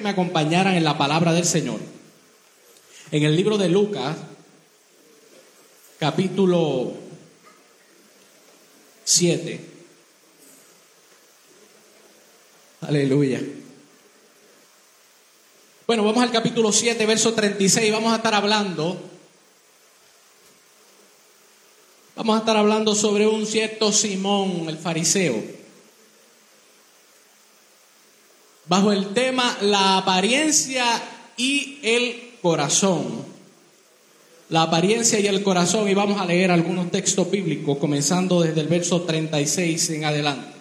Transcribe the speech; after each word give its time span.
me 0.00 0.10
acompañaran 0.10 0.74
en 0.74 0.84
la 0.84 0.96
palabra 0.96 1.32
del 1.32 1.44
Señor. 1.44 1.80
En 3.10 3.22
el 3.22 3.36
libro 3.36 3.58
de 3.58 3.68
Lucas, 3.68 4.16
capítulo 5.98 6.92
7. 9.04 9.60
Aleluya. 12.82 13.42
Bueno, 15.86 16.04
vamos 16.04 16.22
al 16.22 16.30
capítulo 16.30 16.72
7, 16.72 17.04
verso 17.04 17.34
36. 17.34 17.92
Vamos 17.92 18.12
a 18.12 18.16
estar 18.16 18.34
hablando. 18.34 19.00
Vamos 22.16 22.36
a 22.36 22.38
estar 22.40 22.56
hablando 22.56 22.94
sobre 22.94 23.26
un 23.26 23.46
cierto 23.46 23.92
Simón, 23.92 24.68
el 24.68 24.78
fariseo 24.78 25.59
bajo 28.70 28.92
el 28.92 29.08
tema 29.08 29.58
la 29.62 29.98
apariencia 29.98 30.84
y 31.36 31.80
el 31.82 32.34
corazón. 32.40 33.04
La 34.48 34.62
apariencia 34.62 35.18
y 35.18 35.26
el 35.26 35.42
corazón, 35.42 35.88
y 35.88 35.94
vamos 35.94 36.20
a 36.20 36.24
leer 36.24 36.52
algunos 36.52 36.88
textos 36.92 37.28
bíblicos, 37.28 37.78
comenzando 37.78 38.42
desde 38.42 38.60
el 38.60 38.68
verso 38.68 39.02
36 39.02 39.90
en 39.90 40.04
adelante. 40.04 40.52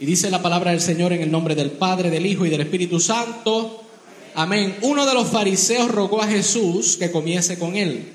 Y 0.00 0.06
dice 0.06 0.28
la 0.28 0.42
palabra 0.42 0.72
del 0.72 0.80
Señor 0.80 1.12
en 1.12 1.22
el 1.22 1.30
nombre 1.30 1.54
del 1.54 1.70
Padre, 1.70 2.10
del 2.10 2.26
Hijo 2.26 2.46
y 2.46 2.50
del 2.50 2.62
Espíritu 2.62 2.98
Santo. 2.98 3.84
Amén. 4.34 4.76
Uno 4.82 5.06
de 5.06 5.14
los 5.14 5.28
fariseos 5.28 5.88
rogó 5.88 6.20
a 6.20 6.26
Jesús 6.26 6.96
que 6.96 7.12
comiese 7.12 7.60
con 7.60 7.76
él. 7.76 8.12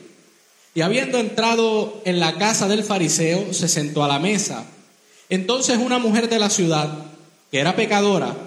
Y 0.75 0.81
habiendo 0.81 1.19
entrado 1.19 2.01
en 2.03 2.19
la 2.19 2.37
casa 2.37 2.67
del 2.67 2.83
fariseo, 2.83 3.53
se 3.53 3.69
sentó 3.69 4.03
a 4.03 4.09
la 4.09 4.19
mesa. 4.19 4.65
Entonces 5.29 5.77
una 5.77 5.99
mujer 5.99 6.27
de 6.27 6.39
la 6.39 6.49
ciudad, 6.49 7.05
que 7.49 7.59
era 7.59 7.77
pecadora, 7.77 8.46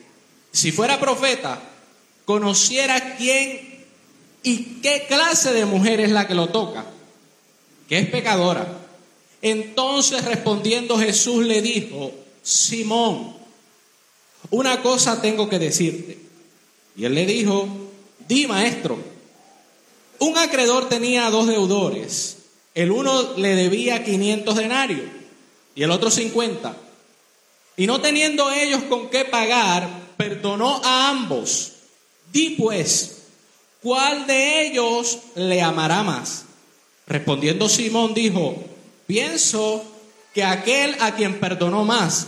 si 0.51 0.71
fuera 0.71 0.99
profeta, 0.99 1.61
conociera 2.25 3.15
quién 3.15 3.85
y 4.43 4.81
qué 4.81 5.05
clase 5.07 5.53
de 5.53 5.65
mujer 5.65 5.99
es 5.99 6.11
la 6.11 6.27
que 6.27 6.33
lo 6.33 6.49
toca, 6.49 6.85
que 7.87 7.99
es 7.99 8.09
pecadora. 8.09 8.79
Entonces 9.41 10.25
respondiendo 10.25 10.97
Jesús 10.97 11.45
le 11.45 11.61
dijo, 11.61 12.11
Simón, 12.43 13.35
una 14.49 14.81
cosa 14.81 15.21
tengo 15.21 15.49
que 15.49 15.59
decirte. 15.59 16.17
Y 16.95 17.05
él 17.05 17.15
le 17.15 17.25
dijo, 17.25 17.67
di 18.27 18.47
maestro, 18.47 18.99
un 20.19 20.37
acreedor 20.37 20.89
tenía 20.89 21.29
dos 21.29 21.47
deudores, 21.47 22.37
el 22.75 22.91
uno 22.91 23.37
le 23.37 23.55
debía 23.55 24.03
500 24.03 24.55
denarios 24.55 25.09
y 25.75 25.83
el 25.83 25.91
otro 25.91 26.11
50. 26.11 26.77
Y 27.77 27.87
no 27.87 28.01
teniendo 28.01 28.51
ellos 28.51 28.83
con 28.83 29.09
qué 29.09 29.25
pagar, 29.25 30.00
perdonó 30.21 30.79
a 30.83 31.09
ambos. 31.09 31.73
Di 32.31 32.51
pues, 32.51 33.23
¿cuál 33.81 34.27
de 34.27 34.67
ellos 34.67 35.17
le 35.35 35.61
amará 35.63 36.03
más? 36.03 36.43
Respondiendo 37.07 37.67
Simón 37.67 38.13
dijo, 38.13 38.63
pienso 39.07 39.83
que 40.33 40.43
aquel 40.43 40.95
a 40.99 41.15
quien 41.15 41.39
perdonó 41.39 41.83
más. 41.85 42.27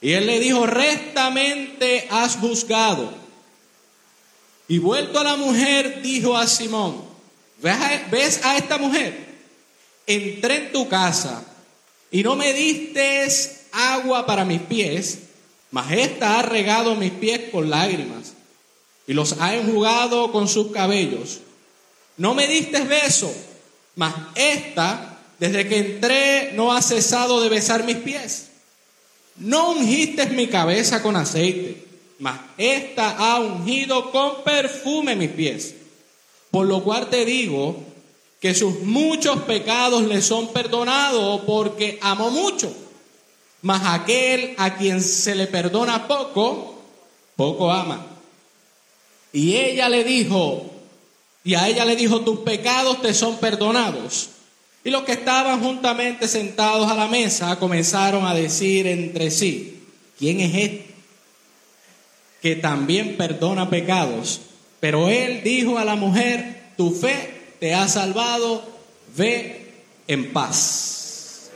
Y 0.00 0.12
él 0.12 0.26
le 0.26 0.38
dijo, 0.38 0.64
rectamente 0.64 2.06
has 2.08 2.36
juzgado. 2.36 3.12
Y 4.68 4.78
vuelto 4.78 5.18
a 5.18 5.24
la 5.24 5.36
mujer, 5.36 6.02
dijo 6.02 6.36
a 6.36 6.46
Simón, 6.46 7.02
¿ves 7.60 8.40
a, 8.44 8.56
esta 8.56 8.78
mujer? 8.78 9.26
Entré 10.06 10.66
en 10.66 10.72
tu 10.72 10.88
casa 10.88 11.44
y 12.12 12.22
no 12.22 12.36
me 12.36 12.52
diste 12.52 13.26
agua 13.72 14.24
para 14.24 14.44
mis 14.44 14.60
pies 14.62 15.21
mas 15.72 15.90
ésta 15.90 16.38
ha 16.38 16.42
regado 16.42 16.94
mis 16.94 17.10
pies 17.10 17.50
con 17.50 17.68
lágrimas 17.70 18.34
y 19.06 19.14
los 19.14 19.40
ha 19.40 19.56
enjugado 19.56 20.30
con 20.30 20.46
sus 20.46 20.70
cabellos. 20.70 21.40
No 22.18 22.34
me 22.34 22.46
diste 22.46 22.82
beso, 22.82 23.34
mas 23.96 24.14
esta, 24.34 25.18
desde 25.40 25.66
que 25.66 25.78
entré, 25.78 26.52
no 26.52 26.72
ha 26.72 26.82
cesado 26.82 27.40
de 27.40 27.48
besar 27.48 27.84
mis 27.84 27.96
pies. 27.96 28.48
No 29.36 29.70
ungiste 29.70 30.26
mi 30.26 30.46
cabeza 30.46 31.02
con 31.02 31.16
aceite, 31.16 31.82
mas 32.18 32.38
esta 32.58 33.16
ha 33.16 33.40
ungido 33.40 34.12
con 34.12 34.44
perfume 34.44 35.16
mis 35.16 35.30
pies. 35.30 35.74
Por 36.50 36.66
lo 36.66 36.84
cual 36.84 37.08
te 37.08 37.24
digo 37.24 37.82
que 38.40 38.54
sus 38.54 38.80
muchos 38.80 39.40
pecados 39.42 40.02
le 40.02 40.20
son 40.20 40.52
perdonados 40.52 41.40
porque 41.46 41.98
amó 42.02 42.30
mucho. 42.30 42.81
Mas 43.62 43.82
aquel 43.84 44.54
a 44.58 44.74
quien 44.74 45.00
se 45.00 45.36
le 45.36 45.46
perdona 45.46 46.08
poco, 46.08 46.82
poco 47.36 47.70
ama. 47.70 48.04
Y 49.32 49.54
ella 49.54 49.88
le 49.88 50.02
dijo, 50.02 50.68
y 51.44 51.54
a 51.54 51.68
ella 51.68 51.84
le 51.84 51.94
dijo, 51.94 52.22
tus 52.22 52.40
pecados 52.40 53.00
te 53.00 53.14
son 53.14 53.38
perdonados. 53.38 54.30
Y 54.84 54.90
los 54.90 55.04
que 55.04 55.12
estaban 55.12 55.62
juntamente 55.62 56.26
sentados 56.26 56.90
a 56.90 56.94
la 56.94 57.06
mesa 57.06 57.56
comenzaron 57.60 58.26
a 58.26 58.34
decir 58.34 58.88
entre 58.88 59.30
sí, 59.30 59.84
¿quién 60.18 60.40
es 60.40 60.54
este? 60.54 60.94
Que 62.42 62.56
también 62.56 63.16
perdona 63.16 63.70
pecados. 63.70 64.40
Pero 64.80 65.08
él 65.08 65.42
dijo 65.44 65.78
a 65.78 65.84
la 65.84 65.94
mujer, 65.94 66.72
tu 66.76 66.90
fe 66.90 67.54
te 67.60 67.74
ha 67.74 67.86
salvado, 67.86 68.64
ve 69.16 69.84
en 70.08 70.32
paz. 70.32 71.50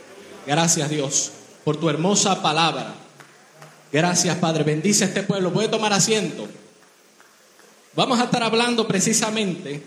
Gracias 0.45 0.89
Dios 0.89 1.31
por 1.67 1.75
tu 1.75 1.89
hermosa 1.89 2.41
palabra. 2.41 2.95
Gracias, 3.91 4.37
Padre. 4.37 4.63
Bendice 4.63 5.03
a 5.03 5.07
este 5.07 5.23
pueblo. 5.23 5.51
Puede 5.51 5.67
tomar 5.67 5.91
asiento. 5.91 6.47
Vamos 7.93 8.21
a 8.21 8.23
estar 8.23 8.41
hablando 8.41 8.87
precisamente 8.87 9.83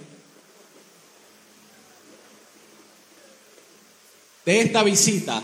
de 4.45 4.61
esta 4.61 4.83
visita. 4.83 5.43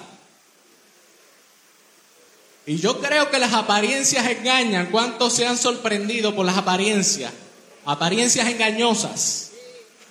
Y 2.66 2.76
yo 2.76 3.00
creo 3.00 3.30
que 3.30 3.38
las 3.38 3.54
apariencias 3.54 4.26
engañan. 4.26 4.88
¿Cuántos 4.90 5.32
se 5.32 5.46
han 5.46 5.56
sorprendido 5.56 6.36
por 6.36 6.44
las 6.44 6.58
apariencias? 6.58 7.32
Apariencias 7.86 8.46
engañosas. 8.46 9.52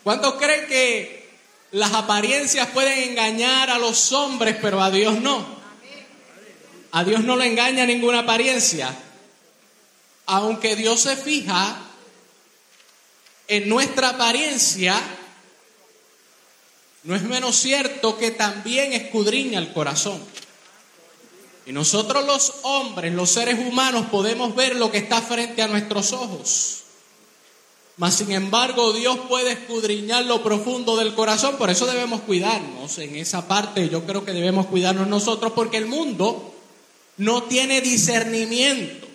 ¿Cuántos 0.04 0.34
creen 0.38 0.66
que 0.66 1.30
las 1.70 1.94
apariencias 1.94 2.68
pueden 2.70 3.12
engañar 3.12 3.70
a 3.70 3.78
los 3.78 4.12
hombres, 4.12 4.58
pero 4.60 4.82
a 4.82 4.90
Dios 4.90 5.22
no? 5.22 5.55
A 6.96 7.04
Dios 7.04 7.26
no 7.26 7.36
le 7.36 7.48
engaña 7.48 7.86
ninguna 7.86 8.20
apariencia. 8.20 8.90
Aunque 10.28 10.78
Dios 10.78 11.02
se 11.02 11.18
fija 11.18 11.78
en 13.50 13.68
nuestra 13.68 14.12
apariencia, 14.12 14.98
no 17.04 17.14
es 17.14 17.24
menos 17.24 17.58
cierto 17.58 18.18
que 18.18 18.32
también 18.32 18.94
escudriña 18.94 19.60
el 19.60 19.74
corazón. 19.74 20.24
Y 21.66 21.74
nosotros 21.74 22.26
los 22.26 22.54
hombres, 22.62 23.14
los 23.14 23.30
seres 23.30 23.60
humanos, 23.60 24.06
podemos 24.10 24.56
ver 24.56 24.78
lo 24.78 24.90
que 24.90 25.00
está 25.00 25.22
frente 25.22 25.62
a 25.62 25.68
nuestros 25.68 26.14
ojos. 26.14 26.84
Mas 27.98 28.16
sin 28.16 28.32
embargo, 28.32 28.94
Dios 28.94 29.20
puede 29.28 29.52
escudriñar 29.52 30.24
lo 30.24 30.42
profundo 30.42 30.96
del 30.96 31.14
corazón. 31.14 31.58
Por 31.58 31.70
eso 31.70 31.88
debemos 31.88 32.22
cuidarnos 32.22 32.98
en 33.00 33.18
esa 33.18 33.50
parte. 33.50 33.90
Yo 33.90 34.06
creo 34.06 34.24
que 34.24 34.32
debemos 34.32 34.68
cuidarnos 34.68 35.10
nosotros 35.10 35.52
porque 35.54 35.76
el 35.76 35.88
mundo 35.88 36.54
no 37.18 37.44
tiene 37.44 37.82
discernimiento 37.82 39.08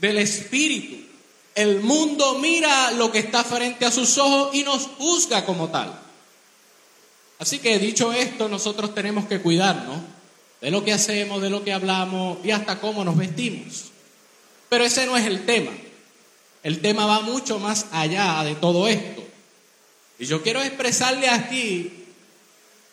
del 0.00 0.18
Espíritu. 0.18 0.96
El 1.54 1.80
mundo 1.80 2.38
mira 2.38 2.90
lo 2.92 3.10
que 3.10 3.18
está 3.18 3.42
frente 3.42 3.86
a 3.86 3.90
sus 3.90 4.18
ojos 4.18 4.54
y 4.54 4.62
nos 4.62 4.86
juzga 4.98 5.44
como 5.44 5.68
tal. 5.68 5.98
Así 7.38 7.58
que 7.58 7.78
dicho 7.78 8.12
esto, 8.12 8.48
nosotros 8.48 8.94
tenemos 8.94 9.26
que 9.26 9.40
cuidarnos 9.40 10.00
de 10.60 10.70
lo 10.70 10.84
que 10.84 10.92
hacemos, 10.92 11.42
de 11.42 11.50
lo 11.50 11.64
que 11.64 11.72
hablamos 11.72 12.38
y 12.44 12.50
hasta 12.50 12.80
cómo 12.80 13.04
nos 13.04 13.16
vestimos. 13.16 13.86
Pero 14.68 14.84
ese 14.84 15.06
no 15.06 15.16
es 15.16 15.26
el 15.26 15.44
tema. 15.44 15.72
El 16.62 16.80
tema 16.80 17.06
va 17.06 17.20
mucho 17.20 17.58
más 17.58 17.86
allá 17.92 18.42
de 18.44 18.54
todo 18.54 18.88
esto. 18.88 19.22
Y 20.18 20.26
yo 20.26 20.42
quiero 20.42 20.62
expresarle 20.62 21.28
aquí 21.28 21.92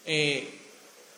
eh, 0.05 0.52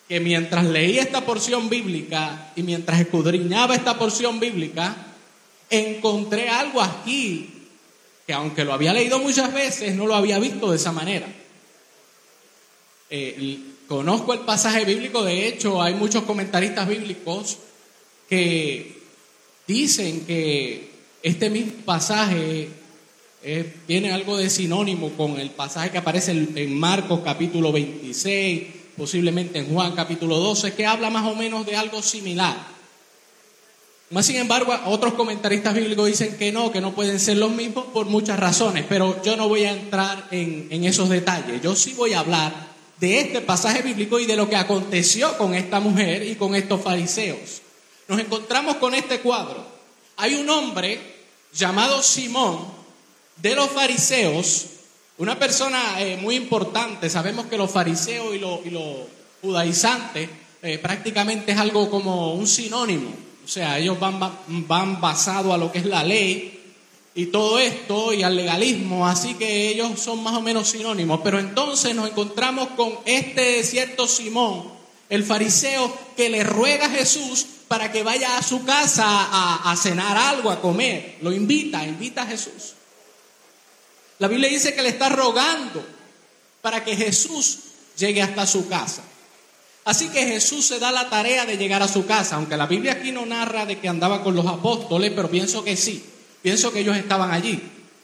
que 0.08 0.20
mientras 0.20 0.66
leía 0.66 1.02
esta 1.02 1.26
porción 1.26 1.70
bíblica 1.70 2.52
y 2.56 2.64
mientras 2.64 3.00
escudriñaba 3.00 3.76
esta 3.76 3.98
porción 3.98 4.40
bíblica, 4.40 4.96
encontré 5.70 6.50
algo 6.50 6.82
aquí 6.82 7.50
que 8.28 8.34
aunque 8.34 8.66
lo 8.66 8.74
había 8.74 8.94
leído 8.94 9.20
muchas 9.20 9.54
veces, 9.54 9.96
no 9.96 10.08
lo 10.08 10.16
había 10.16 10.40
visto 10.40 10.72
de 10.72 10.78
esa 10.78 10.92
manera. 10.92 11.28
Eh, 13.10 13.60
conozco 13.88 14.34
el 14.34 14.40
pasaje 14.40 14.84
bíblico, 14.84 15.24
de 15.24 15.48
hecho 15.48 15.82
hay 15.82 15.94
muchos 15.94 16.24
comentaristas 16.24 16.88
bíblicos 16.88 17.58
que 18.28 18.98
dicen 19.68 20.26
que 20.26 20.90
este 21.22 21.50
mismo 21.52 21.74
pasaje 21.86 22.70
tiene 23.86 24.12
algo 24.12 24.38
de 24.38 24.50
sinónimo 24.50 25.12
con 25.12 25.40
el 25.40 25.52
pasaje 25.52 25.92
que 25.92 26.00
aparece 26.00 26.32
en 26.32 26.74
Marcos 26.80 27.22
capítulo 27.24 27.72
26, 27.72 28.64
posiblemente 28.98 29.60
en 29.60 29.74
Juan 29.74 29.94
capítulo 29.94 30.38
12, 30.38 30.74
que 30.74 30.86
habla 30.86 31.10
más 31.10 31.26
o 31.26 31.36
menos 31.36 31.66
de 31.66 31.76
algo 31.76 32.02
similar. 32.02 32.56
Más 34.12 34.26
sin 34.26 34.36
embargo, 34.36 34.74
otros 34.86 35.16
comentaristas 35.16 35.74
bíblicos 35.74 36.08
dicen 36.08 36.38
que 36.38 36.52
no, 36.52 36.72
que 36.72 36.80
no 36.80 36.94
pueden 36.94 37.20
ser 37.20 37.38
los 37.38 37.52
mismos 37.52 37.86
por 37.88 38.06
muchas 38.06 38.40
razones, 38.40 38.86
pero 38.88 39.22
yo 39.24 39.36
no 39.36 39.50
voy 39.50 39.64
a 39.66 39.72
entrar 39.72 40.28
en, 40.32 40.68
en 40.70 40.84
esos 40.86 41.10
detalles. 41.10 41.62
Yo 41.62 41.76
sí 41.76 41.94
voy 41.94 42.14
a 42.14 42.20
hablar 42.20 42.54
de 43.00 43.20
este 43.20 43.42
pasaje 43.42 43.82
bíblico 43.82 44.20
y 44.20 44.26
de 44.26 44.36
lo 44.36 44.50
que 44.50 44.56
aconteció 44.56 45.38
con 45.38 45.54
esta 45.54 45.80
mujer 45.80 46.24
y 46.24 46.36
con 46.36 46.56
estos 46.56 46.82
fariseos. 46.82 47.62
Nos 48.08 48.20
encontramos 48.20 48.76
con 48.76 48.94
este 48.94 49.20
cuadro. 49.20 49.66
Hay 50.18 50.36
un 50.36 50.50
hombre 50.50 51.00
llamado 51.54 52.02
Simón 52.04 52.60
de 53.38 53.56
los 53.56 53.70
fariseos, 53.70 54.68
una 55.18 55.38
persona 55.40 56.02
eh, 56.02 56.18
muy 56.18 56.36
importante. 56.36 57.10
Sabemos 57.10 57.46
que 57.48 57.58
los 57.58 57.72
fariseos 57.72 58.36
y 58.36 58.40
los 58.40 58.66
lo 58.66 59.08
judaizantes 59.42 60.30
eh, 60.62 60.78
prácticamente 60.80 61.52
es 61.52 61.58
algo 61.58 61.90
como 61.90 62.34
un 62.34 62.48
sinónimo 62.48 63.26
o 63.46 63.48
sea, 63.48 63.78
ellos 63.78 64.00
van, 64.00 64.20
van 64.68 65.00
basados 65.00 65.54
a 65.54 65.58
lo 65.58 65.72
que 65.72 65.78
es 65.78 65.86
la 65.86 66.04
ley 66.04 66.60
y 67.14 67.28
todo 67.28 67.60
esto 67.60 68.12
y 68.12 68.24
al 68.24 68.36
legalismo, 68.36 69.08
así 69.08 69.36
que 69.36 69.70
ellos 69.70 70.00
son 70.00 70.24
más 70.24 70.34
o 70.34 70.42
menos 70.42 70.70
sinónimos. 70.70 71.22
Pero 71.24 71.40
entonces 71.40 71.94
nos 71.94 72.10
encontramos 72.10 72.70
con 72.70 72.92
este 73.06 73.64
cierto 73.64 74.08
Simón, 74.08 74.64
el 75.10 75.24
fariseo, 75.24 75.96
que 76.18 76.30
le 76.30 76.44
ruega 76.44 76.88
a 76.88 76.90
Jesús 76.90 77.46
para 77.68 77.92
que 77.92 78.02
vaya 78.02 78.36
a 78.36 78.42
su 78.42 78.66
casa 78.66 79.06
a, 79.06 79.72
a 79.72 79.76
cenar 79.76 80.18
algo, 80.18 80.50
a 80.50 80.60
comer. 80.60 81.20
Lo 81.22 81.32
invita, 81.32 81.86
invita 81.86 82.24
a 82.24 82.28
Jesús. 82.28 82.74
La 84.20 84.28
Biblia 84.28 84.50
dice 84.50 84.74
que 84.74 84.82
le 84.82 84.90
está 84.90 85.10
rogando 85.10 85.86
para 86.62 86.84
que 86.84 86.96
Jesús 86.96 87.60
llegue 87.98 88.22
hasta 88.22 88.48
su 88.48 88.68
casa. 88.68 89.04
Así 89.84 90.10
que 90.10 90.26
Jesús 90.26 90.66
se 90.66 90.80
da 90.80 90.92
la 90.92 91.10
tarea 91.10 91.46
de 91.46 91.58
llegar 91.58 91.84
a 91.84 91.88
su 91.88 92.08
casa, 92.08 92.38
aunque 92.38 92.58
la 92.58 92.66
Biblia 92.66 92.94
aquí 92.94 93.12
no 93.12 93.26
narra 93.26 93.68
de 93.68 93.78
que 93.78 93.88
andaba 93.88 94.24
con 94.24 94.36
los 94.36 94.48
apóstoles, 94.48 95.12
pero 95.16 95.30
pienso 95.30 95.64
que 95.64 95.78
sí. 95.78 96.04
Pienso 96.42 96.72
que 96.74 96.80
ellos 96.80 96.98
estaban 96.98 97.32
allí. 97.32 97.62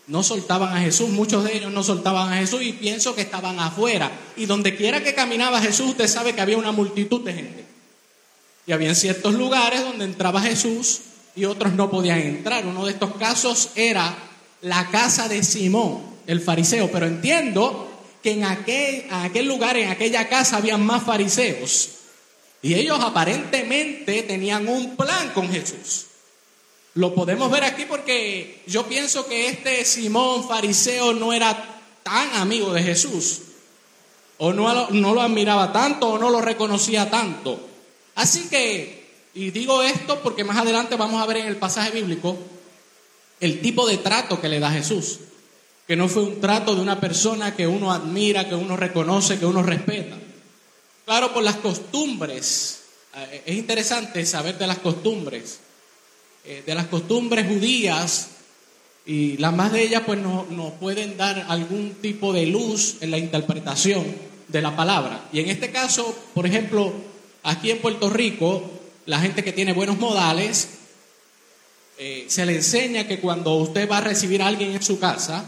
No 0.08 0.22
soltaban 0.22 0.76
a 0.76 0.82
Jesús, 0.82 1.10
muchos 1.10 1.44
de 1.44 1.58
ellos 1.58 1.72
no 1.72 1.84
soltaban 1.84 2.32
a 2.32 2.38
Jesús 2.38 2.62
y 2.62 2.74
pienso 2.74 3.16
que 3.16 3.22
estaban 3.22 3.60
afuera. 3.60 4.12
Y 4.36 4.46
donde 4.46 4.76
quiera 4.76 5.02
que 5.04 5.16
caminaba 5.16 5.62
Jesús, 5.62 5.92
usted 5.92 6.08
sabe 6.08 6.36
que 6.36 6.42
había 6.42 6.58
una 6.58 6.72
multitud 6.72 7.22
de 7.22 7.34
gente. 7.34 7.66
Y 8.68 8.74
había 8.74 8.94
ciertos 8.94 9.34
lugares 9.34 9.82
donde 9.82 10.06
entraba 10.06 10.42
Jesús 10.42 11.02
y 11.36 11.46
otros 11.46 11.74
no 11.74 11.90
podían 11.90 12.20
entrar. 12.20 12.66
Uno 12.66 12.86
de 12.86 12.92
estos 12.92 13.16
casos 13.16 13.70
era 13.76 14.16
la 14.62 14.88
casa 14.90 15.28
de 15.28 15.44
Simón, 15.44 16.02
el 16.28 16.42
fariseo. 16.42 16.92
Pero 16.92 17.08
entiendo 17.08 17.90
que 18.24 18.32
en 18.32 18.44
aquel, 18.44 19.48
lugar, 19.48 19.78
en 19.78 19.90
aquella 19.90 20.30
casa, 20.30 20.58
había 20.58 20.78
más 20.78 21.04
fariseos. 21.04 21.90
Y 22.62 22.76
ellos 22.76 23.00
aparentemente 23.02 24.24
tenían 24.24 24.68
un 24.68 24.96
plan 24.96 25.32
con 25.34 25.52
Jesús. 25.52 26.06
Lo 26.94 27.16
podemos 27.16 27.50
ver 27.50 27.64
aquí 27.64 27.86
porque 27.86 28.62
yo 28.68 28.86
pienso 28.86 29.26
que 29.26 29.48
este 29.48 29.86
Simón 29.86 30.48
fariseo 30.48 31.14
no 31.14 31.34
era 31.34 31.82
tan 32.04 32.36
amigo 32.36 32.74
de 32.74 32.84
Jesús. 32.84 33.42
O 34.38 34.54
no 34.54 35.14
lo 35.14 35.22
admiraba 35.22 35.72
tanto 35.72 36.10
o 36.10 36.18
no 36.18 36.30
lo 36.30 36.42
reconocía 36.42 37.10
tanto. 37.10 37.68
Así 38.16 38.50
que, 38.50 39.10
y 39.34 39.52
digo 39.52 39.82
esto 39.82 40.20
porque 40.22 40.44
más 40.44 40.58
adelante 40.58 40.96
vamos 40.96 41.22
a 41.22 41.26
ver 41.26 41.38
en 41.38 41.48
el 41.48 41.56
pasaje 41.58 41.92
bíblico 41.92 42.38
el 43.42 43.60
tipo 43.60 43.88
de 43.88 43.98
trato 43.98 44.40
que 44.40 44.50
le 44.50 44.60
da 44.60 44.72
Jesús 44.72 45.20
que 45.92 45.98
no 45.98 46.08
fue 46.08 46.24
un 46.24 46.40
trato 46.40 46.74
de 46.74 46.82
una 46.82 47.02
persona 47.02 47.54
que 47.54 47.68
uno 47.68 47.92
admira, 47.92 48.48
que 48.48 48.56
uno 48.56 48.78
reconoce, 48.78 49.38
que 49.38 49.46
uno 49.46 49.62
respeta. 49.62 50.16
Claro, 51.04 51.34
por 51.34 51.44
las 51.44 51.58
costumbres. 51.58 52.84
Eh, 53.14 53.44
es 53.48 53.58
interesante 53.58 54.26
saber 54.26 54.58
de 54.58 54.68
las 54.68 54.78
costumbres. 54.78 55.60
Eh, 56.46 56.64
de 56.66 56.76
las 56.76 56.88
costumbres 56.88 57.46
judías, 57.46 58.30
y 59.06 59.36
las 59.36 59.54
más 59.54 59.74
de 59.74 59.84
ellas 59.84 60.04
pues 60.06 60.18
nos, 60.20 60.74
pueden 60.80 61.18
dar 61.18 61.46
algún 61.50 61.96
tipo 62.02 62.32
de 62.32 62.46
luz 62.46 62.96
en 63.02 63.12
la 63.12 63.18
interpretación 63.18 64.06
de 64.48 64.62
la 64.62 64.76
palabra. 64.78 65.28
Y 65.34 65.42
en 65.42 65.50
este 65.50 65.72
caso, 65.72 66.16
por 66.34 66.46
ejemplo, 66.46 66.94
aquí 67.44 67.70
en 67.70 67.80
Puerto 67.80 68.10
Rico, 68.10 68.64
la 69.06 69.20
gente 69.20 69.44
que 69.44 69.52
tiene 69.52 69.74
buenos 69.74 69.98
modales, 69.98 70.70
eh, 72.04 72.26
se 72.28 72.48
le 72.48 72.56
enseña 72.56 73.08
que 73.08 73.20
cuando 73.20 73.54
usted 73.54 73.88
va 73.88 74.00
a 74.00 74.02
recibir 74.02 74.42
a 74.42 74.48
alguien 74.48 74.72
en 74.72 74.82
su 74.82 74.98
casa, 74.98 75.46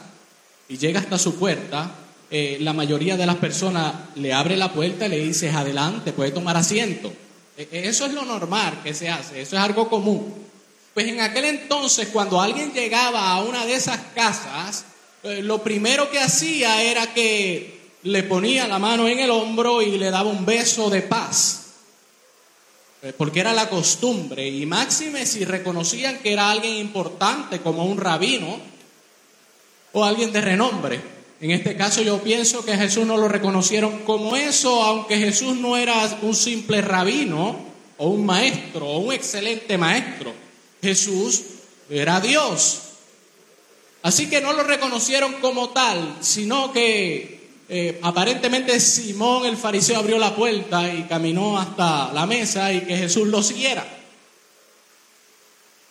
y 0.70 0.78
llega 0.78 1.00
hasta 1.00 1.18
su 1.18 1.34
puerta, 1.34 1.96
eh, 2.30 2.58
la 2.62 2.74
mayoría 2.74 3.18
de 3.18 3.26
las 3.26 3.38
personas 3.38 3.92
le 4.14 4.34
abre 4.34 4.56
la 4.56 4.72
puerta 4.72 5.08
y 5.08 5.10
le 5.10 5.18
dice, 5.18 5.50
adelante, 5.50 6.14
puede 6.14 6.30
tomar 6.30 6.56
asiento. 6.56 7.12
E, 7.58 7.68
e, 7.72 7.88
eso 7.88 8.06
es 8.06 8.14
lo 8.14 8.24
normal 8.24 8.82
que 8.84 8.94
se 8.94 9.10
hace, 9.10 9.42
eso 9.42 9.56
es 9.56 9.64
algo 9.64 9.90
común. 9.90 10.32
Pues 10.94 11.08
en 11.08 11.22
aquel 11.22 11.46
entonces, 11.46 12.10
cuando 12.14 12.40
alguien 12.40 12.72
llegaba 12.72 13.32
a 13.32 13.42
una 13.42 13.66
de 13.66 13.74
esas 13.74 14.00
casas, 14.14 14.86
eh, 15.24 15.42
lo 15.42 15.64
primero 15.64 16.12
que 16.12 16.20
hacía 16.20 16.84
era 16.84 17.16
que 17.16 17.80
le 18.04 18.22
ponía 18.22 18.68
la 18.68 18.78
mano 18.78 19.08
en 19.08 19.18
el 19.18 19.32
hombro 19.32 19.82
y 19.82 19.98
le 19.98 20.12
daba 20.12 20.30
un 20.30 20.46
beso 20.46 20.92
de 20.92 21.02
paz. 21.02 21.63
Porque 23.18 23.42
era 23.42 23.54
la 23.54 23.70
costumbre. 23.70 24.48
Y 24.48 24.66
máxime 24.66 25.26
si 25.26 25.44
reconocían 25.44 26.20
que 26.20 26.34
era 26.34 26.50
alguien 26.50 26.76
importante, 26.76 27.60
como 27.60 27.86
un 27.86 27.98
rabino, 27.98 28.60
o 29.92 30.04
alguien 30.04 30.32
de 30.32 30.42
renombre. 30.42 31.02
En 31.42 31.52
este 31.52 31.76
caso 31.76 32.02
yo 32.02 32.22
pienso 32.24 32.64
que 32.64 32.78
Jesús 32.78 33.06
no 33.06 33.18
lo 33.18 33.28
reconocieron 33.28 34.00
como 34.00 34.36
eso, 34.36 34.84
aunque 34.84 35.18
Jesús 35.18 35.58
no 35.58 35.76
era 35.76 36.18
un 36.22 36.34
simple 36.36 36.82
rabino 36.82 37.58
o 37.98 38.08
un 38.08 38.26
maestro 38.26 38.88
o 38.88 39.00
un 39.00 39.14
excelente 39.14 39.78
maestro. 39.78 40.34
Jesús 40.82 41.42
era 41.90 42.22
Dios. 42.22 42.80
Así 44.04 44.30
que 44.30 44.42
no 44.42 44.54
lo 44.54 44.64
reconocieron 44.64 45.34
como 45.42 45.70
tal, 45.70 46.18
sino 46.22 46.72
que 46.72 47.43
eh, 47.76 48.00
aparentemente 48.04 48.80
Simón 48.80 49.48
el 49.48 49.58
fariseo 49.58 49.98
abrió 49.98 50.20
la 50.20 50.36
puerta 50.36 50.94
y 50.94 51.06
caminó 51.06 51.58
hasta 51.58 52.14
la 52.14 52.28
mesa 52.28 52.72
y 52.72 52.82
que 52.82 52.96
Jesús 52.96 53.28
lo 53.30 53.42
siguiera. 53.42 53.84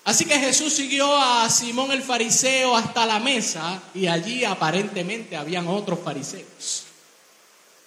Así 0.05 0.25
que 0.25 0.39
Jesús 0.39 0.73
siguió 0.73 1.13
a 1.17 1.51
Simón 1.51 1.91
el 1.91 2.03
fariseo 2.03 2.77
hasta 2.77 3.05
la 3.05 3.19
mesa 3.19 3.83
y 3.95 4.07
allí 4.07 4.45
aparentemente 4.45 5.37
habían 5.37 5.67
otros 5.67 5.99
fariseos. 5.99 6.85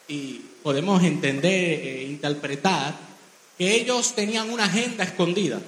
Y 0.09 0.41
podemos 0.61 1.01
entender 1.01 1.53
e 1.53 2.03
interpretar 2.03 2.93
que 3.57 3.75
ellos 3.75 4.13
tenían 4.13 4.49
una 4.49 4.65
agenda 4.65 5.05
escondida. 5.05 5.61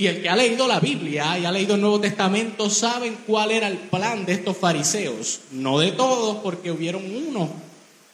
Y 0.00 0.06
el 0.06 0.22
que 0.22 0.30
ha 0.30 0.34
leído 0.34 0.66
la 0.66 0.80
Biblia 0.80 1.38
y 1.38 1.44
ha 1.44 1.52
leído 1.52 1.74
el 1.74 1.82
Nuevo 1.82 2.00
Testamento 2.00 2.70
saben 2.70 3.18
cuál 3.26 3.50
era 3.50 3.68
el 3.68 3.76
plan 3.76 4.24
de 4.24 4.32
estos 4.32 4.56
fariseos. 4.56 5.40
No 5.50 5.78
de 5.78 5.92
todos, 5.92 6.38
porque 6.38 6.70
hubieron 6.70 7.04
unos 7.14 7.50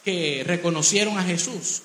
que 0.03 0.43
reconocieron 0.45 1.17
a 1.17 1.23
Jesús 1.23 1.83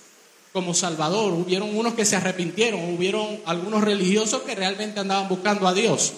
como 0.52 0.74
Salvador, 0.74 1.32
hubieron 1.32 1.76
unos 1.76 1.94
que 1.94 2.04
se 2.04 2.16
arrepintieron, 2.16 2.92
hubieron 2.92 3.38
algunos 3.46 3.84
religiosos 3.84 4.42
que 4.42 4.56
realmente 4.56 4.98
andaban 4.98 5.28
buscando 5.28 5.68
a 5.68 5.72
Dios, 5.72 6.14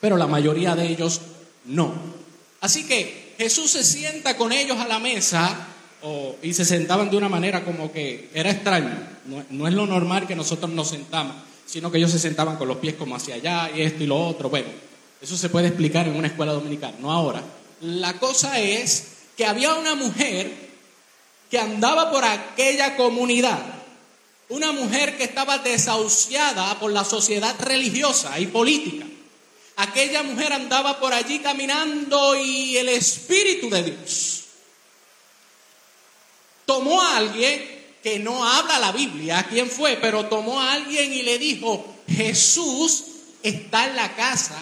pero 0.00 0.16
la 0.16 0.26
mayoría 0.26 0.74
de 0.74 0.88
ellos 0.88 1.20
no. 1.66 1.94
Así 2.60 2.84
que 2.84 3.34
Jesús 3.38 3.70
se 3.70 3.84
sienta 3.84 4.36
con 4.36 4.50
ellos 4.50 4.76
a 4.76 4.88
la 4.88 4.98
mesa 4.98 5.68
y 6.42 6.52
se 6.52 6.64
sentaban 6.64 7.10
de 7.10 7.16
una 7.16 7.28
manera 7.28 7.64
como 7.64 7.92
que 7.92 8.28
era 8.34 8.50
extraño, 8.50 8.90
no, 9.26 9.44
no 9.50 9.68
es 9.68 9.74
lo 9.74 9.86
normal 9.86 10.26
que 10.26 10.34
nosotros 10.34 10.72
nos 10.72 10.88
sentamos, 10.88 11.36
sino 11.68 11.92
que 11.92 11.98
ellos 11.98 12.10
se 12.10 12.18
sentaban 12.18 12.56
con 12.56 12.66
los 12.66 12.78
pies 12.78 12.94
como 12.94 13.14
hacia 13.14 13.34
allá 13.34 13.70
y 13.74 13.82
esto 13.82 14.02
y 14.02 14.06
lo 14.06 14.16
otro. 14.16 14.48
Bueno, 14.48 14.68
eso 15.20 15.36
se 15.36 15.50
puede 15.50 15.68
explicar 15.68 16.08
en 16.08 16.16
una 16.16 16.28
escuela 16.28 16.52
dominical, 16.52 16.94
no 17.00 17.12
ahora. 17.12 17.42
La 17.82 18.18
cosa 18.18 18.58
es 18.58 19.08
que 19.36 19.44
había 19.44 19.74
una 19.74 19.94
mujer 19.94 20.50
que 21.50 21.58
andaba 21.58 22.10
por 22.10 22.24
aquella 22.24 22.96
comunidad, 22.96 23.60
una 24.48 24.72
mujer 24.72 25.16
que 25.18 25.24
estaba 25.24 25.58
desahuciada 25.58 26.78
por 26.80 26.90
la 26.90 27.04
sociedad 27.04 27.54
religiosa 27.60 28.40
y 28.40 28.46
política. 28.46 29.06
Aquella 29.76 30.22
mujer 30.22 30.52
andaba 30.52 30.98
por 30.98 31.12
allí 31.12 31.38
caminando 31.38 32.34
y 32.34 32.78
el 32.78 32.88
Espíritu 32.88 33.68
de 33.70 33.82
Dios 33.82 34.38
tomó 36.68 37.00
a 37.00 37.16
alguien 37.16 37.77
que 38.02 38.18
no 38.18 38.44
habla 38.44 38.78
la 38.78 38.92
Biblia, 38.92 39.46
quién 39.48 39.68
fue, 39.68 39.98
pero 40.00 40.26
tomó 40.26 40.60
a 40.60 40.72
alguien 40.72 41.12
y 41.12 41.22
le 41.22 41.38
dijo, 41.38 41.84
Jesús 42.08 43.04
está 43.42 43.88
en 43.88 43.96
la 43.96 44.14
casa 44.14 44.58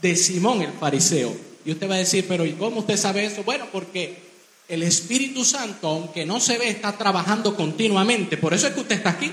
de 0.00 0.16
Simón 0.16 0.62
el 0.62 0.72
fariseo. 0.72 1.36
Y 1.64 1.72
usted 1.72 1.90
va 1.90 1.96
a 1.96 1.98
decir, 1.98 2.26
pero 2.28 2.46
¿y 2.46 2.52
cómo 2.52 2.80
usted 2.80 2.96
sabe 2.96 3.24
eso? 3.24 3.42
Bueno, 3.42 3.66
porque 3.72 4.26
el 4.68 4.82
Espíritu 4.82 5.44
Santo, 5.44 5.88
aunque 5.88 6.24
no 6.24 6.40
se 6.40 6.58
ve, 6.58 6.68
está 6.68 6.96
trabajando 6.96 7.56
continuamente. 7.56 8.36
Por 8.36 8.54
eso 8.54 8.66
es 8.66 8.74
que 8.74 8.80
usted 8.80 8.96
está 8.96 9.10
aquí. 9.10 9.32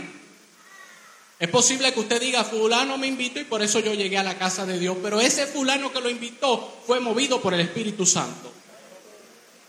Es 1.39 1.49
posible 1.49 1.93
que 1.93 1.99
usted 1.99 2.21
diga, 2.21 2.43
fulano 2.43 2.97
me 2.97 3.07
invitó 3.07 3.39
y 3.39 3.43
por 3.43 3.61
eso 3.61 3.79
yo 3.79 3.93
llegué 3.93 4.17
a 4.17 4.23
la 4.23 4.37
casa 4.37 4.65
de 4.65 4.79
Dios, 4.79 4.97
pero 5.03 5.19
ese 5.19 5.45
fulano 5.45 5.91
que 5.91 5.99
lo 5.99 6.09
invitó 6.09 6.81
fue 6.87 6.99
movido 6.99 7.41
por 7.41 7.53
el 7.53 7.59
Espíritu 7.59 8.05
Santo. 8.05 8.51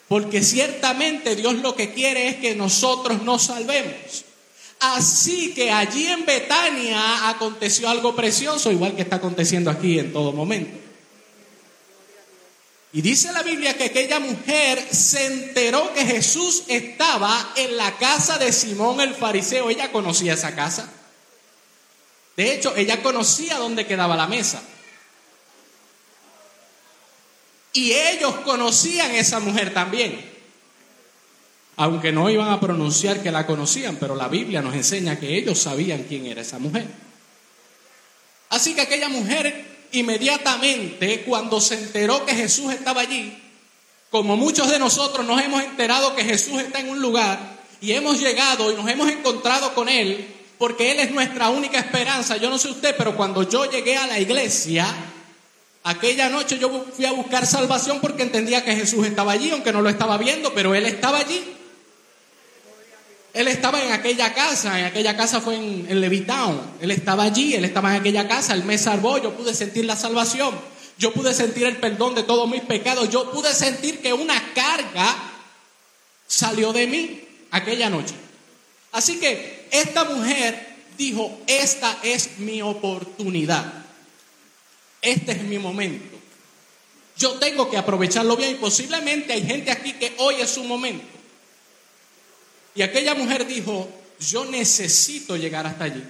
Porque 0.08 0.42
ciertamente 0.42 1.36
Dios 1.36 1.54
lo 1.54 1.74
que 1.74 1.92
quiere 1.92 2.28
es 2.28 2.36
que 2.36 2.54
nosotros 2.54 3.22
nos 3.22 3.44
salvemos. 3.44 4.24
Así 4.80 5.54
que 5.54 5.70
allí 5.70 6.06
en 6.06 6.26
Betania 6.26 7.28
aconteció 7.30 7.88
algo 7.88 8.14
precioso, 8.14 8.70
igual 8.70 8.94
que 8.94 9.02
está 9.02 9.16
aconteciendo 9.16 9.70
aquí 9.70 9.98
en 9.98 10.12
todo 10.12 10.32
momento. 10.32 10.78
Y 12.92 13.02
dice 13.02 13.32
la 13.32 13.42
Biblia 13.42 13.76
que 13.76 13.84
aquella 13.84 14.20
mujer 14.20 14.86
se 14.94 15.26
enteró 15.26 15.92
que 15.94 16.04
Jesús 16.04 16.62
estaba 16.68 17.52
en 17.56 17.76
la 17.76 17.96
casa 17.98 18.38
de 18.38 18.52
Simón 18.52 19.00
el 19.00 19.14
fariseo. 19.14 19.68
Ella 19.68 19.90
conocía 19.90 20.34
esa 20.34 20.54
casa. 20.54 20.92
De 22.36 22.54
hecho, 22.54 22.76
ella 22.76 23.02
conocía 23.02 23.58
dónde 23.58 23.86
quedaba 23.86 24.16
la 24.16 24.28
mesa. 24.28 24.62
Y 27.74 27.92
ellos 27.92 28.36
conocían 28.44 29.10
a 29.10 29.18
esa 29.18 29.40
mujer 29.40 29.74
también. 29.74 30.32
Aunque 31.76 32.12
no 32.12 32.30
iban 32.30 32.50
a 32.50 32.60
pronunciar 32.60 33.20
que 33.20 33.32
la 33.32 33.46
conocían, 33.46 33.96
pero 33.96 34.14
la 34.14 34.28
Biblia 34.28 34.62
nos 34.62 34.74
enseña 34.74 35.18
que 35.18 35.36
ellos 35.36 35.58
sabían 35.58 36.04
quién 36.04 36.24
era 36.24 36.40
esa 36.40 36.60
mujer. 36.60 36.86
Así 38.48 38.74
que 38.74 38.82
aquella 38.82 39.08
mujer 39.08 39.88
inmediatamente 39.90 41.22
cuando 41.22 41.60
se 41.60 41.74
enteró 41.74 42.24
que 42.24 42.34
Jesús 42.34 42.72
estaba 42.72 43.00
allí, 43.00 43.36
como 44.10 44.36
muchos 44.36 44.70
de 44.70 44.78
nosotros 44.78 45.26
nos 45.26 45.42
hemos 45.42 45.64
enterado 45.64 46.14
que 46.14 46.24
Jesús 46.24 46.60
está 46.60 46.78
en 46.78 46.90
un 46.90 47.00
lugar 47.00 47.56
y 47.80 47.90
hemos 47.90 48.20
llegado 48.20 48.70
y 48.70 48.76
nos 48.76 48.88
hemos 48.88 49.10
encontrado 49.10 49.74
con 49.74 49.88
Él, 49.88 50.28
porque 50.58 50.92
Él 50.92 51.00
es 51.00 51.10
nuestra 51.10 51.50
única 51.50 51.80
esperanza. 51.80 52.36
Yo 52.36 52.48
no 52.48 52.58
sé 52.58 52.68
usted, 52.68 52.94
pero 52.96 53.16
cuando 53.16 53.42
yo 53.42 53.68
llegué 53.68 53.96
a 53.96 54.06
la 54.06 54.20
iglesia, 54.20 54.86
aquella 55.84 56.28
noche 56.28 56.58
yo 56.58 56.86
fui 56.94 57.04
a 57.04 57.12
buscar 57.12 57.46
salvación 57.46 58.00
porque 58.00 58.22
entendía 58.22 58.64
que 58.64 58.74
Jesús 58.74 59.06
estaba 59.06 59.32
allí, 59.32 59.50
aunque 59.50 59.72
no 59.72 59.80
lo 59.80 59.88
estaba 59.88 60.18
viendo, 60.18 60.52
pero 60.52 60.74
Él 60.74 60.86
estaba 60.86 61.18
allí. 61.18 61.42
Él 63.34 63.48
estaba 63.48 63.82
en 63.82 63.92
aquella 63.92 64.32
casa, 64.32 64.78
en 64.78 64.86
aquella 64.86 65.16
casa 65.16 65.40
fue 65.40 65.56
en, 65.56 65.86
en 65.88 66.00
Levitown. 66.00 66.60
Él 66.80 66.92
estaba 66.92 67.24
allí, 67.24 67.54
él 67.54 67.64
estaba 67.64 67.90
en 67.90 68.00
aquella 68.00 68.28
casa, 68.28 68.54
él 68.54 68.62
me 68.64 68.78
salvó, 68.78 69.18
yo 69.18 69.36
pude 69.36 69.52
sentir 69.54 69.84
la 69.84 69.96
salvación, 69.96 70.54
yo 70.98 71.12
pude 71.12 71.34
sentir 71.34 71.64
el 71.64 71.78
perdón 71.78 72.14
de 72.14 72.22
todos 72.22 72.48
mis 72.48 72.60
pecados, 72.60 73.10
yo 73.10 73.32
pude 73.32 73.52
sentir 73.52 74.00
que 74.00 74.12
una 74.12 74.40
carga 74.54 75.16
salió 76.28 76.72
de 76.72 76.86
mí 76.86 77.20
aquella 77.50 77.90
noche. 77.90 78.14
Así 78.92 79.18
que 79.18 79.66
esta 79.72 80.04
mujer 80.04 80.76
dijo, 80.96 81.36
esta 81.48 81.98
es 82.04 82.38
mi 82.38 82.62
oportunidad, 82.62 83.83
este 85.04 85.32
es 85.32 85.42
mi 85.42 85.58
momento. 85.58 86.16
Yo 87.16 87.34
tengo 87.34 87.70
que 87.70 87.76
aprovecharlo 87.76 88.36
bien 88.36 88.52
y 88.52 88.54
posiblemente 88.54 89.32
hay 89.32 89.46
gente 89.46 89.70
aquí 89.70 89.92
que 89.92 90.14
hoy 90.18 90.36
es 90.40 90.50
su 90.50 90.64
momento. 90.64 91.06
Y 92.74 92.82
aquella 92.82 93.14
mujer 93.14 93.46
dijo, 93.46 93.88
yo 94.18 94.44
necesito 94.46 95.36
llegar 95.36 95.66
hasta 95.66 95.84
allí. 95.84 96.02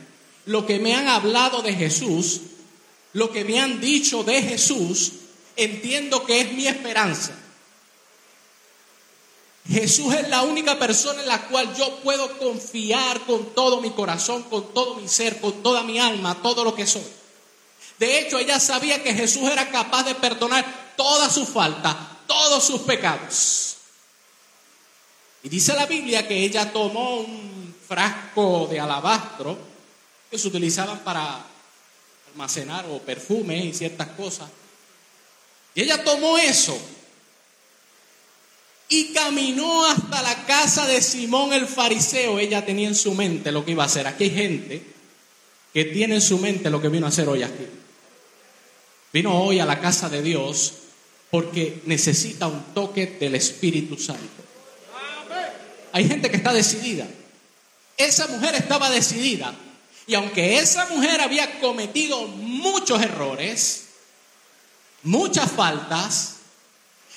Lo 0.46 0.64
que 0.64 0.78
me 0.78 0.94
han 0.94 1.08
hablado 1.08 1.60
de 1.62 1.74
Jesús, 1.74 2.40
lo 3.12 3.30
que 3.30 3.44
me 3.44 3.60
han 3.60 3.80
dicho 3.80 4.24
de 4.24 4.40
Jesús, 4.42 5.12
entiendo 5.56 6.24
que 6.24 6.40
es 6.40 6.52
mi 6.52 6.66
esperanza. 6.66 7.38
Jesús 9.68 10.14
es 10.14 10.28
la 10.28 10.42
única 10.42 10.78
persona 10.78 11.22
en 11.22 11.28
la 11.28 11.48
cual 11.48 11.74
yo 11.74 12.00
puedo 12.00 12.38
confiar 12.38 13.20
con 13.20 13.54
todo 13.54 13.80
mi 13.80 13.90
corazón, 13.90 14.42
con 14.44 14.74
todo 14.74 14.96
mi 14.96 15.08
ser, 15.08 15.40
con 15.40 15.62
toda 15.62 15.82
mi 15.82 15.98
alma, 15.98 16.42
todo 16.42 16.64
lo 16.64 16.74
que 16.74 16.86
soy. 16.86 17.02
De 17.98 18.18
hecho, 18.18 18.38
ella 18.38 18.58
sabía 18.58 19.02
que 19.02 19.14
Jesús 19.14 19.48
era 19.48 19.70
capaz 19.70 20.04
de 20.04 20.14
perdonar 20.14 20.92
toda 20.96 21.30
su 21.30 21.46
falta, 21.46 21.96
todos 22.26 22.64
sus 22.64 22.80
pecados. 22.82 23.76
Y 25.42 25.48
dice 25.48 25.74
la 25.74 25.86
Biblia 25.86 26.26
que 26.26 26.38
ella 26.38 26.72
tomó 26.72 27.20
un 27.20 27.74
frasco 27.86 28.66
de 28.70 28.80
alabastro 28.80 29.58
que 30.30 30.38
se 30.38 30.48
utilizaban 30.48 31.00
para 31.00 31.44
almacenar 32.32 32.86
o 32.86 32.98
perfumes 32.98 33.64
y 33.64 33.74
ciertas 33.74 34.08
cosas. 34.08 34.48
Y 35.74 35.82
ella 35.82 36.02
tomó 36.02 36.38
eso 36.38 36.76
y 38.88 39.12
caminó 39.12 39.86
hasta 39.86 40.22
la 40.22 40.46
casa 40.46 40.86
de 40.86 41.02
Simón 41.02 41.52
el 41.52 41.66
fariseo. 41.66 42.38
Ella 42.38 42.64
tenía 42.64 42.88
en 42.88 42.94
su 42.94 43.14
mente 43.14 43.52
lo 43.52 43.64
que 43.64 43.72
iba 43.72 43.82
a 43.82 43.86
hacer. 43.86 44.06
Aquí 44.06 44.24
hay 44.24 44.30
gente 44.30 44.82
que 45.72 45.84
tiene 45.84 46.16
en 46.16 46.20
su 46.22 46.38
mente 46.38 46.70
lo 46.70 46.80
que 46.80 46.88
vino 46.88 47.06
a 47.06 47.08
hacer 47.10 47.28
hoy 47.28 47.42
aquí. 47.42 47.66
Vino 49.14 49.32
hoy 49.32 49.60
a 49.60 49.64
la 49.64 49.78
casa 49.78 50.08
de 50.08 50.22
Dios 50.22 50.72
porque 51.30 51.82
necesita 51.86 52.48
un 52.48 52.74
toque 52.74 53.06
del 53.06 53.36
Espíritu 53.36 53.96
Santo. 53.96 54.42
Hay 55.92 56.08
gente 56.08 56.28
que 56.28 56.38
está 56.38 56.52
decidida. 56.52 57.06
Esa 57.96 58.26
mujer 58.26 58.56
estaba 58.56 58.90
decidida. 58.90 59.54
Y 60.08 60.16
aunque 60.16 60.58
esa 60.58 60.86
mujer 60.86 61.20
había 61.20 61.60
cometido 61.60 62.26
muchos 62.26 63.00
errores, 63.00 63.84
muchas 65.04 65.48
faltas, 65.48 66.38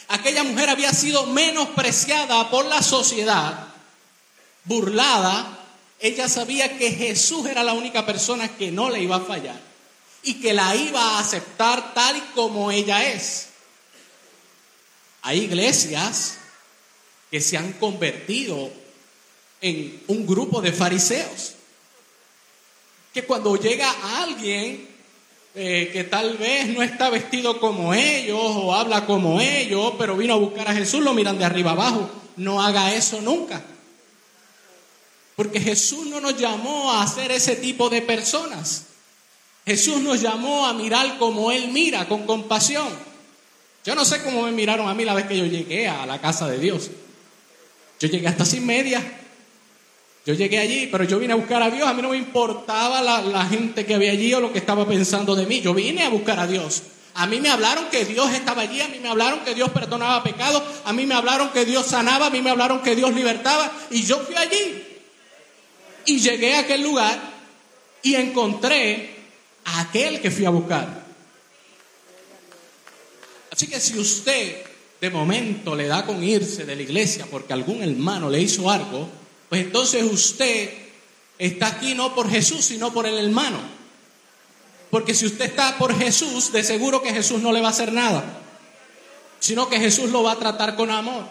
aquella 0.07 0.43
mujer 0.43 0.69
había 0.69 0.93
sido 0.93 1.25
menospreciada 1.25 2.51
por 2.51 2.67
la 2.67 2.83
sociedad, 2.83 3.69
burlada, 4.65 5.65
ella 5.99 6.29
sabía 6.29 6.77
que 6.77 6.91
Jesús 6.91 7.47
era 7.47 7.63
la 7.63 7.73
única 7.73 8.05
persona 8.05 8.55
que 8.55 8.69
no 8.69 8.91
le 8.91 9.01
iba 9.01 9.15
a 9.15 9.21
fallar 9.21 9.66
y 10.27 10.33
que 10.41 10.53
la 10.53 10.75
iba 10.75 11.01
a 11.01 11.19
aceptar 11.19 11.93
tal 11.93 12.17
y 12.17 12.21
como 12.35 12.69
ella 12.69 13.13
es. 13.13 13.47
Hay 15.21 15.39
iglesias 15.39 16.37
que 17.31 17.39
se 17.39 17.55
han 17.57 17.71
convertido 17.73 18.69
en 19.61 20.03
un 20.07 20.27
grupo 20.27 20.61
de 20.61 20.73
fariseos. 20.73 21.53
Que 23.13 23.23
cuando 23.23 23.55
llega 23.55 23.89
alguien 24.21 24.87
eh, 25.55 25.89
que 25.93 26.03
tal 26.03 26.37
vez 26.37 26.67
no 26.67 26.83
está 26.83 27.09
vestido 27.09 27.61
como 27.61 27.93
ellos 27.93 28.37
o 28.41 28.75
habla 28.75 29.05
como 29.05 29.39
ellos, 29.39 29.93
pero 29.97 30.17
vino 30.17 30.33
a 30.33 30.37
buscar 30.37 30.67
a 30.67 30.73
Jesús, 30.73 31.01
lo 31.01 31.13
miran 31.13 31.37
de 31.39 31.45
arriba 31.45 31.71
abajo. 31.71 32.09
No 32.35 32.61
haga 32.61 32.93
eso 32.93 33.21
nunca. 33.21 33.63
Porque 35.37 35.61
Jesús 35.61 36.05
no 36.07 36.19
nos 36.19 36.37
llamó 36.37 36.91
a 36.91 37.07
ser 37.07 37.31
ese 37.31 37.55
tipo 37.55 37.89
de 37.89 38.01
personas. 38.01 38.87
Jesús 39.67 39.99
nos 39.99 40.21
llamó 40.21 40.65
a 40.65 40.73
mirar 40.73 41.17
como 41.17 41.51
Él 41.51 41.67
mira, 41.67 42.07
con 42.07 42.25
compasión. 42.25 42.87
Yo 43.83 43.95
no 43.95 44.05
sé 44.05 44.23
cómo 44.23 44.43
me 44.43 44.53
miraron 44.53 44.87
a 44.87 44.93
mí 44.93 45.03
la 45.03 45.13
vez 45.13 45.27
que 45.27 45.37
yo 45.37 45.45
llegué 45.45 45.89
a 45.89 46.05
la 46.05 46.21
casa 46.21 46.47
de 46.47 46.57
Dios. 46.57 46.89
Yo 47.99 48.07
llegué 48.07 48.29
hasta 48.29 48.45
sin 48.45 48.65
media. 48.65 49.03
Yo 50.25 50.35
llegué 50.35 50.59
allí, 50.59 50.87
pero 50.89 51.03
yo 51.03 51.19
vine 51.19 51.33
a 51.33 51.35
buscar 51.35 51.61
a 51.61 51.69
Dios. 51.69 51.85
A 51.85 51.93
mí 51.93 52.01
no 52.01 52.11
me 52.11 52.17
importaba 52.17 53.01
la, 53.01 53.45
gente 53.47 53.85
que 53.85 53.95
había 53.95 54.11
allí 54.11 54.33
o 54.33 54.39
lo 54.39 54.53
que 54.53 54.59
estaba 54.59 54.87
pensando 54.87 55.35
de 55.35 55.45
mí. 55.45 55.59
Yo 55.59 55.73
vine 55.73 56.03
a 56.03 56.09
buscar 56.09 56.39
a 56.39 56.47
Dios. 56.47 56.83
A 57.15 57.27
mí 57.27 57.41
me 57.41 57.49
hablaron 57.49 57.89
que 57.89 58.05
Dios 58.05 58.31
estaba 58.31 58.61
allí, 58.61 58.79
a 58.79 58.87
mí 58.87 58.99
me 59.01 59.09
hablaron 59.09 59.41
que 59.41 59.53
Dios 59.53 59.71
perdonaba 59.71 60.23
pecados, 60.23 60.63
a 60.85 60.93
mí 60.93 61.05
me 61.05 61.15
hablaron 61.15 61.49
que 61.49 61.65
Dios 61.65 61.87
sanaba, 61.87 62.27
a 62.27 62.29
mí 62.29 62.41
me 62.41 62.51
hablaron 62.51 62.81
que 62.83 62.95
Dios 62.95 63.13
libertaba. 63.13 63.69
Y 63.89 64.03
yo 64.03 64.17
fui 64.19 64.35
allí. 64.37 64.85
Y 66.05 66.19
llegué 66.19 66.55
a 66.55 66.59
aquel 66.59 66.83
lugar 66.83 67.19
y 68.01 68.15
encontré 68.15 69.16
aquel 69.75 70.21
que 70.21 70.31
fui 70.31 70.45
a 70.45 70.49
buscar. 70.49 71.05
Así 73.51 73.67
que 73.67 73.79
si 73.79 73.97
usted 73.97 74.63
de 75.01 75.09
momento 75.09 75.75
le 75.75 75.87
da 75.87 76.05
con 76.05 76.23
irse 76.23 76.65
de 76.65 76.75
la 76.75 76.81
iglesia 76.81 77.27
porque 77.29 77.53
algún 77.53 77.83
hermano 77.83 78.29
le 78.29 78.41
hizo 78.41 78.69
algo, 78.69 79.09
pues 79.49 79.61
entonces 79.61 80.03
usted 80.03 80.71
está 81.37 81.67
aquí 81.67 81.93
no 81.93 82.15
por 82.15 82.29
Jesús, 82.29 82.65
sino 82.65 82.93
por 82.93 83.05
el 83.05 83.17
hermano. 83.17 83.57
Porque 84.89 85.13
si 85.13 85.25
usted 85.25 85.45
está 85.45 85.77
por 85.77 85.95
Jesús, 85.97 86.51
de 86.51 86.63
seguro 86.63 87.01
que 87.01 87.13
Jesús 87.13 87.41
no 87.41 87.51
le 87.51 87.61
va 87.61 87.67
a 87.67 87.71
hacer 87.71 87.91
nada, 87.91 88.23
sino 89.39 89.69
que 89.69 89.79
Jesús 89.79 90.11
lo 90.11 90.23
va 90.23 90.33
a 90.33 90.39
tratar 90.39 90.75
con 90.75 90.89
amor, 90.91 91.25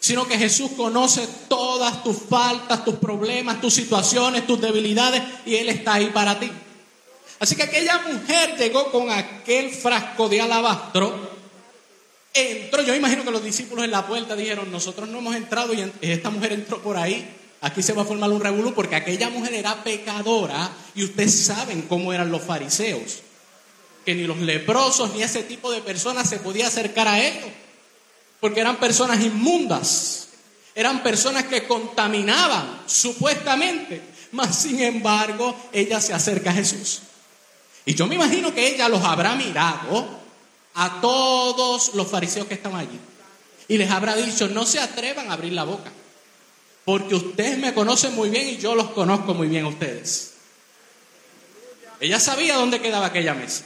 sino 0.00 0.26
que 0.26 0.36
Jesús 0.36 0.72
conoce 0.76 1.26
todas 1.48 2.02
tus 2.02 2.16
faltas, 2.28 2.84
tus 2.84 2.96
problemas, 2.96 3.60
tus 3.60 3.74
situaciones, 3.74 4.46
tus 4.46 4.60
debilidades, 4.60 5.22
y 5.46 5.54
Él 5.54 5.68
está 5.68 5.94
ahí 5.94 6.06
para 6.06 6.38
ti. 6.38 6.50
Así 7.38 7.56
que 7.56 7.64
aquella 7.64 7.98
mujer 7.98 8.56
llegó 8.56 8.90
con 8.90 9.10
aquel 9.10 9.70
frasco 9.70 10.28
de 10.28 10.40
alabastro 10.40 11.34
entró, 12.34 12.82
yo 12.82 12.94
imagino 12.94 13.24
que 13.24 13.30
los 13.30 13.44
discípulos 13.44 13.84
en 13.84 13.92
la 13.92 14.06
puerta 14.06 14.34
dijeron, 14.34 14.70
nosotros 14.70 15.08
no 15.08 15.18
hemos 15.18 15.36
entrado 15.36 15.72
y 15.72 15.90
esta 16.00 16.30
mujer 16.30 16.52
entró 16.52 16.82
por 16.82 16.96
ahí, 16.96 17.26
aquí 17.60 17.82
se 17.82 17.92
va 17.92 18.02
a 18.02 18.04
formar 18.04 18.30
un 18.30 18.40
revolú 18.40 18.74
porque 18.74 18.96
aquella 18.96 19.30
mujer 19.30 19.54
era 19.54 19.84
pecadora 19.84 20.70
y 20.96 21.04
ustedes 21.04 21.46
saben 21.46 21.82
cómo 21.82 22.12
eran 22.12 22.30
los 22.30 22.42
fariseos. 22.42 23.20
que 24.04 24.14
ni 24.14 24.24
los 24.24 24.36
leprosos 24.36 25.14
ni 25.14 25.22
ese 25.22 25.44
tipo 25.44 25.72
de 25.72 25.80
personas 25.80 26.28
se 26.28 26.38
podía 26.38 26.66
acercar 26.66 27.08
a 27.08 27.24
ellos, 27.24 27.48
porque 28.38 28.60
eran 28.60 28.76
personas 28.76 29.24
inmundas, 29.24 30.28
eran 30.74 31.02
personas 31.02 31.44
que 31.44 31.66
contaminaban 31.66 32.82
supuestamente, 32.84 34.02
mas 34.32 34.58
sin 34.58 34.80
embargo 34.80 35.56
ella 35.72 36.02
se 36.02 36.12
acerca 36.12 36.50
a 36.50 36.52
Jesús. 36.52 37.00
Y 37.86 37.94
yo 37.94 38.06
me 38.06 38.14
imagino 38.14 38.54
que 38.54 38.68
ella 38.68 38.88
los 38.88 39.02
habrá 39.02 39.34
mirado 39.34 40.08
a 40.74 41.00
todos 41.00 41.94
los 41.94 42.08
fariseos 42.08 42.46
que 42.46 42.54
estaban 42.54 42.80
allí 42.80 42.98
y 43.68 43.78
les 43.78 43.90
habrá 43.90 44.14
dicho, 44.16 44.48
no 44.48 44.66
se 44.66 44.78
atrevan 44.78 45.30
a 45.30 45.34
abrir 45.34 45.52
la 45.52 45.64
boca, 45.64 45.90
porque 46.84 47.14
ustedes 47.14 47.58
me 47.58 47.72
conocen 47.72 48.14
muy 48.14 48.28
bien 48.28 48.48
y 48.48 48.56
yo 48.58 48.74
los 48.74 48.90
conozco 48.90 49.34
muy 49.34 49.48
bien 49.48 49.64
a 49.64 49.68
ustedes. 49.68 50.34
Ella 52.00 52.20
sabía 52.20 52.56
dónde 52.56 52.80
quedaba 52.80 53.06
aquella 53.06 53.34
mesa. 53.34 53.64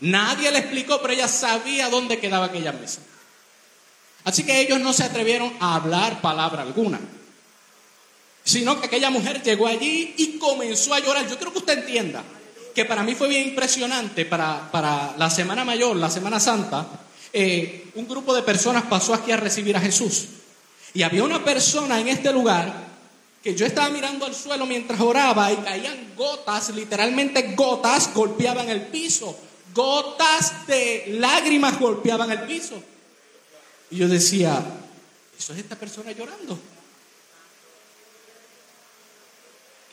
Nadie 0.00 0.50
le 0.50 0.58
explicó, 0.58 1.00
pero 1.00 1.12
ella 1.12 1.28
sabía 1.28 1.88
dónde 1.88 2.18
quedaba 2.18 2.46
aquella 2.46 2.72
mesa. 2.72 3.00
Así 4.24 4.42
que 4.42 4.60
ellos 4.60 4.80
no 4.80 4.92
se 4.92 5.04
atrevieron 5.04 5.52
a 5.60 5.76
hablar 5.76 6.20
palabra 6.20 6.62
alguna, 6.62 6.98
sino 8.42 8.80
que 8.80 8.86
aquella 8.86 9.10
mujer 9.10 9.42
llegó 9.42 9.68
allí 9.68 10.14
y 10.16 10.38
comenzó 10.38 10.94
a 10.94 10.98
llorar. 10.98 11.28
Yo 11.28 11.38
creo 11.38 11.52
que 11.52 11.58
usted 11.58 11.78
entienda 11.78 12.24
que 12.76 12.84
para 12.84 13.02
mí 13.02 13.14
fue 13.14 13.28
bien 13.28 13.48
impresionante 13.48 14.26
para, 14.26 14.70
para 14.70 15.16
la 15.16 15.30
Semana 15.30 15.64
Mayor, 15.64 15.96
la 15.96 16.10
Semana 16.10 16.38
Santa, 16.38 16.86
eh, 17.32 17.90
un 17.94 18.06
grupo 18.06 18.34
de 18.34 18.42
personas 18.42 18.84
pasó 18.84 19.14
aquí 19.14 19.32
a 19.32 19.38
recibir 19.38 19.74
a 19.78 19.80
Jesús. 19.80 20.26
Y 20.92 21.02
había 21.02 21.24
una 21.24 21.42
persona 21.42 21.98
en 21.98 22.08
este 22.08 22.30
lugar 22.34 22.70
que 23.42 23.54
yo 23.54 23.64
estaba 23.64 23.88
mirando 23.88 24.26
al 24.26 24.34
suelo 24.34 24.66
mientras 24.66 25.00
oraba 25.00 25.50
y 25.50 25.56
caían 25.56 26.12
gotas, 26.14 26.68
literalmente 26.74 27.54
gotas, 27.54 28.12
golpeaban 28.12 28.68
el 28.68 28.82
piso. 28.88 29.34
Gotas 29.74 30.66
de 30.66 31.16
lágrimas 31.18 31.80
golpeaban 31.80 32.30
el 32.30 32.42
piso. 32.42 32.82
Y 33.90 33.96
yo 33.96 34.06
decía, 34.06 34.62
¿eso 35.38 35.54
es 35.54 35.60
esta 35.60 35.76
persona 35.76 36.12
llorando? 36.12 36.58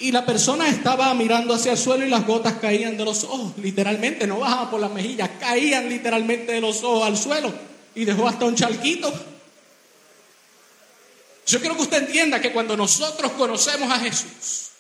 Y 0.04 0.12
la 0.12 0.26
persona 0.26 0.68
estaba 0.68 1.14
mirando 1.14 1.54
hacia 1.54 1.72
el 1.72 1.78
suelo 1.78 2.06
y 2.06 2.10
las 2.10 2.28
gotas 2.28 2.56
caían 2.60 2.98
de 2.98 3.06
los 3.06 3.24
ojos, 3.24 3.54
literalmente, 3.56 4.28
no 4.28 4.40
bajaban 4.40 4.70
por 4.70 4.82
las 4.82 4.92
mejillas, 4.92 5.30
caían 5.40 5.88
literalmente 5.88 6.52
de 6.52 6.60
los 6.60 6.84
ojos 6.84 7.08
al 7.08 7.18
suelo 7.18 7.54
y 7.96 8.04
dejó 8.04 8.28
hasta 8.28 8.44
un 8.44 8.54
charquito. 8.54 9.10
Yo 11.48 11.58
quiero 11.62 11.78
que 11.78 11.84
usted 11.84 12.04
entienda 12.04 12.42
que 12.42 12.52
cuando 12.52 12.76
nosotros 12.76 13.32
conocemos 13.32 13.90
a 13.90 14.00
Jesús, 14.00 14.72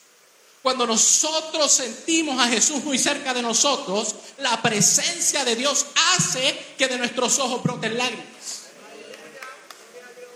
cuando 0.61 0.85
nosotros 0.85 1.71
sentimos 1.71 2.37
a 2.37 2.49
Jesús 2.49 2.83
muy 2.83 2.99
cerca 2.99 3.33
de 3.33 3.43
nosotros, 3.43 4.15
la 4.39 4.61
presencia 4.61 5.45
de 5.45 5.55
Dios 5.55 5.85
hace 6.17 6.53
que 6.77 6.89
de 6.89 6.97
nuestros 6.97 7.39
ojos 7.39 7.63
broten 7.63 7.97
lágrimas. 7.97 8.32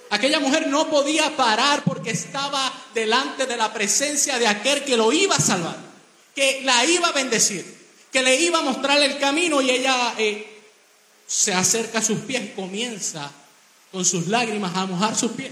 Aquella 0.09 0.39
mujer 0.39 0.67
no 0.67 0.89
podía 0.89 1.35
parar 1.35 1.83
porque 1.83 2.11
estaba 2.11 2.71
delante 2.93 3.45
de 3.45 3.57
la 3.57 3.73
presencia 3.73 4.39
de 4.39 4.47
aquel 4.47 4.83
que 4.83 4.95
lo 4.95 5.11
iba 5.11 5.35
a 5.35 5.41
salvar, 5.41 5.77
que 6.33 6.61
la 6.63 6.85
iba 6.85 7.09
a 7.09 7.11
bendecir, 7.11 7.65
que 8.11 8.23
le 8.23 8.39
iba 8.39 8.59
a 8.59 8.63
mostrar 8.63 9.01
el 9.01 9.17
camino 9.17 9.61
y 9.61 9.69
ella 9.69 10.13
eh, 10.17 10.61
se 11.27 11.53
acerca 11.53 11.99
a 11.99 12.01
sus 12.01 12.19
pies 12.19 12.43
y 12.43 12.47
comienza 12.49 13.29
con 13.91 14.05
sus 14.05 14.27
lágrimas 14.27 14.75
a 14.75 14.85
mojar 14.85 15.15
sus 15.15 15.33
pies. 15.33 15.51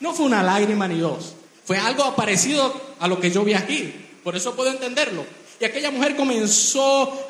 No 0.00 0.14
fue 0.14 0.26
una 0.26 0.42
lágrima 0.42 0.88
ni 0.88 0.98
dos, 0.98 1.34
fue 1.64 1.76
algo 1.76 2.16
parecido 2.16 2.94
a 2.98 3.08
lo 3.08 3.20
que 3.20 3.30
yo 3.30 3.44
vi 3.44 3.54
aquí, 3.54 3.92
por 4.24 4.36
eso 4.36 4.56
puedo 4.56 4.70
entenderlo. 4.70 5.24
Y 5.60 5.64
aquella 5.64 5.90
mujer 5.90 6.16
comenzó 6.16 7.26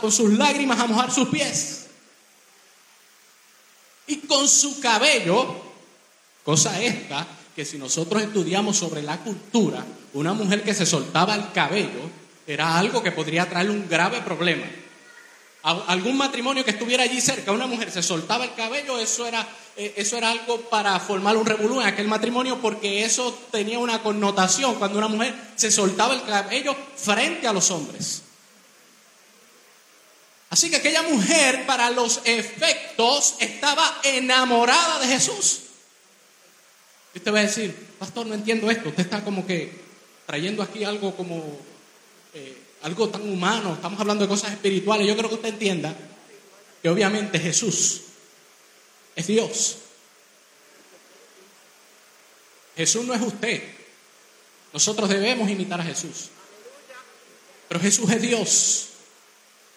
con 0.00 0.12
sus 0.12 0.32
lágrimas 0.32 0.78
a 0.80 0.86
mojar 0.86 1.10
sus 1.10 1.28
pies. 1.28 1.86
Y 4.06 4.16
con 4.26 4.48
su 4.48 4.80
cabello, 4.80 5.69
cosa 6.44 6.80
esta, 6.82 7.26
que 7.54 7.64
si 7.64 7.78
nosotros 7.78 8.22
estudiamos 8.22 8.76
sobre 8.76 9.02
la 9.02 9.18
cultura, 9.18 9.84
una 10.14 10.32
mujer 10.32 10.62
que 10.62 10.74
se 10.74 10.86
soltaba 10.86 11.34
el 11.34 11.52
cabello 11.52 12.10
era 12.46 12.78
algo 12.78 13.02
que 13.02 13.12
podría 13.12 13.48
traerle 13.48 13.72
un 13.72 13.88
grave 13.88 14.20
problema 14.22 14.66
algún 15.62 16.16
matrimonio 16.16 16.64
que 16.64 16.70
estuviera 16.70 17.02
allí 17.02 17.20
cerca, 17.20 17.52
una 17.52 17.66
mujer 17.66 17.90
se 17.90 18.02
soltaba 18.02 18.44
el 18.44 18.54
cabello, 18.54 18.98
eso 18.98 19.26
era, 19.26 19.46
eh, 19.76 19.94
eso 19.96 20.16
era 20.16 20.30
algo 20.30 20.60
para 20.62 20.98
formar 21.00 21.36
un 21.36 21.44
revolú 21.44 21.80
en 21.80 21.86
aquel 21.86 22.08
matrimonio 22.08 22.58
porque 22.60 23.04
eso 23.04 23.38
tenía 23.50 23.78
una 23.78 24.02
connotación 24.02 24.76
cuando 24.76 24.98
una 24.98 25.08
mujer 25.08 25.34
se 25.56 25.70
soltaba 25.70 26.14
el 26.14 26.22
cabello 26.22 26.74
frente 26.96 27.46
a 27.46 27.52
los 27.52 27.70
hombres. 27.70 28.22
Así 30.48 30.70
que 30.70 30.76
aquella 30.76 31.02
mujer 31.02 31.66
para 31.66 31.90
los 31.90 32.22
efectos 32.24 33.34
estaba 33.38 34.00
enamorada 34.02 34.98
de 34.98 35.06
Jesús. 35.06 35.60
Y 37.14 37.18
usted 37.18 37.32
va 37.32 37.40
a 37.40 37.42
decir, 37.42 37.74
pastor, 37.98 38.26
no 38.26 38.34
entiendo 38.34 38.70
esto, 38.70 38.88
usted 38.88 39.02
está 39.02 39.24
como 39.24 39.46
que 39.46 39.72
trayendo 40.26 40.62
aquí 40.62 40.84
algo 40.84 41.14
como... 41.16 41.58
Eh, 42.34 42.56
algo 42.82 43.08
tan 43.10 43.22
humano, 43.28 43.74
estamos 43.74 44.00
hablando 44.00 44.24
de 44.24 44.28
cosas 44.28 44.52
espirituales. 44.52 45.06
Yo 45.06 45.16
creo 45.16 45.28
que 45.28 45.34
usted 45.34 45.50
entienda 45.50 45.94
que 46.82 46.88
obviamente 46.88 47.38
Jesús 47.38 48.02
es 49.14 49.26
Dios. 49.26 49.76
Jesús 52.76 53.04
no 53.04 53.12
es 53.12 53.20
usted. 53.20 53.62
Nosotros 54.72 55.08
debemos 55.08 55.50
imitar 55.50 55.80
a 55.80 55.84
Jesús. 55.84 56.30
Pero 57.68 57.80
Jesús 57.80 58.10
es 58.10 58.22
Dios. 58.22 58.86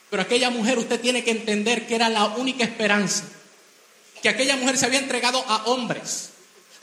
Pero 0.09 0.23
aquella 0.23 0.49
mujer 0.49 0.77
usted 0.77 1.01
tiene 1.01 1.23
que 1.23 1.31
entender 1.31 1.85
que 1.87 1.95
era 1.95 2.07
la 2.07 2.25
única 2.25 2.63
esperanza. 2.63 3.25
Que 4.21 4.29
aquella 4.29 4.55
mujer 4.55 4.77
se 4.77 4.85
había 4.85 4.99
entregado 4.99 5.43
a 5.47 5.65
hombres 5.65 6.29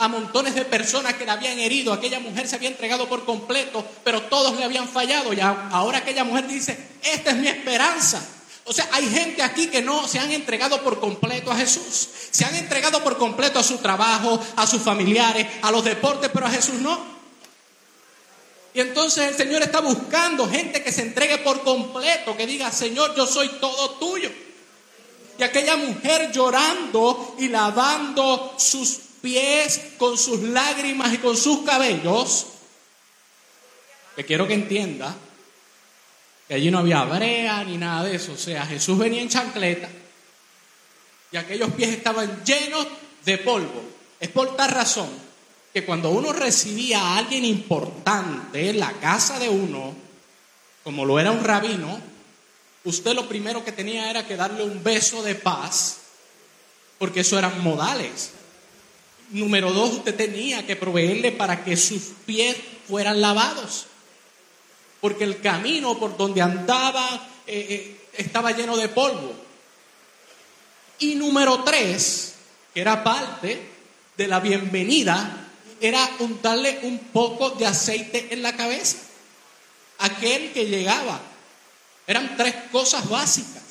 a 0.01 0.09
montones 0.09 0.55
de 0.55 0.65
personas 0.65 1.15
que 1.15 1.27
la 1.27 1.35
habían 1.35 1.59
herido. 1.59 1.93
Aquella 1.93 2.21
mujer 2.21 2.49
se 2.49 2.57
había 2.57 2.71
entregado 2.71 3.07
por 3.07 3.27
completo, 3.27 3.87
pero 4.03 4.23
todos 4.23 4.57
le 4.57 4.65
habían 4.65 4.89
fallado. 4.89 5.33
Y 5.35 5.41
ahora 5.41 5.99
aquella 5.99 6.25
mujer 6.25 6.49
dice, 6.49 6.77
esta 7.03 7.31
es 7.31 7.37
mi 7.37 7.49
esperanza. 7.49 8.27
O 8.65 8.73
sea, 8.73 8.89
hay 8.93 9.07
gente 9.11 9.43
aquí 9.43 9.67
que 9.67 9.83
no 9.83 10.09
se 10.09 10.19
han 10.19 10.31
entregado 10.31 10.83
por 10.83 11.01
completo 11.01 11.51
a 11.53 11.57
Jesús. 11.57 12.09
Se 12.31 12.47
han 12.47 12.57
entregado 12.57 13.05
por 13.05 13.19
completo 13.19 13.59
a 13.59 13.63
su 13.63 13.77
trabajo, 13.77 14.41
a 14.57 14.67
sus 14.67 14.81
familiares, 14.81 15.47
a 15.61 15.71
los 15.71 15.85
deportes, 15.85 16.31
pero 16.33 16.47
a 16.47 16.51
Jesús 16.51 16.77
no. 16.77 16.99
Y 18.73 18.81
entonces 18.81 19.29
el 19.29 19.37
Señor 19.37 19.61
está 19.61 19.81
buscando 19.81 20.49
gente 20.49 20.83
que 20.83 20.93
se 20.93 21.03
entregue 21.03 21.39
por 21.39 21.63
completo, 21.63 22.35
que 22.39 22.47
diga, 22.47 22.73
Señor, 22.73 23.15
yo 23.15 23.27
soy 23.27 23.49
todo 23.61 23.91
tuyo. 23.99 24.33
Y 25.39 25.43
aquella 25.43 25.77
mujer 25.77 26.33
llorando 26.33 27.35
y 27.39 27.49
lavando 27.49 28.55
sus 28.57 29.10
pies 29.21 29.81
con 29.99 30.19
sus 30.19 30.41
lágrimas 30.41 31.15
y 31.15 31.19
con 31.19 31.37
sus 31.37 31.61
cabellos, 31.65 32.47
que 34.17 34.25
quiero 34.25 34.47
que 34.47 34.55
entienda 34.55 35.17
que 36.51 36.55
allí 36.55 36.69
no 36.69 36.79
había 36.79 37.05
brea 37.05 37.63
ni 37.63 37.77
nada 37.77 38.03
de 38.03 38.17
eso. 38.17 38.33
O 38.33 38.37
sea, 38.37 38.67
Jesús 38.67 38.99
venía 38.99 39.23
en 39.23 39.29
chancleta 39.29 39.89
y 41.31 41.37
aquellos 41.37 41.71
pies 41.75 41.91
estaban 41.91 42.45
llenos 42.45 42.89
de 43.25 43.39
polvo. 43.39 43.85
Es 44.19 44.31
por 44.31 44.57
tal 44.57 44.71
razón 44.73 45.09
que 45.73 45.85
cuando 45.85 46.11
uno 46.11 46.33
recibía 46.33 47.01
a 47.01 47.19
alguien 47.19 47.45
importante 47.45 48.71
en 48.71 48.81
la 48.81 48.93
casa 48.95 49.39
de 49.39 49.49
uno, 49.49 49.95
como 50.83 51.05
lo 51.05 51.21
era 51.21 51.31
un 51.31 51.45
rabino, 51.45 52.01
usted 52.83 53.15
lo 53.15 53.29
primero 53.29 53.65
que 53.65 53.71
tenía 53.71 54.11
era 54.11 54.27
que 54.27 54.35
darle 54.35 54.65
un 54.65 54.83
beso 54.83 55.23
de 55.23 55.37
paz, 55.37 55.99
porque 56.99 57.21
eso 57.21 57.39
eran 57.39 57.63
modales. 57.63 58.33
Número 59.31 59.73
dos, 59.73 59.93
usted 59.93 60.17
tenía 60.17 60.67
que 60.67 60.77
proveerle 60.77 61.31
para 61.33 61.65
que 61.65 61.77
sus 61.77 62.03
pies 62.27 62.57
fueran 62.89 63.21
lavados. 63.21 63.87
Porque 65.01 65.25
el 65.25 65.41
camino 65.41 65.99
por 65.99 66.17
donde 66.17 66.43
andaba 66.43 67.29
eh, 67.47 67.67
eh, 67.71 68.01
estaba 68.15 68.51
lleno 68.51 68.77
de 68.77 68.89
polvo. 68.89 69.33
Y 70.99 71.15
número 71.15 71.63
tres, 71.63 72.35
que 72.75 72.81
era 72.81 73.05
parte 73.05 73.71
de 74.17 74.29
la 74.29 74.41
bienvenida, 74.41 75.49
era 75.81 76.11
untarle 76.19 76.81
un 76.83 76.99
poco 76.99 77.51
de 77.51 77.67
aceite 77.67 78.29
en 78.33 78.43
la 78.43 78.57
cabeza. 78.57 78.99
Aquel 79.99 80.53
que 80.53 80.67
llegaba. 80.67 81.21
Eran 82.07 82.37
tres 82.37 82.55
cosas 82.73 83.09
básicas. 83.09 83.63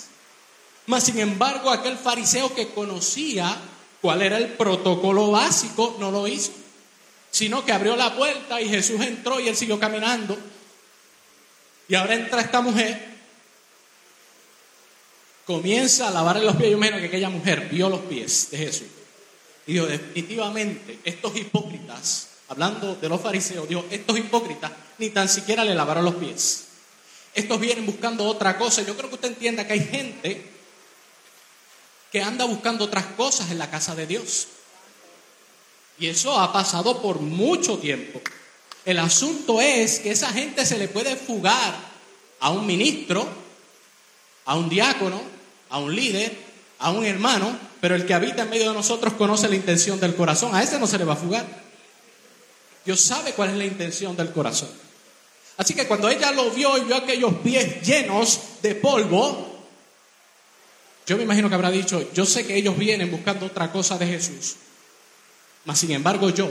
Mas, 0.87 1.03
sin 1.03 1.19
embargo, 1.19 1.69
aquel 1.69 1.97
fariseo 1.97 2.55
que 2.55 2.69
conocía 2.69 3.55
cuál 4.01 4.21
era 4.21 4.37
el 4.37 4.53
protocolo 4.53 5.31
básico, 5.31 5.97
no 5.99 6.11
lo 6.11 6.27
hizo, 6.27 6.51
sino 7.31 7.65
que 7.65 7.71
abrió 7.71 7.95
la 7.95 8.15
puerta 8.15 8.61
y 8.61 8.69
Jesús 8.69 9.01
entró 9.01 9.39
y 9.39 9.47
él 9.47 9.55
siguió 9.55 9.79
caminando. 9.79 10.37
Y 11.87 11.95
ahora 11.95 12.15
entra 12.15 12.41
esta 12.41 12.61
mujer, 12.61 13.07
comienza 15.45 16.07
a 16.07 16.11
lavarle 16.11 16.45
los 16.45 16.55
pies. 16.55 16.71
Yo 16.71 16.77
imagino 16.77 16.99
que 16.99 17.05
aquella 17.05 17.29
mujer 17.29 17.67
vio 17.71 17.89
los 17.89 18.01
pies 18.01 18.49
de 18.51 18.57
Jesús. 18.57 18.87
Y 19.65 19.73
dijo, 19.73 19.85
definitivamente, 19.85 20.99
estos 21.03 21.35
hipócritas, 21.35 22.29
hablando 22.47 22.95
de 22.95 23.09
los 23.09 23.21
fariseos, 23.21 23.67
dijo, 23.67 23.85
estos 23.89 24.17
hipócritas 24.17 24.71
ni 24.97 25.09
tan 25.09 25.27
siquiera 25.29 25.63
le 25.63 25.73
lavaron 25.73 26.05
los 26.05 26.15
pies. 26.15 26.65
Estos 27.33 27.59
vienen 27.59 27.85
buscando 27.85 28.25
otra 28.25 28.57
cosa. 28.57 28.81
Yo 28.81 28.95
creo 28.95 29.09
que 29.09 29.15
usted 29.15 29.29
entienda 29.29 29.65
que 29.65 29.73
hay 29.73 29.85
gente 29.85 30.58
que 32.11 32.21
anda 32.21 32.45
buscando 32.45 32.85
otras 32.85 33.05
cosas 33.17 33.51
en 33.51 33.59
la 33.59 33.69
casa 33.69 33.95
de 33.95 34.07
Dios. 34.07 34.47
Y 35.99 36.07
eso 36.07 36.39
ha 36.39 36.51
pasado 36.53 37.01
por 37.01 37.19
mucho 37.19 37.77
tiempo. 37.77 38.21
El 38.85 38.99
asunto 38.99 39.61
es 39.61 39.99
que 39.99 40.11
esa 40.11 40.29
gente 40.29 40.65
se 40.65 40.77
le 40.77 40.87
puede 40.87 41.15
fugar 41.15 41.75
a 42.39 42.49
un 42.51 42.65
ministro, 42.65 43.27
a 44.45 44.55
un 44.55 44.69
diácono, 44.69 45.21
a 45.69 45.79
un 45.79 45.95
líder, 45.95 46.35
a 46.79 46.91
un 46.91 47.05
hermano, 47.05 47.57
pero 47.81 47.95
el 47.95 48.05
que 48.05 48.13
habita 48.13 48.43
en 48.43 48.49
medio 48.49 48.69
de 48.69 48.73
nosotros 48.73 49.13
conoce 49.13 49.49
la 49.49 49.55
intención 49.55 49.99
del 49.99 50.15
corazón. 50.15 50.55
A 50.55 50.63
ese 50.63 50.79
no 50.79 50.87
se 50.87 50.97
le 50.97 51.05
va 51.05 51.13
a 51.13 51.17
fugar. 51.17 51.45
Dios 52.85 53.01
sabe 53.01 53.33
cuál 53.33 53.49
es 53.51 53.57
la 53.57 53.65
intención 53.65 54.15
del 54.15 54.31
corazón. 54.31 54.69
Así 55.57 55.73
que 55.73 55.85
cuando 55.85 56.07
ella 56.07 56.31
lo 56.31 56.49
vio 56.51 56.77
y 56.77 56.85
vio 56.85 56.95
aquellos 56.95 57.33
pies 57.43 57.81
llenos 57.85 58.39
de 58.61 58.75
polvo, 58.75 59.48
yo 61.09 61.17
me 61.17 61.23
imagino 61.23 61.49
que 61.49 61.55
habrá 61.55 61.71
dicho, 61.71 62.07
yo 62.13 62.23
sé 62.23 62.45
que 62.45 62.55
ellos 62.55 62.77
vienen 62.77 63.09
buscando 63.09 63.47
otra 63.47 63.71
cosa 63.71 63.97
de 63.97 64.05
Jesús, 64.05 64.57
mas 65.65 65.79
sin 65.79 65.89
embargo 65.89 66.29
yo 66.29 66.47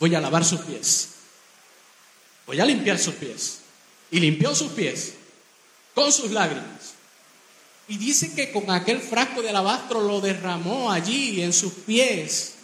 voy 0.00 0.14
a 0.14 0.22
lavar 0.22 0.42
sus 0.42 0.62
pies, 0.62 1.08
voy 2.46 2.58
a 2.60 2.64
limpiar 2.64 2.98
sus 2.98 3.14
pies. 3.16 3.58
Y 4.10 4.20
limpió 4.20 4.54
sus 4.54 4.70
pies 4.72 5.14
con 5.94 6.12
sus 6.12 6.30
lágrimas. 6.30 6.94
Y 7.88 7.98
dice 7.98 8.32
que 8.34 8.52
con 8.52 8.70
aquel 8.70 9.00
frasco 9.00 9.42
de 9.42 9.50
alabastro 9.50 10.00
lo 10.00 10.20
derramó 10.22 10.90
allí 10.90 11.42
en 11.42 11.52
sus 11.52 11.72
pies. 11.72 12.54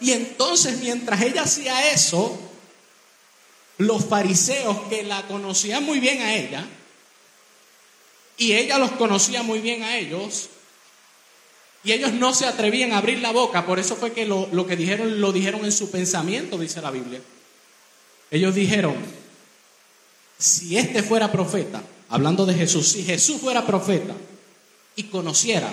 Y 0.00 0.12
entonces 0.12 0.78
mientras 0.78 1.20
ella 1.20 1.42
hacía 1.42 1.90
eso, 1.92 2.38
los 3.76 4.06
fariseos 4.06 4.80
que 4.88 5.02
la 5.02 5.26
conocían 5.26 5.84
muy 5.84 6.00
bien 6.00 6.22
a 6.22 6.34
ella, 6.34 6.66
y 8.40 8.54
ella 8.54 8.78
los 8.78 8.92
conocía 8.92 9.42
muy 9.42 9.60
bien 9.60 9.82
a 9.82 9.98
ellos, 9.98 10.48
y 11.84 11.92
ellos 11.92 12.14
no 12.14 12.32
se 12.32 12.46
atrevían 12.46 12.92
a 12.92 12.96
abrir 12.96 13.18
la 13.20 13.32
boca, 13.32 13.66
por 13.66 13.78
eso 13.78 13.96
fue 13.96 14.12
que 14.12 14.24
lo, 14.24 14.48
lo 14.52 14.66
que 14.66 14.76
dijeron 14.76 15.20
lo 15.20 15.30
dijeron 15.30 15.62
en 15.66 15.72
su 15.72 15.90
pensamiento, 15.90 16.56
dice 16.56 16.80
la 16.80 16.90
Biblia. 16.90 17.20
Ellos 18.30 18.54
dijeron, 18.54 18.96
si 20.38 20.78
este 20.78 21.02
fuera 21.02 21.30
profeta, 21.30 21.82
hablando 22.08 22.46
de 22.46 22.54
Jesús, 22.54 22.88
si 22.88 23.04
Jesús 23.04 23.42
fuera 23.42 23.66
profeta 23.66 24.14
y 24.96 25.02
conociera, 25.04 25.70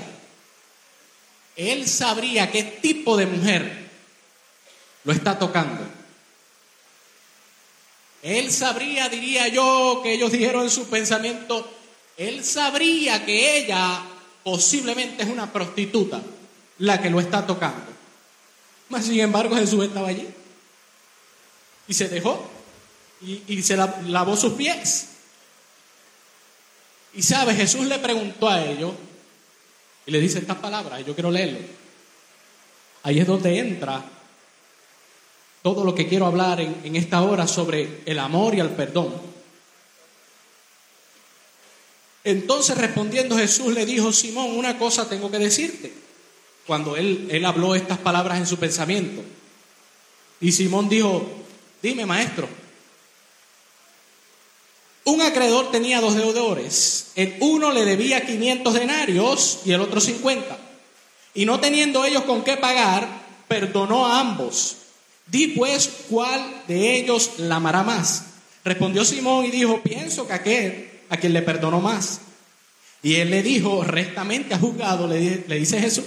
él 1.55 1.87
sabría 1.87 2.51
qué 2.51 2.63
tipo 2.63 3.15
de 3.15 3.27
mujer 3.27 3.89
lo 5.05 5.13
está 5.13 5.39
tocando. 5.39 5.87
Él 8.23 8.51
sabría, 8.51 9.07
diría 9.07 9.47
yo, 9.47 10.01
que 10.03 10.15
ellos 10.15 10.33
dijeron 10.33 10.63
en 10.63 10.69
su 10.69 10.87
pensamiento, 10.87 11.76
él 12.17 12.43
sabría 12.43 13.23
que 13.23 13.59
ella 13.59 14.01
posiblemente 14.43 15.23
es 15.23 15.29
una 15.29 15.53
prostituta 15.53 16.19
la 16.79 16.99
que 16.99 17.11
lo 17.11 17.19
está 17.19 17.45
tocando. 17.45 17.85
Mas 18.89 19.05
sin 19.05 19.19
embargo 19.19 19.55
Jesús 19.55 19.85
estaba 19.85 20.09
allí 20.09 20.27
y 21.87 21.93
se 21.93 22.09
dejó 22.09 22.49
y, 23.21 23.61
se 23.61 23.77
lavó 23.77 24.35
sus 24.35 24.53
pies. 24.53 25.09
Y 27.13 27.21
sabe, 27.21 27.55
Jesús 27.55 27.85
le 27.85 27.99
preguntó 27.99 28.49
a 28.49 28.63
ellos 28.63 28.93
y 30.05 30.11
le 30.11 30.19
dice 30.19 30.39
estas 30.39 30.57
palabras, 30.57 31.05
yo 31.05 31.13
quiero 31.13 31.31
leerlo. 31.31 31.59
Ahí 33.03 33.19
es 33.19 33.27
donde 33.27 33.59
entra 33.59 34.03
todo 35.61 35.83
lo 35.83 35.93
que 35.93 36.07
quiero 36.07 36.25
hablar 36.25 36.61
en 36.61 36.95
esta 36.95 37.21
hora 37.21 37.47
sobre 37.47 38.01
el 38.05 38.19
amor 38.19 38.55
y 38.55 38.59
el 38.59 38.69
perdón. 38.69 39.26
Entonces 42.27 42.77
respondiendo 42.77 43.37
Jesús 43.37 43.73
le 43.73 43.85
dijo, 43.85 44.11
Simón, 44.11 44.57
una 44.57 44.77
cosa 44.77 45.07
tengo 45.07 45.31
que 45.31 45.39
decirte. 45.39 45.93
Cuando 46.65 46.97
él, 46.97 47.29
él 47.31 47.45
habló 47.45 47.73
estas 47.73 47.99
palabras 47.99 48.37
en 48.37 48.45
su 48.45 48.57
pensamiento. 48.57 49.23
Y 50.41 50.51
Simón 50.51 50.89
dijo, 50.89 51.25
dime 51.81 52.05
maestro. 52.05 52.49
Un 55.05 55.21
acreedor 55.21 55.71
tenía 55.71 56.01
dos 56.01 56.15
deudores. 56.15 57.11
El 57.15 57.37
uno 57.39 57.71
le 57.71 57.85
debía 57.85 58.25
500 58.25 58.73
denarios 58.73 59.59
y 59.63 59.71
el 59.71 59.79
otro 59.79 60.01
50. 60.01 60.57
Y 61.33 61.45
no 61.45 61.61
teniendo 61.61 62.03
ellos 62.03 62.23
con 62.23 62.43
qué 62.43 62.57
pagar, 62.57 63.07
perdonó 63.47 64.05
a 64.05 64.19
ambos. 64.19 64.75
Di 65.27 65.47
pues 65.47 65.89
cuál 66.09 66.63
de 66.67 66.97
ellos 66.97 67.35
la 67.37 67.55
amará 67.55 67.83
más. 67.83 68.25
Respondió 68.65 69.05
Simón 69.05 69.45
y 69.45 69.51
dijo, 69.51 69.81
pienso 69.81 70.27
que 70.27 70.33
aquel 70.33 70.96
a 71.09 71.17
quien 71.17 71.33
le 71.33 71.41
perdonó 71.41 71.79
más. 71.79 72.21
Y 73.03 73.15
él 73.15 73.29
le 73.29 73.43
dijo, 73.43 73.83
rectamente 73.83 74.53
ha 74.53 74.59
juzgado, 74.59 75.07
le, 75.07 75.45
le 75.47 75.55
dice 75.55 75.79
Jesús. 75.79 76.05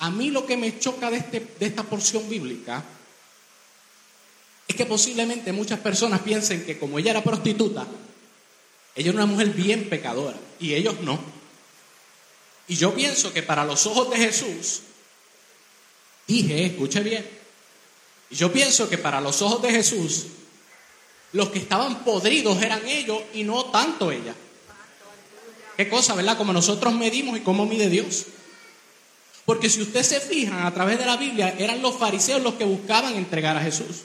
A 0.00 0.10
mí 0.10 0.30
lo 0.30 0.44
que 0.44 0.56
me 0.56 0.78
choca 0.78 1.10
de, 1.10 1.18
este, 1.18 1.40
de 1.60 1.66
esta 1.66 1.84
porción 1.84 2.28
bíblica 2.28 2.84
es 4.66 4.74
que 4.74 4.84
posiblemente 4.84 5.52
muchas 5.52 5.78
personas 5.78 6.22
piensen 6.22 6.64
que 6.64 6.78
como 6.78 6.98
ella 6.98 7.12
era 7.12 7.22
prostituta, 7.22 7.86
ella 8.94 9.10
era 9.10 9.18
una 9.18 9.26
mujer 9.26 9.50
bien 9.50 9.88
pecadora 9.88 10.36
y 10.58 10.74
ellos 10.74 11.00
no. 11.02 11.20
Y 12.66 12.76
yo 12.76 12.94
pienso 12.94 13.32
que 13.32 13.42
para 13.42 13.64
los 13.64 13.86
ojos 13.86 14.10
de 14.10 14.16
Jesús, 14.16 14.82
dije, 16.26 16.66
escuche 16.66 17.00
bien, 17.00 17.24
y 18.30 18.34
yo 18.34 18.52
pienso 18.52 18.88
que 18.88 18.98
para 18.98 19.20
los 19.20 19.40
ojos 19.42 19.62
de 19.62 19.70
Jesús, 19.70 20.26
los 21.32 21.48
que 21.50 21.58
estaban 21.58 22.04
podridos 22.04 22.62
eran 22.62 22.86
ellos 22.86 23.20
y 23.34 23.44
no 23.44 23.64
tanto 23.66 24.12
ella. 24.12 24.34
Qué 25.76 25.88
cosa, 25.88 26.14
¿verdad? 26.14 26.36
Como 26.36 26.52
nosotros 26.52 26.94
medimos 26.94 27.36
y 27.36 27.40
cómo 27.40 27.66
mide 27.66 27.88
Dios. 27.88 28.26
Porque 29.44 29.68
si 29.68 29.82
usted 29.82 30.02
se 30.02 30.20
fija 30.20 30.66
a 30.66 30.74
través 30.74 30.98
de 30.98 31.06
la 31.06 31.16
Biblia, 31.16 31.54
eran 31.58 31.82
los 31.82 31.96
fariseos 31.96 32.42
los 32.42 32.54
que 32.54 32.64
buscaban 32.64 33.14
entregar 33.14 33.56
a 33.56 33.62
Jesús. 33.62 34.02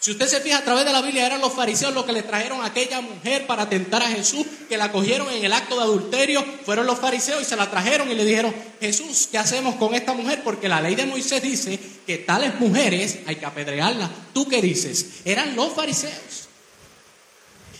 Si 0.00 0.12
usted 0.12 0.28
se 0.28 0.40
fija 0.40 0.56
a 0.56 0.64
través 0.64 0.86
de 0.86 0.92
la 0.92 1.02
Biblia, 1.02 1.26
eran 1.26 1.42
los 1.42 1.52
fariseos 1.52 1.92
los 1.92 2.06
que 2.06 2.14
le 2.14 2.22
trajeron 2.22 2.62
a 2.62 2.66
aquella 2.66 3.02
mujer 3.02 3.46
para 3.46 3.68
tentar 3.68 4.02
a 4.02 4.08
Jesús, 4.08 4.46
que 4.66 4.78
la 4.78 4.90
cogieron 4.90 5.28
en 5.30 5.44
el 5.44 5.52
acto 5.52 5.76
de 5.76 5.82
adulterio, 5.82 6.42
fueron 6.64 6.86
los 6.86 6.98
fariseos 6.98 7.42
y 7.42 7.44
se 7.44 7.54
la 7.54 7.70
trajeron 7.70 8.10
y 8.10 8.14
le 8.14 8.24
dijeron, 8.24 8.54
Jesús, 8.80 9.28
¿qué 9.30 9.36
hacemos 9.36 9.74
con 9.74 9.94
esta 9.94 10.14
mujer? 10.14 10.42
Porque 10.42 10.70
la 10.70 10.80
ley 10.80 10.94
de 10.94 11.04
Moisés 11.04 11.42
dice 11.42 11.78
que 12.06 12.16
tales 12.16 12.58
mujeres 12.58 13.18
hay 13.26 13.36
que 13.36 13.44
apedrearlas. 13.44 14.08
¿Tú 14.32 14.48
qué 14.48 14.62
dices? 14.62 15.20
Eran 15.26 15.54
los 15.54 15.74
fariseos. 15.74 16.48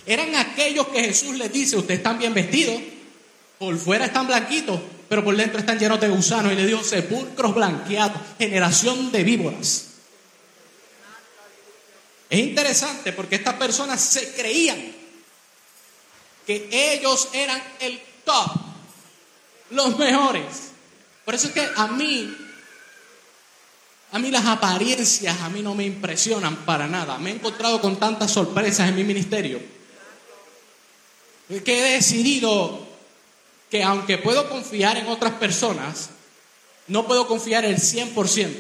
Eran 0.05 0.35
aquellos 0.35 0.89
que 0.89 1.03
Jesús 1.03 1.39
les 1.39 1.51
dice, 1.51 1.79
ustedes 1.79 2.01
están 2.01 2.19
bien 2.19 2.35
vestidos, 2.35 2.83
por 3.59 3.79
fuera 3.79 4.05
están 4.05 4.27
blanquitos, 4.27 4.79
pero 5.09 5.25
por 5.25 5.35
dentro 5.35 5.59
están 5.59 5.79
llenos 5.79 5.99
de 5.99 6.09
gusanos. 6.09 6.53
Y 6.53 6.57
le 6.57 6.67
dijo, 6.67 6.85
sepulcros 6.85 7.55
blanqueados, 7.55 8.21
generación 8.39 9.11
de 9.11 9.25
víboras. 9.25 9.90
Es 12.31 12.39
interesante 12.39 13.13
porque 13.13 13.35
estas 13.35 13.55
personas 13.55 14.01
se 14.01 14.33
creían 14.33 14.81
que 16.47 16.69
ellos 16.71 17.29
eran 17.33 17.63
el 17.81 18.01
top, 18.25 18.51
los 19.71 19.99
mejores. 19.99 20.71
Por 21.25 21.35
eso 21.35 21.49
es 21.49 21.53
que 21.53 21.69
a 21.77 21.89
mí, 21.89 22.35
a 24.13 24.19
mí 24.19 24.31
las 24.31 24.47
apariencias 24.47 25.41
a 25.41 25.49
mí 25.49 25.61
no 25.61 25.75
me 25.75 25.85
impresionan 25.85 26.65
para 26.65 26.87
nada. 26.87 27.19
Me 27.19 27.31
he 27.31 27.35
encontrado 27.35 27.81
con 27.81 27.99
tantas 27.99 28.31
sorpresas 28.31 28.89
en 28.89 28.97
mi 28.97 29.05
ministerio 29.05 29.61
que 31.59 31.79
he 31.79 31.95
decidido 31.95 32.87
que 33.71 33.83
aunque 33.83 34.19
puedo 34.19 34.49
confiar 34.49 34.97
en 34.97 35.09
otras 35.09 35.33
personas, 35.35 36.11
no 36.87 37.07
puedo 37.07 37.27
confiar 37.27 37.65
el 37.65 37.77
100%. 37.77 38.51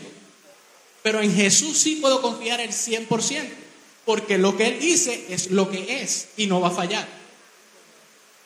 Pero 1.02 1.20
en 1.20 1.34
Jesús 1.34 1.78
sí 1.78 1.96
puedo 1.96 2.20
confiar 2.20 2.60
el 2.60 2.70
100%, 2.70 3.48
porque 4.04 4.38
lo 4.38 4.56
que 4.56 4.68
Él 4.68 4.80
dice 4.80 5.26
es 5.28 5.50
lo 5.50 5.70
que 5.70 6.02
es 6.02 6.28
y 6.36 6.46
no 6.46 6.60
va 6.60 6.68
a 6.68 6.72
fallar. 6.72 7.06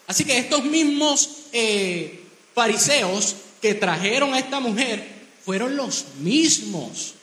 Así 0.06 0.24
que 0.24 0.36
estos 0.38 0.64
mismos 0.64 1.46
eh, 1.52 2.20
fariseos 2.54 3.36
que 3.62 3.74
trajeron 3.74 4.34
a 4.34 4.38
esta 4.38 4.60
mujer 4.60 5.06
fueron 5.44 5.76
los 5.76 6.06
mismos 6.20 7.14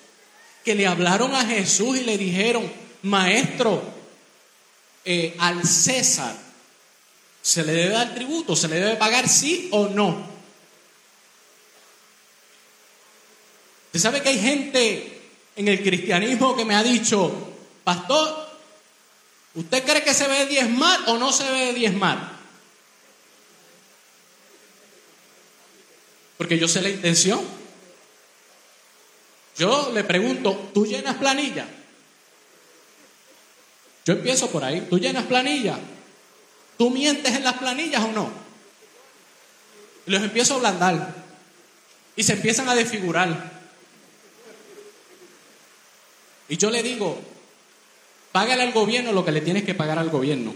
que 0.63 0.75
le 0.75 0.87
hablaron 0.87 1.33
a 1.35 1.45
Jesús 1.45 1.97
y 1.97 2.03
le 2.03 2.17
dijeron, 2.17 2.71
maestro, 3.03 3.81
eh, 5.05 5.35
al 5.39 5.65
César 5.65 6.35
se 7.41 7.63
le 7.63 7.73
debe 7.73 7.89
dar 7.89 8.13
tributo, 8.13 8.55
se 8.55 8.67
le 8.67 8.75
debe 8.75 8.95
pagar 8.95 9.27
sí 9.27 9.69
o 9.71 9.87
no. 9.87 10.29
¿Usted 13.87 13.99
sabe 13.99 14.21
que 14.21 14.29
hay 14.29 14.39
gente 14.39 15.21
en 15.55 15.67
el 15.67 15.83
cristianismo 15.83 16.55
que 16.55 16.65
me 16.65 16.75
ha 16.75 16.83
dicho, 16.83 17.50
pastor, 17.83 18.49
¿usted 19.55 19.83
cree 19.83 20.03
que 20.03 20.13
se 20.13 20.27
ve 20.27 20.45
diezmar 20.45 20.99
o 21.07 21.17
no 21.17 21.31
se 21.31 21.49
ve 21.49 21.73
diezmar? 21.73 22.41
Porque 26.37 26.57
yo 26.57 26.67
sé 26.67 26.81
la 26.81 26.89
intención. 26.89 27.39
Yo 29.57 29.91
le 29.93 30.03
pregunto, 30.03 30.71
¿tú 30.73 30.85
llenas 30.85 31.17
planilla? 31.17 31.67
Yo 34.05 34.13
empiezo 34.13 34.49
por 34.49 34.63
ahí. 34.63 34.87
¿Tú 34.89 34.97
llenas 34.97 35.25
planillas? 35.25 35.77
¿Tú 36.77 36.89
mientes 36.89 37.35
en 37.35 37.43
las 37.43 37.59
planillas 37.59 38.03
o 38.03 38.11
no? 38.11 38.31
Y 40.07 40.11
los 40.11 40.23
empiezo 40.23 40.53
a 40.53 40.57
ablandar. 40.57 41.13
Y 42.15 42.23
se 42.23 42.33
empiezan 42.33 42.67
a 42.69 42.75
desfigurar. 42.75 43.61
Y 46.49 46.57
yo 46.57 46.71
le 46.71 46.81
digo, 46.81 47.21
págale 48.31 48.63
al 48.63 48.71
gobierno 48.71 49.11
lo 49.11 49.25
que 49.25 49.31
le 49.31 49.41
tienes 49.41 49.63
que 49.63 49.73
pagar 49.73 49.99
al 49.99 50.09
gobierno. 50.09 50.53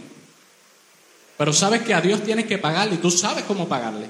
Pero 1.37 1.53
sabes 1.53 1.81
que 1.81 1.93
a 1.93 2.01
Dios 2.01 2.23
tienes 2.23 2.45
que 2.45 2.57
pagarle 2.57 2.95
y 2.95 2.99
tú 2.99 3.11
sabes 3.11 3.43
cómo 3.45 3.67
pagarle. 3.67 4.07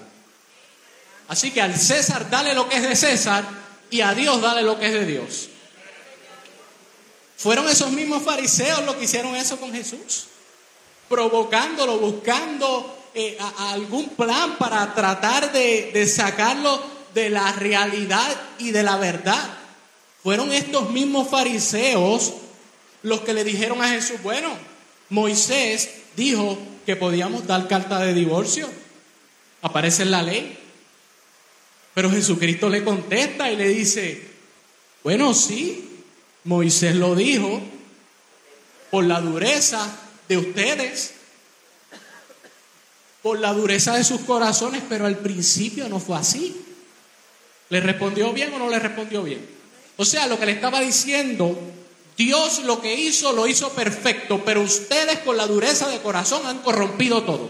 Así 1.27 1.51
que 1.51 1.61
al 1.61 1.75
César 1.75 2.29
dale 2.29 2.53
lo 2.53 2.69
que 2.69 2.77
es 2.77 2.83
de 2.83 2.95
César 2.95 3.43
y 3.89 4.01
a 4.01 4.13
Dios 4.13 4.41
dale 4.41 4.61
lo 4.61 4.79
que 4.79 4.87
es 4.87 4.93
de 4.93 5.05
Dios. 5.05 5.49
Fueron 7.37 7.67
esos 7.67 7.91
mismos 7.91 8.23
fariseos 8.23 8.83
los 8.85 8.95
que 8.95 9.05
hicieron 9.05 9.35
eso 9.35 9.59
con 9.59 9.73
Jesús, 9.73 10.27
provocándolo, 11.09 11.97
buscando 11.97 13.09
eh, 13.13 13.37
algún 13.57 14.09
plan 14.09 14.57
para 14.57 14.93
tratar 14.93 15.51
de, 15.51 15.91
de 15.93 16.07
sacarlo 16.07 16.81
de 17.13 17.29
la 17.29 17.51
realidad 17.53 18.27
y 18.59 18.71
de 18.71 18.83
la 18.83 18.97
verdad. 18.97 19.43
Fueron 20.23 20.51
estos 20.51 20.91
mismos 20.91 21.29
fariseos 21.29 22.33
los 23.05 23.21
que 23.21 23.33
le 23.33 23.43
dijeron 23.43 23.83
a 23.83 23.89
Jesús, 23.89 24.21
bueno, 24.23 24.49
Moisés 25.09 25.91
dijo 26.17 26.57
que 26.87 26.95
podíamos 26.95 27.45
dar 27.45 27.67
carta 27.67 27.99
de 27.99 28.15
divorcio. 28.15 28.67
Aparece 29.61 30.01
en 30.01 30.11
la 30.11 30.23
ley. 30.23 30.57
Pero 31.93 32.09
Jesucristo 32.09 32.67
le 32.67 32.83
contesta 32.83 33.51
y 33.51 33.57
le 33.57 33.69
dice, 33.69 34.27
bueno, 35.03 35.35
sí, 35.35 36.01
Moisés 36.45 36.95
lo 36.95 37.13
dijo 37.13 37.61
por 38.89 39.05
la 39.05 39.21
dureza 39.21 39.87
de 40.27 40.37
ustedes, 40.39 41.13
por 43.21 43.39
la 43.39 43.53
dureza 43.53 43.97
de 43.97 44.03
sus 44.03 44.21
corazones, 44.21 44.81
pero 44.89 45.05
al 45.05 45.19
principio 45.19 45.87
no 45.89 45.99
fue 45.99 46.17
así. 46.17 46.59
¿Le 47.69 47.81
respondió 47.81 48.33
bien 48.33 48.51
o 48.55 48.57
no 48.57 48.67
le 48.67 48.79
respondió 48.79 49.21
bien? 49.21 49.45
O 49.95 50.05
sea, 50.05 50.25
lo 50.25 50.39
que 50.39 50.47
le 50.47 50.53
estaba 50.53 50.81
diciendo, 50.81 51.55
Dios 52.17 52.59
lo 52.59 52.81
que 52.81 52.93
hizo 52.93 53.33
lo 53.33 53.47
hizo 53.47 53.69
perfecto, 53.71 54.43
pero 54.45 54.61
ustedes 54.61 55.19
con 55.19 55.35
la 55.35 55.47
dureza 55.47 55.89
de 55.89 55.99
corazón 56.01 56.45
han 56.45 56.59
corrompido 56.59 57.23
todo. 57.23 57.49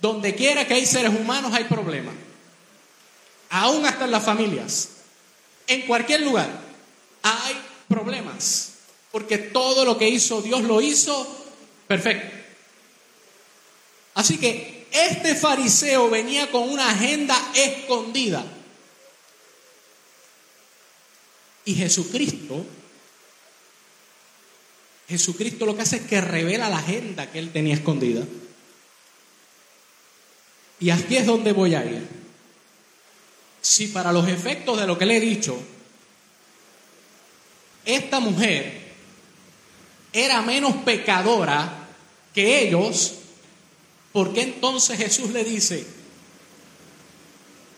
Donde 0.00 0.34
quiera 0.34 0.66
que 0.66 0.74
hay 0.74 0.86
seres 0.86 1.12
humanos 1.18 1.52
hay 1.54 1.64
problemas. 1.64 2.14
Aún 3.50 3.86
hasta 3.86 4.04
en 4.04 4.10
las 4.10 4.24
familias. 4.24 4.88
En 5.66 5.82
cualquier 5.82 6.20
lugar 6.20 6.48
hay 7.22 7.58
problemas. 7.88 8.72
Porque 9.10 9.38
todo 9.38 9.84
lo 9.84 9.96
que 9.96 10.08
hizo 10.08 10.42
Dios 10.42 10.62
lo 10.62 10.80
hizo 10.80 11.26
perfecto. 11.86 12.36
Así 14.14 14.36
que 14.36 14.86
este 14.92 15.34
fariseo 15.34 16.10
venía 16.10 16.50
con 16.50 16.68
una 16.68 16.90
agenda 16.90 17.36
escondida. 17.54 18.44
Y 21.68 21.74
Jesucristo, 21.74 22.64
Jesucristo 25.06 25.66
lo 25.66 25.76
que 25.76 25.82
hace 25.82 25.96
es 25.96 26.02
que 26.06 26.18
revela 26.18 26.70
la 26.70 26.78
agenda 26.78 27.30
que 27.30 27.38
él 27.38 27.52
tenía 27.52 27.74
escondida. 27.74 28.24
Y 30.80 30.88
aquí 30.88 31.18
es 31.18 31.26
donde 31.26 31.52
voy 31.52 31.74
a 31.74 31.84
ir. 31.84 32.08
Si 33.60 33.88
para 33.88 34.12
los 34.12 34.26
efectos 34.26 34.80
de 34.80 34.86
lo 34.86 34.96
que 34.96 35.04
le 35.04 35.18
he 35.18 35.20
dicho, 35.20 35.60
esta 37.84 38.18
mujer 38.18 38.94
era 40.10 40.40
menos 40.40 40.74
pecadora 40.86 41.86
que 42.32 42.62
ellos, 42.62 43.12
¿por 44.10 44.32
qué 44.32 44.40
entonces 44.40 44.96
Jesús 44.96 45.32
le 45.32 45.44
dice 45.44 45.86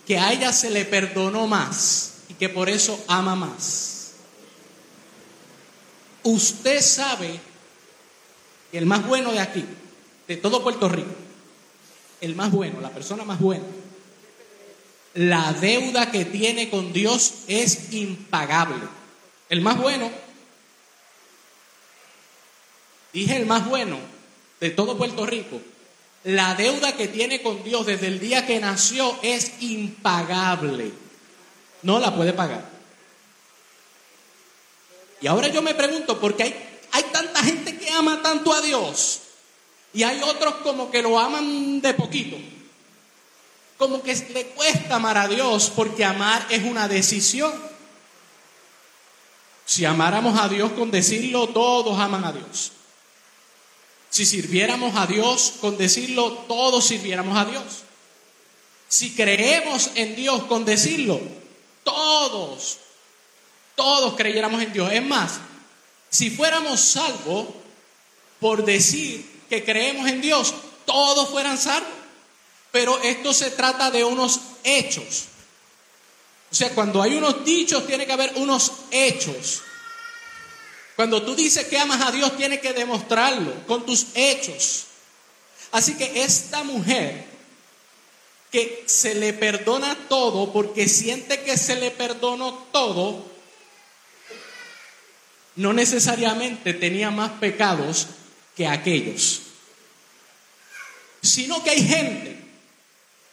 que 0.07 0.17
a 0.17 0.33
ella 0.33 0.53
se 0.53 0.71
le 0.71 0.85
perdonó 0.85 1.49
más 1.49 2.20
y 2.31 2.35
que 2.35 2.49
por 2.49 2.71
eso 2.71 3.03
ama 3.09 3.35
más? 3.35 4.13
Usted 6.23 6.81
sabe 6.81 7.41
que 8.71 8.79
el 8.79 8.87
más 8.87 9.05
bueno 9.07 9.33
de 9.33 9.41
aquí, 9.41 9.65
de 10.29 10.37
todo 10.37 10.63
Puerto 10.63 10.89
Rico, 10.89 11.11
el 12.21 12.37
más 12.37 12.53
bueno, 12.53 12.81
la 12.81 12.91
persona 12.91 13.25
más 13.25 13.41
buena, 13.41 13.65
la 15.15 15.53
deuda 15.55 16.13
que 16.13 16.25
tiene 16.25 16.71
con 16.71 16.93
Dios 16.93 17.33
es 17.49 17.93
impagable. 17.93 18.87
El 19.49 19.61
más 19.61 19.77
bueno, 19.79 20.09
dije 23.13 23.37
el 23.37 23.47
más 23.47 23.69
bueno 23.69 23.99
de 24.61 24.71
todo 24.71 24.97
Puerto 24.97 25.27
Rico, 25.27 25.61
la 26.23 26.55
deuda 26.55 26.97
que 26.97 27.09
tiene 27.09 27.43
con 27.43 27.65
Dios 27.65 27.87
desde 27.87 28.07
el 28.07 28.21
día 28.21 28.47
que 28.47 28.61
nació 28.61 29.19
es 29.23 29.61
impagable. 29.61 30.93
No 31.83 31.99
la 31.99 32.15
puede 32.15 32.33
pagar. 32.33 32.69
Y 35.21 35.27
ahora 35.27 35.49
yo 35.49 35.63
me 35.63 35.75
pregunto, 35.75 36.19
¿por 36.19 36.37
qué 36.37 36.45
hay, 36.45 36.81
hay 36.93 37.03
tanta 37.05 37.43
gente 37.43 37.77
que 37.79 37.91
ama 37.91 38.23
tanto 38.23 38.53
a 38.53 38.61
Dios? 38.61 39.21
Y 39.93 40.03
hay 40.03 40.23
otros 40.23 40.57
como 40.57 40.91
que 40.91 41.03
lo 41.03 41.19
aman 41.19 41.81
de 41.81 41.95
poquito. 41.95 42.37
Como 43.77 44.03
que 44.03 44.15
le 44.33 44.47
cuesta 44.49 44.97
amar 44.97 45.19
a 45.19 45.29
Dios 45.29 45.73
porque 45.75 46.05
amar 46.05 46.47
es 46.51 46.63
una 46.65 46.87
decisión. 46.87 47.53
Si 49.65 49.85
amáramos 49.85 50.39
a 50.39 50.49
Dios 50.49 50.73
con 50.73 50.91
decirlo, 50.91 51.49
todos 51.49 51.99
aman 51.99 52.25
a 52.25 52.33
Dios. 52.33 52.73
Si 54.11 54.27
sirviéramos 54.27 54.97
a 54.97 55.07
Dios 55.07 55.55
con 55.61 55.79
decirlo, 55.79 56.33
todos 56.49 56.87
sirviéramos 56.87 57.39
a 57.39 57.45
Dios. 57.45 57.65
Si 58.89 59.15
creemos 59.15 59.93
en 59.95 60.17
Dios 60.17 60.43
con 60.45 60.65
decirlo, 60.65 61.21
todos, 61.85 62.79
todos 63.75 64.15
creyéramos 64.17 64.63
en 64.63 64.73
Dios. 64.73 64.93
Es 64.93 65.05
más, 65.05 65.41
si 66.11 66.31
fuéramos 66.31 66.81
salvos 66.81 67.49
por 68.39 68.65
decir 68.65 69.45
que 69.49 69.65
creemos 69.65 70.09
en 70.09 70.21
Dios, 70.21 70.55
todos 70.85 71.29
fueran 71.31 71.59
salvos. 71.59 71.89
Pero 72.73 73.01
esto 73.03 73.33
se 73.33 73.51
trata 73.51 73.91
de 73.91 74.05
unos 74.05 74.41
hechos. 74.63 75.25
O 76.51 76.55
sea, 76.55 76.71
cuando 76.75 77.03
hay 77.03 77.15
unos 77.15 77.45
dichos, 77.45 77.87
tiene 77.87 78.07
que 78.07 78.13
haber 78.13 78.33
unos 78.37 78.73
hechos. 78.91 79.63
Cuando 80.97 81.23
tú 81.23 81.35
dices 81.35 81.67
que 81.67 81.79
amas 81.79 82.01
a 82.03 82.11
Dios, 82.11 82.37
tienes 82.37 82.61
que 82.61 82.73
demostrarlo 82.73 83.67
con 83.67 83.87
tus 83.87 84.09
hechos. 84.15 84.85
Así 85.73 85.97
que 85.97 86.23
esta 86.23 86.63
mujer 86.65 87.30
que 88.51 88.85
se 88.87 89.15
le 89.15 89.33
perdona 89.33 89.97
todo 90.09 90.53
porque 90.53 90.89
siente 90.89 91.43
que 91.43 91.57
se 91.57 91.77
le 91.77 91.91
perdonó 91.91 92.67
todo, 92.73 93.25
no 95.57 95.73
necesariamente 95.73 96.75
tenía 96.75 97.11
más 97.11 97.33
pecados 97.33 98.09
que 98.57 98.67
aquellos, 98.67 99.43
sino 101.23 101.63
que 101.63 101.71
hay 101.71 101.87
gente 101.87 102.45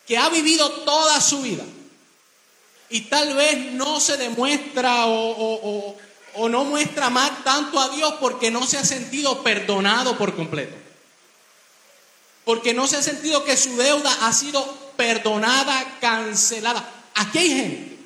que 0.05 0.17
ha 0.17 0.29
vivido 0.29 0.69
toda 0.83 1.19
su 1.19 1.41
vida 1.41 1.65
y 2.89 3.01
tal 3.01 3.35
vez 3.35 3.73
no 3.73 3.99
se 3.99 4.17
demuestra 4.17 5.05
o, 5.07 5.95
no 6.49 6.63
muestra 6.63 7.09
más 7.09 7.43
tanto 7.43 7.79
a 7.79 7.89
Dios 7.89 8.13
porque 8.21 8.51
no 8.51 8.65
se 8.65 8.77
ha 8.77 8.85
sentido 8.85 9.43
perdonado 9.43 10.17
por 10.17 10.35
completo. 10.35 10.75
Porque 12.45 12.73
no 12.73 12.87
se 12.87 12.97
ha 12.97 13.01
sentido 13.01 13.43
que 13.43 13.57
su 13.57 13.75
deuda 13.75 14.15
ha 14.21 14.31
sido 14.31 14.86
perdonada, 14.97 15.97
cancelada. 16.01 16.87
Aquí 17.15 17.37
hay 17.37 17.49
gente 17.49 17.97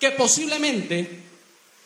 que 0.00 0.10
posiblemente 0.10 1.22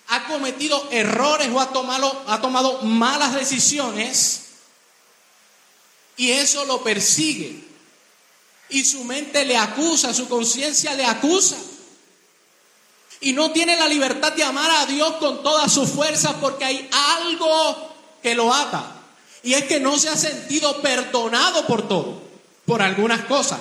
ha 0.08 0.26
cometido 0.26 0.88
errores 0.90 1.48
o 1.52 1.60
ha 1.60 1.72
tomado, 1.72 2.24
ha 2.28 2.40
tomado 2.40 2.80
malas 2.82 3.34
decisiones 3.34 4.46
y 6.16 6.30
eso 6.30 6.64
lo 6.64 6.82
persigue. 6.82 7.62
Y 8.68 8.84
su 8.84 9.04
mente 9.04 9.44
le 9.44 9.56
acusa, 9.56 10.14
su 10.14 10.28
conciencia 10.28 10.94
le 10.94 11.04
acusa. 11.04 11.56
Y 13.20 13.32
no 13.32 13.52
tiene 13.52 13.76
la 13.76 13.88
libertad 13.88 14.32
de 14.32 14.44
amar 14.44 14.70
a 14.70 14.86
Dios 14.86 15.16
con 15.16 15.42
toda 15.42 15.68
su 15.68 15.86
fuerza 15.86 16.40
porque 16.40 16.64
hay 16.64 16.88
algo 16.92 17.94
que 18.22 18.34
lo 18.34 18.52
ata. 18.52 18.95
Y 19.46 19.54
es 19.54 19.62
que 19.66 19.78
no 19.78 19.96
se 19.96 20.08
ha 20.08 20.16
sentido 20.16 20.82
perdonado 20.82 21.68
por 21.68 21.86
todo, 21.86 22.20
por 22.64 22.82
algunas 22.82 23.20
cosas. 23.26 23.60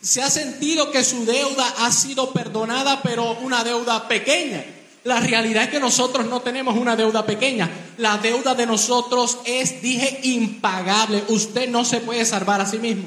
Se 0.00 0.22
ha 0.22 0.30
sentido 0.30 0.90
que 0.90 1.04
su 1.04 1.26
deuda 1.26 1.74
ha 1.76 1.92
sido 1.92 2.32
perdonada, 2.32 3.02
pero 3.02 3.32
una 3.40 3.62
deuda 3.62 4.08
pequeña. 4.08 4.64
La 5.04 5.20
realidad 5.20 5.64
es 5.64 5.68
que 5.68 5.78
nosotros 5.78 6.24
no 6.24 6.40
tenemos 6.40 6.74
una 6.74 6.96
deuda 6.96 7.26
pequeña. 7.26 7.70
La 7.98 8.16
deuda 8.16 8.54
de 8.54 8.64
nosotros 8.64 9.36
es, 9.44 9.82
dije, 9.82 10.20
impagable. 10.22 11.22
Usted 11.28 11.68
no 11.68 11.84
se 11.84 12.00
puede 12.00 12.24
salvar 12.24 12.62
a 12.62 12.66
sí 12.66 12.78
mismo. 12.78 13.06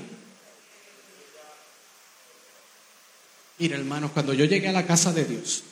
Mira, 3.58 3.76
hermanos, 3.76 4.12
cuando 4.12 4.36
yo 4.36 4.46
llegué 4.46 4.70
a 4.70 4.74
la 4.74 4.86
casa 4.86 5.12
de 5.12 5.26
Dios, 5.26 5.64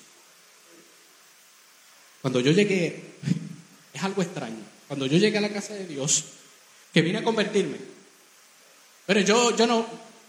Cuando 2.24 2.40
yo 2.40 2.52
llegué, 2.52 3.14
es 3.94 4.04
algo 4.04 4.24
extraño. 4.24 4.71
Cuando 4.92 5.06
yo 5.06 5.18
llegué 5.18 5.38
a 5.38 5.42
la 5.42 5.48
casa 5.48 5.74
de 5.74 5.88
Dios, 5.88 6.26
que 6.94 7.02
vine 7.02 7.20
a 7.20 7.24
convertirme. 7.24 7.78
Pero 9.06 9.22
yo, 9.22 9.56
yo 9.56 9.66
no, 9.66 9.86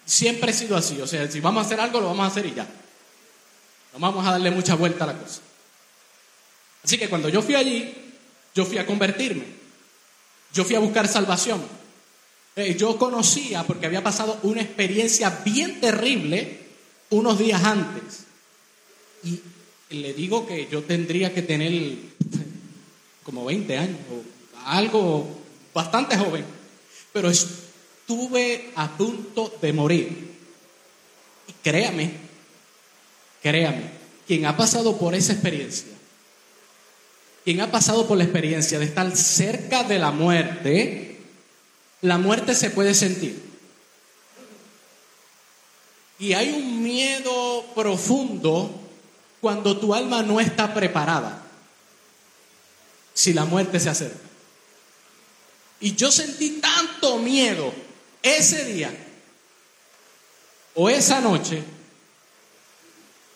siempre 0.06 0.52
he 0.52 0.54
sido 0.54 0.76
así. 0.76 1.00
O 1.00 1.06
sea, 1.08 1.28
si 1.28 1.40
vamos 1.40 1.64
a 1.64 1.66
hacer 1.66 1.80
algo, 1.80 1.98
lo 1.98 2.06
vamos 2.06 2.22
a 2.22 2.28
hacer 2.28 2.46
y 2.46 2.54
ya. 2.54 2.68
No 3.92 3.98
vamos 3.98 4.24
a 4.24 4.30
darle 4.30 4.52
mucha 4.52 4.76
vuelta 4.76 5.02
a 5.02 5.08
la 5.08 5.18
cosa. 5.18 5.40
Así 6.84 6.96
que 6.96 7.08
cuando 7.08 7.28
yo 7.28 7.42
fui 7.42 7.56
allí, 7.56 7.92
yo 8.54 8.64
fui 8.64 8.78
a 8.78 8.86
convertirme. 8.86 9.42
Yo 10.54 10.64
fui 10.64 10.76
a 10.76 10.78
buscar 10.78 11.08
salvación. 11.08 11.60
Eh, 12.54 12.76
yo 12.78 12.96
conocía, 12.98 13.64
porque 13.64 13.86
había 13.86 14.04
pasado 14.04 14.38
una 14.44 14.62
experiencia 14.62 15.40
bien 15.44 15.80
terrible 15.80 16.60
unos 17.10 17.36
días 17.36 17.64
antes. 17.64 18.26
Y 19.24 19.40
le 19.90 20.14
digo 20.14 20.46
que 20.46 20.68
yo 20.70 20.84
tendría 20.84 21.34
que 21.34 21.42
tener 21.42 21.72
como 23.24 23.44
20 23.44 23.76
años, 23.76 23.98
algo 24.66 25.26
bastante 25.74 26.16
joven, 26.16 26.44
pero 27.12 27.30
estuve 27.30 28.72
a 28.74 28.96
punto 28.96 29.52
de 29.60 29.72
morir. 29.72 30.32
Y 31.48 31.52
créame, 31.62 32.12
créame, 33.42 33.90
quien 34.26 34.46
ha 34.46 34.56
pasado 34.56 34.96
por 34.96 35.14
esa 35.14 35.32
experiencia, 35.32 35.92
quien 37.44 37.60
ha 37.60 37.70
pasado 37.70 38.06
por 38.06 38.18
la 38.18 38.24
experiencia 38.24 38.78
de 38.78 38.84
estar 38.84 39.14
cerca 39.16 39.84
de 39.84 39.98
la 39.98 40.10
muerte, 40.10 41.18
la 42.00 42.18
muerte 42.18 42.54
se 42.54 42.70
puede 42.70 42.94
sentir. 42.94 43.42
Y 46.18 46.34
hay 46.34 46.50
un 46.50 46.82
miedo 46.82 47.64
profundo 47.74 48.70
cuando 49.40 49.76
tu 49.76 49.92
alma 49.92 50.22
no 50.22 50.38
está 50.38 50.72
preparada, 50.72 51.42
si 53.12 53.32
la 53.32 53.44
muerte 53.44 53.80
se 53.80 53.90
acerca. 53.90 54.31
Y 55.82 55.94
yo 55.96 56.10
sentí 56.10 56.60
tanto 56.60 57.18
miedo 57.18 57.72
ese 58.22 58.64
día 58.64 58.90
o 60.74 60.88
esa 60.88 61.20
noche 61.20 61.62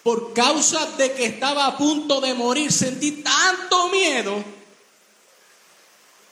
por 0.05 0.33
causa 0.33 0.87
de 0.93 1.13
que 1.13 1.27
estaba 1.27 1.67
a 1.67 1.77
punto 1.77 2.21
de 2.21 2.33
morir, 2.35 2.71
sentí 2.71 3.11
tanto 3.25 3.89
miedo. 3.89 4.45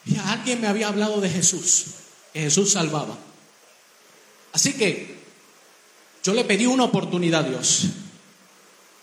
Y 0.05 0.17
alguien 0.17 0.61
me 0.61 0.67
había 0.67 0.87
hablado 0.87 1.19
de 1.19 1.29
Jesús, 1.29 1.87
que 2.31 2.39
Jesús 2.39 2.71
salvaba. 2.71 3.17
Así 4.53 4.71
que 4.71 5.17
yo 6.23 6.33
le 6.33 6.45
pedí 6.45 6.65
una 6.65 6.85
oportunidad 6.85 7.43
a 7.43 7.49
Dios. 7.49 7.87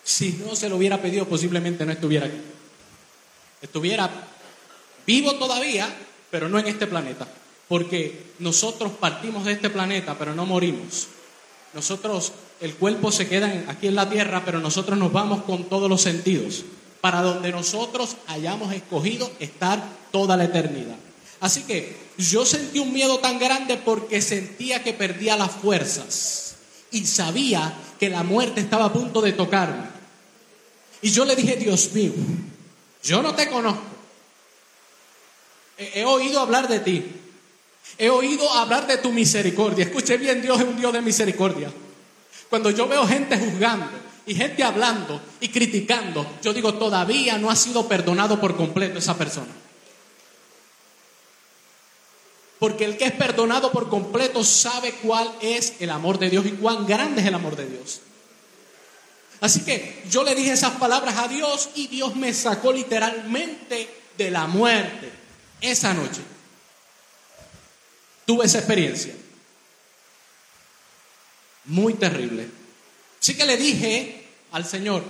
Si 0.03 0.33
no 0.43 0.57
se 0.57 0.71
lo 0.71 0.77
hubiera 0.77 1.03
pedido, 1.03 1.29
posiblemente 1.29 1.85
no 1.85 1.93
estuviera 1.93 2.25
aquí. 2.25 2.41
Estuviera 3.61 4.11
vivo 5.07 5.35
todavía, 5.35 5.95
pero 6.33 6.49
no 6.49 6.59
en 6.59 6.67
este 6.67 6.87
planeta. 6.87 7.29
Porque 7.69 8.33
nosotros 8.39 8.93
partimos 8.99 9.45
de 9.45 9.53
este 9.53 9.69
planeta, 9.69 10.17
pero 10.19 10.35
no 10.35 10.47
morimos. 10.47 11.07
Nosotros, 11.75 12.33
el 12.61 12.75
cuerpo 12.75 13.13
se 13.13 13.29
queda 13.29 13.65
aquí 13.69 13.87
en 13.87 13.95
la 13.95 14.09
tierra, 14.09 14.43
pero 14.45 14.59
nosotros 14.59 14.99
nos 14.99 15.13
vamos 15.13 15.43
con 15.43 15.65
todos 15.65 15.91
los 15.91 16.01
sentidos, 16.01 16.65
para 17.03 17.21
donde 17.21 17.53
nosotros 17.53 18.17
hayamos 18.27 18.73
escogido 18.73 19.31
estar 19.41 19.83
toda 20.11 20.37
la 20.37 20.45
eternidad. 20.45 20.97
Así 21.41 21.65
que 21.65 21.97
yo 22.17 22.47
sentí 22.47 22.79
un 22.79 22.93
miedo 22.93 23.19
tan 23.19 23.39
grande 23.39 23.77
porque 23.77 24.23
sentía 24.23 24.83
que 24.83 24.95
perdía 24.95 25.37
las 25.37 25.51
fuerzas 25.51 26.55
y 26.91 27.05
sabía 27.05 27.75
que 28.01 28.09
la 28.09 28.23
muerte 28.23 28.61
estaba 28.61 28.87
a 28.87 28.93
punto 28.93 29.21
de 29.21 29.33
tocarme. 29.33 29.85
Y 31.03 31.11
yo 31.11 31.27
le 31.27 31.37
dije, 31.37 31.57
Dios 31.57 31.93
mío, 31.93 32.13
yo 33.03 33.23
no 33.23 33.35
te 33.35 33.49
conozco. 33.49 33.92
He, 35.95 36.05
oído 36.05 36.41
hablar 36.41 36.69
de 36.69 36.81
ti. 36.81 37.05
He 37.99 38.11
oído 38.11 38.49
hablar 38.51 38.87
de 38.87 38.99
tu 38.99 39.13
misericordia. 39.13 39.85
Escuche 39.85 40.17
bien, 40.17 40.43
Dios 40.43 40.61
es 40.61 40.67
un 40.67 40.77
Dios 40.77 40.93
de 40.93 41.03
misericordia. 41.03 41.71
Cuando 42.49 42.71
yo 42.71 42.87
veo 42.87 43.07
gente 43.07 43.37
juzgando 43.39 43.91
y 44.27 44.35
gente 44.35 44.63
hablando 44.63 45.21
y 45.41 45.49
criticando, 45.49 46.39
yo 46.43 46.53
digo, 46.53 46.75
todavía 46.75 47.39
no 47.39 47.51
ha 47.51 47.57
sido 47.57 47.89
perdonado 47.89 48.41
por 48.41 48.57
completo 48.57 48.99
esa 48.99 49.17
persona. 49.17 49.53
Porque 52.59 52.85
el 52.85 52.97
que 52.97 53.07
es 53.07 53.13
perdonado 53.13 53.73
por 53.73 53.89
completo 53.89 54.45
sabe 54.45 54.93
cuál 55.03 55.33
es 55.41 55.75
el 55.81 55.91
amor 55.91 56.19
de 56.19 56.31
Dios 56.31 56.47
y 56.47 56.53
cuán 56.53 56.87
grande 56.87 57.21
es 57.21 57.27
el 57.27 57.35
amor 57.35 57.57
de 57.57 57.67
Dios. 57.67 58.01
Así 59.41 59.65
que 59.65 60.05
yo 60.09 60.23
le 60.23 60.37
dije 60.37 60.53
esas 60.53 60.75
palabras 60.75 61.19
a 61.19 61.27
Dios 61.27 61.71
y 61.75 61.89
Dios 61.89 62.15
me 62.15 62.33
sacó 62.33 62.73
literalmente 62.73 63.89
de 64.17 64.31
la 64.31 64.47
muerte 64.47 65.22
esa 65.63 65.95
noche. 65.95 66.21
Tuve 68.27 68.45
esa 68.45 68.59
experiencia. 68.59 69.15
Muy 71.65 71.95
terrible. 71.95 72.49
Así 73.21 73.37
que 73.37 73.47
le 73.47 73.57
dije 73.57 74.25
al 74.51 74.67
Señor, 74.67 75.05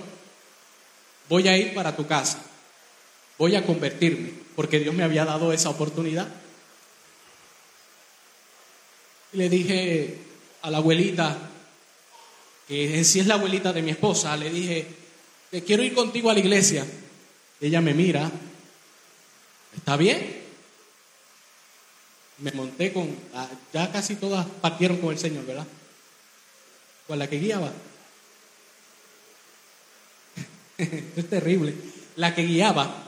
voy 1.27 1.47
a 1.47 1.57
ir 1.57 1.73
para 1.73 1.95
tu 1.95 2.05
casa, 2.05 2.39
voy 3.37 3.55
a 3.55 3.65
convertirme, 3.65 4.31
porque 4.55 4.79
Dios 4.79 4.93
me 4.93 5.03
había 5.03 5.25
dado 5.25 5.51
esa 5.51 5.69
oportunidad. 5.69 6.27
Y 9.33 9.37
le 9.37 9.49
dije 9.49 10.17
a 10.61 10.69
la 10.69 10.77
abuelita, 10.77 11.49
que 12.67 12.97
en 12.97 13.03
sí 13.03 13.19
es 13.19 13.25
la 13.25 13.33
abuelita 13.33 13.73
de 13.73 13.81
mi 13.81 13.91
esposa, 13.91 14.37
le 14.37 14.49
dije, 14.49 14.87
te 15.49 15.63
quiero 15.63 15.83
ir 15.83 15.93
contigo 15.93 16.29
a 16.29 16.33
la 16.33 16.39
iglesia. 16.39 16.85
Ella 17.59 17.81
me 17.81 17.93
mira, 17.93 18.29
¿está 19.75 19.97
bien? 19.97 20.42
Me 22.43 22.51
monté 22.51 22.91
con, 22.91 23.07
ah, 23.33 23.47
ya 23.71 23.89
casi 23.89 24.17
todas 24.17 24.45
partieron 24.59 24.97
con 24.97 25.13
el 25.13 25.17
Señor, 25.17 25.45
¿verdad? 25.45 25.65
Con 27.07 27.17
la 27.17 27.29
que 27.29 27.39
guiaba. 27.39 27.71
es 30.77 31.29
terrible. 31.29 31.73
La 32.17 32.35
que 32.35 32.43
guiaba, 32.43 33.05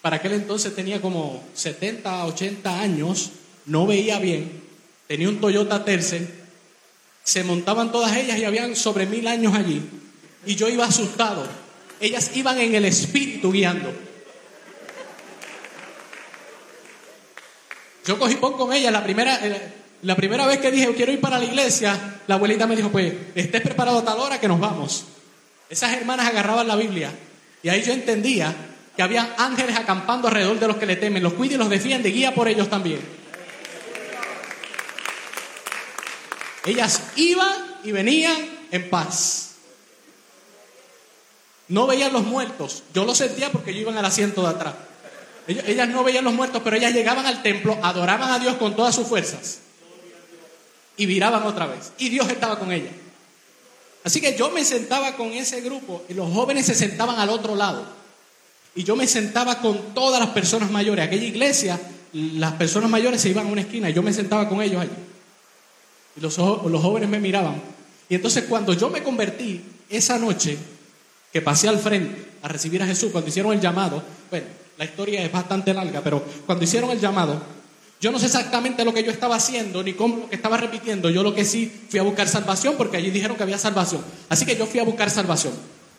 para 0.00 0.16
aquel 0.16 0.32
entonces 0.32 0.74
tenía 0.74 1.02
como 1.02 1.44
70, 1.52 2.24
80 2.24 2.80
años, 2.80 3.32
no 3.66 3.86
veía 3.86 4.18
bien, 4.18 4.62
tenía 5.06 5.28
un 5.28 5.42
Toyota 5.42 5.84
Tercel, 5.84 6.26
se 7.22 7.44
montaban 7.44 7.92
todas 7.92 8.16
ellas 8.16 8.38
y 8.38 8.46
habían 8.46 8.74
sobre 8.74 9.04
mil 9.04 9.26
años 9.26 9.54
allí. 9.54 9.82
Y 10.46 10.54
yo 10.54 10.70
iba 10.70 10.86
asustado. 10.86 11.46
Ellas 12.00 12.30
iban 12.34 12.58
en 12.58 12.74
el 12.74 12.86
espíritu 12.86 13.52
guiando. 13.52 14.07
Yo 18.08 18.18
cogí 18.18 18.36
pon 18.36 18.54
con 18.54 18.72
ella 18.72 18.90
la 18.90 19.04
primera, 19.04 19.38
eh, 19.46 19.60
la 20.00 20.16
primera 20.16 20.46
vez 20.46 20.60
que 20.60 20.70
dije 20.70 20.94
quiero 20.94 21.12
ir 21.12 21.20
para 21.20 21.38
la 21.38 21.44
iglesia, 21.44 22.20
la 22.26 22.36
abuelita 22.36 22.66
me 22.66 22.74
dijo, 22.74 22.88
pues 22.88 23.12
estés 23.34 23.60
preparado 23.60 23.98
a 23.98 24.04
tal 24.06 24.18
hora 24.18 24.40
que 24.40 24.48
nos 24.48 24.58
vamos. 24.58 25.04
Esas 25.68 25.92
hermanas 25.92 26.26
agarraban 26.26 26.66
la 26.66 26.74
Biblia 26.74 27.12
y 27.62 27.68
ahí 27.68 27.82
yo 27.82 27.92
entendía 27.92 28.56
que 28.96 29.02
había 29.02 29.34
ángeles 29.36 29.76
acampando 29.76 30.26
alrededor 30.26 30.58
de 30.58 30.68
los 30.68 30.78
que 30.78 30.86
le 30.86 30.96
temen, 30.96 31.22
los 31.22 31.34
cuida 31.34 31.56
y 31.56 31.58
los 31.58 31.68
defiende, 31.68 32.08
guía 32.08 32.34
por 32.34 32.48
ellos 32.48 32.70
también. 32.70 33.00
Ellas 36.64 37.02
iban 37.16 37.76
y 37.84 37.92
venían 37.92 38.36
en 38.70 38.88
paz. 38.88 39.56
No 41.68 41.86
veían 41.86 42.14
los 42.14 42.24
muertos. 42.24 42.84
Yo 42.94 43.04
lo 43.04 43.14
sentía 43.14 43.52
porque 43.52 43.74
yo 43.74 43.82
iba 43.82 43.92
en 43.92 43.98
el 43.98 44.04
asiento 44.06 44.40
de 44.40 44.48
atrás. 44.48 44.74
Ellas 45.48 45.88
no 45.88 46.04
veían 46.04 46.24
los 46.24 46.34
muertos, 46.34 46.60
pero 46.62 46.76
ellas 46.76 46.92
llegaban 46.92 47.24
al 47.24 47.42
templo, 47.42 47.78
adoraban 47.82 48.30
a 48.30 48.38
Dios 48.38 48.56
con 48.56 48.76
todas 48.76 48.94
sus 48.94 49.08
fuerzas 49.08 49.60
y 50.98 51.06
viraban 51.06 51.42
otra 51.44 51.66
vez. 51.66 51.92
Y 51.96 52.10
Dios 52.10 52.28
estaba 52.28 52.58
con 52.58 52.70
ellas. 52.70 52.92
Así 54.04 54.20
que 54.20 54.36
yo 54.36 54.50
me 54.50 54.64
sentaba 54.64 55.16
con 55.16 55.32
ese 55.32 55.62
grupo 55.62 56.04
y 56.08 56.14
los 56.14 56.30
jóvenes 56.32 56.66
se 56.66 56.74
sentaban 56.74 57.18
al 57.18 57.30
otro 57.30 57.56
lado. 57.56 57.86
Y 58.74 58.84
yo 58.84 58.94
me 58.94 59.06
sentaba 59.06 59.58
con 59.60 59.94
todas 59.94 60.20
las 60.20 60.30
personas 60.30 60.70
mayores. 60.70 61.06
Aquella 61.06 61.24
iglesia, 61.24 61.80
las 62.12 62.52
personas 62.54 62.90
mayores 62.90 63.20
se 63.20 63.30
iban 63.30 63.46
a 63.46 63.50
una 63.50 63.62
esquina 63.62 63.88
y 63.88 63.94
yo 63.94 64.02
me 64.02 64.12
sentaba 64.12 64.48
con 64.48 64.60
ellos 64.60 64.82
allí. 64.82 64.90
Y 66.16 66.20
los, 66.20 66.36
los 66.36 66.82
jóvenes 66.82 67.08
me 67.08 67.20
miraban. 67.20 67.60
Y 68.08 68.16
entonces 68.16 68.44
cuando 68.44 68.74
yo 68.74 68.90
me 68.90 69.02
convertí 69.02 69.62
esa 69.88 70.18
noche, 70.18 70.58
que 71.32 71.42
pasé 71.42 71.68
al 71.68 71.78
frente 71.78 72.26
a 72.42 72.48
recibir 72.48 72.82
a 72.82 72.86
Jesús, 72.86 73.10
cuando 73.12 73.28
hicieron 73.28 73.52
el 73.52 73.60
llamado, 73.60 74.02
bueno, 74.30 74.46
la 74.78 74.84
historia 74.84 75.22
es 75.22 75.30
bastante 75.30 75.74
larga, 75.74 76.00
pero 76.02 76.24
cuando 76.46 76.64
hicieron 76.64 76.90
el 76.90 77.00
llamado, 77.00 77.42
yo 78.00 78.10
no 78.10 78.18
sé 78.18 78.26
exactamente 78.26 78.84
lo 78.84 78.94
que 78.94 79.02
yo 79.02 79.10
estaba 79.10 79.36
haciendo, 79.36 79.82
ni 79.82 79.92
cómo 79.92 80.16
lo 80.16 80.30
que 80.30 80.36
estaba 80.36 80.56
repitiendo. 80.56 81.10
Yo 81.10 81.22
lo 81.22 81.34
que 81.34 81.44
sí 81.44 81.70
fui 81.90 81.98
a 81.98 82.04
buscar 82.04 82.28
salvación, 82.28 82.76
porque 82.78 82.96
allí 82.96 83.10
dijeron 83.10 83.36
que 83.36 83.42
había 83.42 83.58
salvación. 83.58 84.04
Así 84.28 84.46
que 84.46 84.56
yo 84.56 84.66
fui 84.66 84.78
a 84.80 84.84
buscar 84.84 85.10
salvación. 85.10 85.52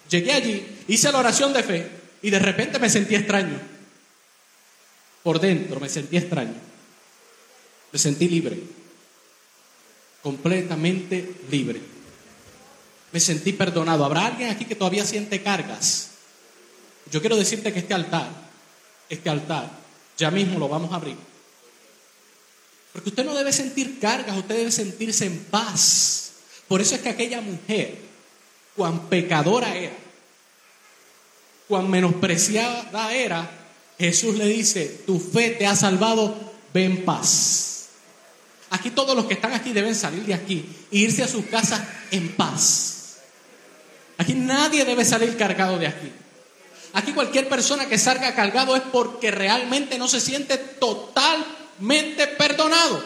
Llegué 0.09 0.31
allí, 0.31 0.65
hice 0.87 1.11
la 1.11 1.19
oración 1.19 1.53
de 1.53 1.61
fe, 1.61 1.89
y 2.21 2.29
de 2.29 2.39
repente 2.39 2.79
me 2.79 2.89
sentí 2.89 3.15
extraño. 3.15 3.59
Por 5.21 5.39
dentro 5.39 5.79
me 5.79 5.89
sentí 5.89 6.17
extraño. 6.17 6.55
Me 7.91 7.99
sentí 7.99 8.29
libre 8.29 8.79
completamente 10.21 11.35
libre. 11.49 11.81
Me 13.11 13.19
sentí 13.19 13.53
perdonado. 13.53 14.05
¿Habrá 14.05 14.27
alguien 14.27 14.49
aquí 14.49 14.65
que 14.65 14.75
todavía 14.75 15.05
siente 15.05 15.41
cargas? 15.41 16.11
Yo 17.11 17.21
quiero 17.21 17.37
decirte 17.37 17.73
que 17.73 17.79
este 17.79 17.93
altar, 17.93 18.29
este 19.09 19.29
altar, 19.29 19.69
ya 20.17 20.31
mismo 20.31 20.59
lo 20.59 20.69
vamos 20.69 20.91
a 20.91 20.95
abrir. 20.95 21.17
Porque 22.93 23.09
usted 23.09 23.25
no 23.25 23.33
debe 23.33 23.51
sentir 23.53 23.99
cargas, 23.99 24.37
usted 24.37 24.55
debe 24.55 24.71
sentirse 24.71 25.25
en 25.25 25.39
paz. 25.45 26.31
Por 26.67 26.81
eso 26.81 26.95
es 26.95 27.01
que 27.01 27.09
aquella 27.09 27.41
mujer, 27.41 27.97
cuán 28.75 29.07
pecadora 29.09 29.75
era, 29.75 29.95
cuán 31.67 31.89
menospreciada 31.89 33.13
era, 33.13 33.49
Jesús 33.97 34.35
le 34.35 34.45
dice, 34.45 35.01
tu 35.05 35.19
fe 35.19 35.51
te 35.51 35.65
ha 35.65 35.75
salvado, 35.75 36.35
ven 36.73 36.91
en 36.91 37.05
paz. 37.05 37.89
Aquí 38.71 38.91
todos 38.91 39.15
los 39.15 39.25
que 39.25 39.33
están 39.33 39.53
aquí 39.53 39.73
deben 39.73 39.95
salir 39.95 40.23
de 40.23 40.33
aquí 40.33 40.65
e 40.91 40.99
irse 40.99 41.23
a 41.23 41.27
sus 41.27 41.45
casas 41.45 41.81
en 42.11 42.35
paz. 42.35 43.17
Aquí 44.17 44.33
nadie 44.33 44.85
debe 44.85 45.05
salir 45.05 45.35
cargado 45.37 45.77
de 45.79 45.87
aquí. 45.87 46.11
Aquí 46.93 47.13
cualquier 47.13 47.47
persona 47.47 47.87
que 47.87 47.97
salga 47.97 48.35
cargado 48.35 48.75
es 48.75 48.81
porque 48.81 49.31
realmente 49.31 49.97
no 49.97 50.07
se 50.07 50.19
siente 50.19 50.57
totalmente 50.57 52.27
perdonado. 52.27 53.03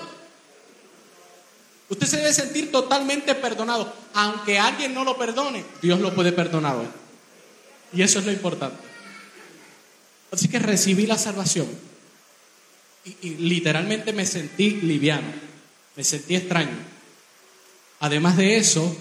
Usted 1.90 2.08
se 2.08 2.18
debe 2.18 2.34
sentir 2.34 2.72
totalmente 2.72 3.36
perdonado. 3.36 3.94
Aunque 4.14 4.58
alguien 4.58 4.94
no 4.94 5.04
lo 5.04 5.18
perdone, 5.18 5.66
Dios 5.82 6.00
lo 6.00 6.14
puede 6.16 6.32
perdonar 6.32 6.78
hoy. 6.78 6.88
Y 7.94 8.02
eso 8.02 8.20
es 8.20 8.26
lo 8.26 8.32
importante. 8.32 8.78
Así 10.32 10.48
que 10.48 10.60
recibí 10.60 11.06
la 11.06 11.18
salvación. 11.18 11.68
Y, 13.06 13.28
y 13.28 13.36
literalmente 13.36 14.14
me 14.14 14.26
sentí 14.26 14.82
liviano. 14.82 15.28
Me 15.96 16.04
sentí 16.04 16.36
extraño. 16.36 16.76
Además 18.00 18.38
de 18.38 18.58
eso, 18.58 18.96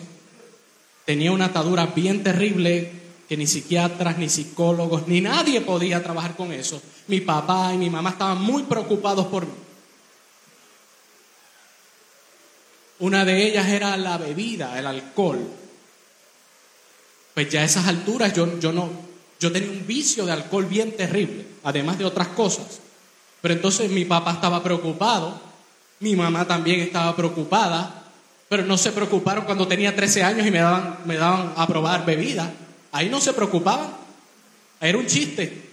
tenía 1.06 1.32
una 1.32 1.46
atadura 1.46 1.86
bien 1.86 2.22
terrible 2.22 3.01
que 3.28 3.36
ni 3.36 3.46
psiquiatras, 3.46 4.18
ni 4.18 4.28
psicólogos, 4.28 5.08
ni 5.08 5.20
nadie 5.20 5.60
podía 5.60 6.02
trabajar 6.02 6.36
con 6.36 6.52
eso. 6.52 6.82
Mi 7.08 7.20
papá 7.20 7.72
y 7.74 7.78
mi 7.78 7.90
mamá 7.90 8.10
estaban 8.10 8.40
muy 8.40 8.64
preocupados 8.64 9.26
por 9.26 9.46
mí. 9.46 9.52
Una 12.98 13.24
de 13.24 13.48
ellas 13.48 13.68
era 13.68 13.96
la 13.96 14.16
bebida, 14.16 14.78
el 14.78 14.86
alcohol. 14.86 15.40
Pues 17.34 17.48
ya 17.48 17.62
a 17.62 17.64
esas 17.64 17.88
alturas 17.88 18.32
yo, 18.32 18.60
yo 18.60 18.72
no, 18.72 18.90
yo 19.40 19.50
tenía 19.50 19.70
un 19.70 19.86
vicio 19.86 20.24
de 20.24 20.32
alcohol 20.32 20.66
bien 20.66 20.96
terrible, 20.96 21.46
además 21.64 21.98
de 21.98 22.04
otras 22.04 22.28
cosas. 22.28 22.80
Pero 23.40 23.54
entonces 23.54 23.90
mi 23.90 24.04
papá 24.04 24.34
estaba 24.34 24.62
preocupado, 24.62 25.40
mi 25.98 26.14
mamá 26.14 26.46
también 26.46 26.80
estaba 26.80 27.16
preocupada, 27.16 28.04
pero 28.48 28.64
no 28.64 28.78
se 28.78 28.92
preocuparon 28.92 29.46
cuando 29.46 29.66
tenía 29.66 29.96
13 29.96 30.22
años 30.22 30.46
y 30.46 30.50
me 30.50 30.58
daban, 30.58 30.98
me 31.04 31.16
daban 31.16 31.54
a 31.56 31.66
probar 31.66 32.06
bebida. 32.06 32.52
Ahí 32.92 33.08
no 33.08 33.20
se 33.20 33.32
preocupaban. 33.32 33.90
Era 34.80 34.98
un 34.98 35.06
chiste. 35.06 35.70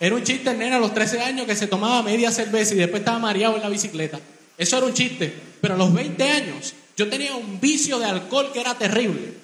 Era 0.00 0.14
un 0.14 0.24
chiste 0.24 0.50
el 0.50 0.58
nene 0.58 0.76
a 0.76 0.78
los 0.78 0.94
13 0.94 1.20
años 1.20 1.46
que 1.46 1.56
se 1.56 1.66
tomaba 1.66 2.02
media 2.02 2.30
cerveza 2.30 2.74
y 2.74 2.78
después 2.78 3.00
estaba 3.00 3.18
mareado 3.18 3.56
en 3.56 3.62
la 3.62 3.68
bicicleta. 3.68 4.18
Eso 4.56 4.78
era 4.78 4.86
un 4.86 4.94
chiste. 4.94 5.32
Pero 5.60 5.74
a 5.74 5.76
los 5.76 5.92
20 5.92 6.22
años 6.30 6.74
yo 6.96 7.08
tenía 7.08 7.34
un 7.34 7.60
vicio 7.60 7.98
de 7.98 8.06
alcohol 8.06 8.50
que 8.52 8.60
era 8.60 8.74
terrible. 8.74 9.34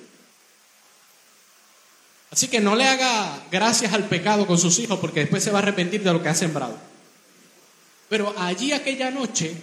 Así 2.31 2.49
que 2.49 2.61
no 2.61 2.75
le 2.75 2.85
haga 2.85 3.45
gracias 3.51 3.93
al 3.93 4.05
pecado 4.05 4.47
con 4.47 4.59
sus 4.59 4.79
hijos 4.79 4.99
porque 4.99 5.21
después 5.21 5.43
se 5.45 5.51
va 5.51 5.59
a 5.59 5.63
arrepentir 5.63 6.03
de 6.03 6.13
lo 6.13 6.23
que 6.23 6.29
ha 6.29 6.35
sembrado. 6.35 6.77
Pero 8.09 8.35
allí 8.39 8.73
aquella 8.73 9.11
noche, 9.11 9.55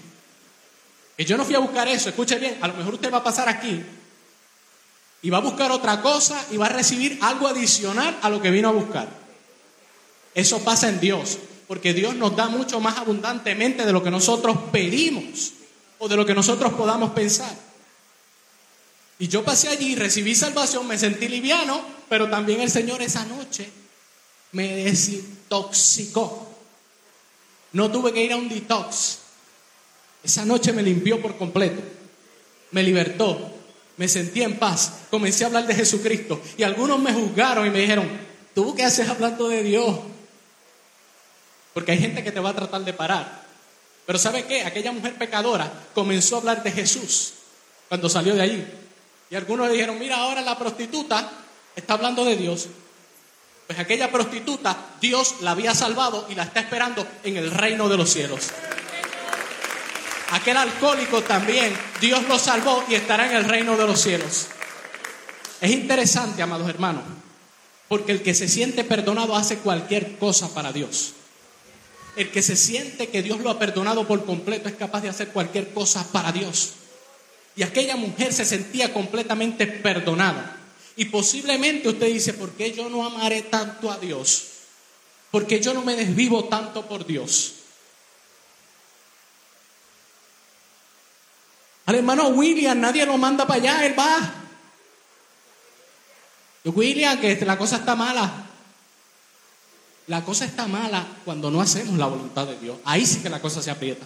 que 1.18 1.26
yo 1.26 1.38
no 1.38 1.46
fui 1.46 1.56
a 1.56 1.60
buscar 1.60 1.88
eso, 1.88 2.10
escuche 2.10 2.38
bien, 2.38 2.58
a 2.62 2.68
lo 2.68 2.74
mejor 2.76 2.94
usted 2.94 3.12
va 3.12 3.18
a 3.18 3.24
pasar 3.24 3.50
aquí 3.50 3.84
y 5.22 5.30
va 5.30 5.38
a 5.38 5.42
buscar 5.42 5.72
otra 5.72 6.02
cosa 6.02 6.46
y 6.52 6.58
va 6.58 6.66
a 6.66 6.70
recibir 6.70 7.20
algo 7.22 7.48
adicional 7.48 8.18
a 8.22 8.30
lo 8.30 8.42
que 8.42 8.52
vino 8.52 8.70
a 8.70 8.72
buscar. 8.72 9.08
Eso 10.34 10.64
pasa 10.64 10.90
en 10.90 11.00
Dios, 11.00 11.38
porque 11.68 11.94
Dios 11.94 12.16
nos 12.16 12.36
da 12.36 12.48
mucho 12.48 12.80
más 12.80 12.98
abundantemente 12.98 13.86
de 13.86 13.94
lo 13.94 14.04
que 14.04 14.12
nosotros 14.12 14.58
pedimos 14.72 15.54
o 16.00 16.08
de 16.08 16.16
lo 16.16 16.26
que 16.26 16.34
nosotros 16.34 16.74
podamos 16.74 17.12
pensar. 17.12 17.56
Y 19.20 19.28
yo 19.28 19.44
pasé 19.44 19.68
allí, 19.68 19.96
recibí 19.96 20.34
salvación, 20.34 20.88
me 20.88 20.98
sentí 20.98 21.28
liviano, 21.28 21.80
pero 22.10 22.28
también 22.30 22.62
el 22.62 22.72
Señor 22.72 23.04
esa 23.04 23.24
noche 23.26 23.70
me 24.54 24.68
desintoxicó. 24.78 26.50
No 27.74 27.92
tuve 27.92 28.12
que 28.14 28.24
ir 28.24 28.34
a 28.34 28.38
un 28.38 28.50
detox. 28.50 29.20
Esa 30.24 30.44
noche 30.46 30.74
me 30.74 30.82
limpió 30.82 31.22
por 31.22 31.38
completo, 31.38 31.82
me 32.72 32.84
libertó, 32.84 33.61
me 33.98 34.08
sentí 34.08 34.42
en 34.42 34.58
paz, 34.58 34.94
comencé 35.10 35.44
a 35.44 35.48
hablar 35.48 35.68
de 35.68 35.76
Jesucristo 35.76 36.42
y 36.58 36.64
algunos 36.64 37.00
me 37.00 37.14
juzgaron 37.14 37.68
y 37.68 37.70
me 37.70 37.80
dijeron, 37.80 38.10
¿tú 38.56 38.76
qué 38.76 38.84
haces 38.84 39.08
hablando 39.10 39.48
de 39.48 39.64
Dios? 39.64 40.00
Porque 41.74 41.92
hay 41.94 42.00
gente 42.00 42.24
que 42.24 42.32
te 42.32 42.40
va 42.40 42.50
a 42.50 42.56
tratar 42.56 42.84
de 42.84 42.94
parar. 42.94 43.42
Pero 44.06 44.20
¿sabe 44.20 44.46
qué? 44.46 44.64
Aquella 44.64 44.92
mujer 44.92 45.16
pecadora 45.16 45.72
comenzó 45.94 46.36
a 46.36 46.40
hablar 46.40 46.64
de 46.64 46.72
Jesús 46.72 47.34
cuando 47.88 48.10
salió 48.10 48.34
de 48.36 48.42
allí. 48.42 48.68
Y 49.30 49.36
algunos 49.36 49.68
le 49.68 49.74
dijeron, 49.74 49.98
mira, 49.98 50.18
ahora 50.18 50.42
la 50.42 50.58
prostituta 50.58 51.32
está 51.76 51.94
hablando 51.94 52.26
de 52.26 52.36
Dios. 52.36 52.68
Pues 53.68 53.80
aquella 53.80 54.12
prostituta, 54.12 54.76
Dios 55.00 55.36
la 55.42 55.52
había 55.52 55.74
salvado 55.74 56.28
y 56.30 56.36
la 56.36 56.44
está 56.44 56.60
esperando 56.60 57.08
en 57.24 57.38
el 57.38 57.52
reino 57.52 57.88
de 57.88 57.98
los 57.98 58.10
cielos. 58.10 58.50
Aquel 60.32 60.56
alcohólico 60.56 61.22
también, 61.24 61.74
Dios 62.00 62.26
lo 62.30 62.40
salvó 62.40 62.84
y 62.88 62.96
estará 62.96 63.30
en 63.30 63.36
el 63.36 63.44
reino 63.44 63.76
de 63.76 63.86
los 63.86 64.02
cielos. 64.02 64.48
Es 65.60 65.72
interesante, 65.72 66.42
amados 66.42 66.70
hermanos, 66.70 67.04
porque 67.90 68.14
el 68.14 68.22
que 68.22 68.34
se 68.34 68.48
siente 68.48 68.86
perdonado 68.86 69.36
hace 69.36 69.58
cualquier 69.58 70.18
cosa 70.18 70.54
para 70.54 70.72
Dios. 70.72 71.14
El 72.16 72.32
que 72.32 72.42
se 72.42 72.56
siente 72.56 73.10
que 73.10 73.22
Dios 73.22 73.42
lo 73.42 73.50
ha 73.50 73.60
perdonado 73.60 74.08
por 74.08 74.26
completo 74.26 74.70
es 74.70 74.76
capaz 74.76 75.02
de 75.02 75.10
hacer 75.10 75.30
cualquier 75.30 75.74
cosa 75.74 76.10
para 76.14 76.32
Dios. 76.32 76.76
Y 77.58 77.64
aquella 77.64 77.98
mujer 77.98 78.32
se 78.32 78.46
sentía 78.46 78.94
completamente 78.94 79.68
perdonada. 79.68 80.58
Y 80.96 81.06
posiblemente 81.06 81.90
usted 81.90 82.08
dice, 82.08 82.34
¿por 82.34 82.52
qué 82.52 82.72
yo 82.72 82.90
no 82.90 83.06
amaré 83.06 83.42
tanto 83.42 83.92
a 83.92 83.98
Dios? 83.98 84.44
¿Por 85.30 85.46
qué 85.46 85.60
yo 85.60 85.74
no 85.74 85.82
me 85.82 85.96
desvivo 85.96 86.46
tanto 86.46 86.86
por 86.86 87.06
Dios? 87.06 87.56
Al 91.92 91.98
hermano 91.98 92.30
William 92.30 92.80
nadie 92.80 93.06
lo 93.06 93.18
manda 93.18 93.46
para 93.46 93.60
allá, 93.60 93.86
él 93.86 94.00
va. 94.00 94.34
William, 96.64 97.20
que 97.20 97.36
la 97.46 97.58
cosa 97.58 97.76
está 97.76 97.98
mala. 97.98 98.46
La 100.08 100.24
cosa 100.24 100.46
está 100.46 100.68
mala 100.68 101.06
cuando 101.26 101.52
no 101.52 101.60
hacemos 101.60 101.98
la 102.00 102.06
voluntad 102.06 102.48
de 102.48 102.58
Dios. 102.60 102.78
Ahí 102.86 103.06
sí 103.06 103.20
que 103.22 103.30
la 103.30 103.42
cosa 103.42 103.62
se 103.62 103.72
aprieta. 103.72 104.06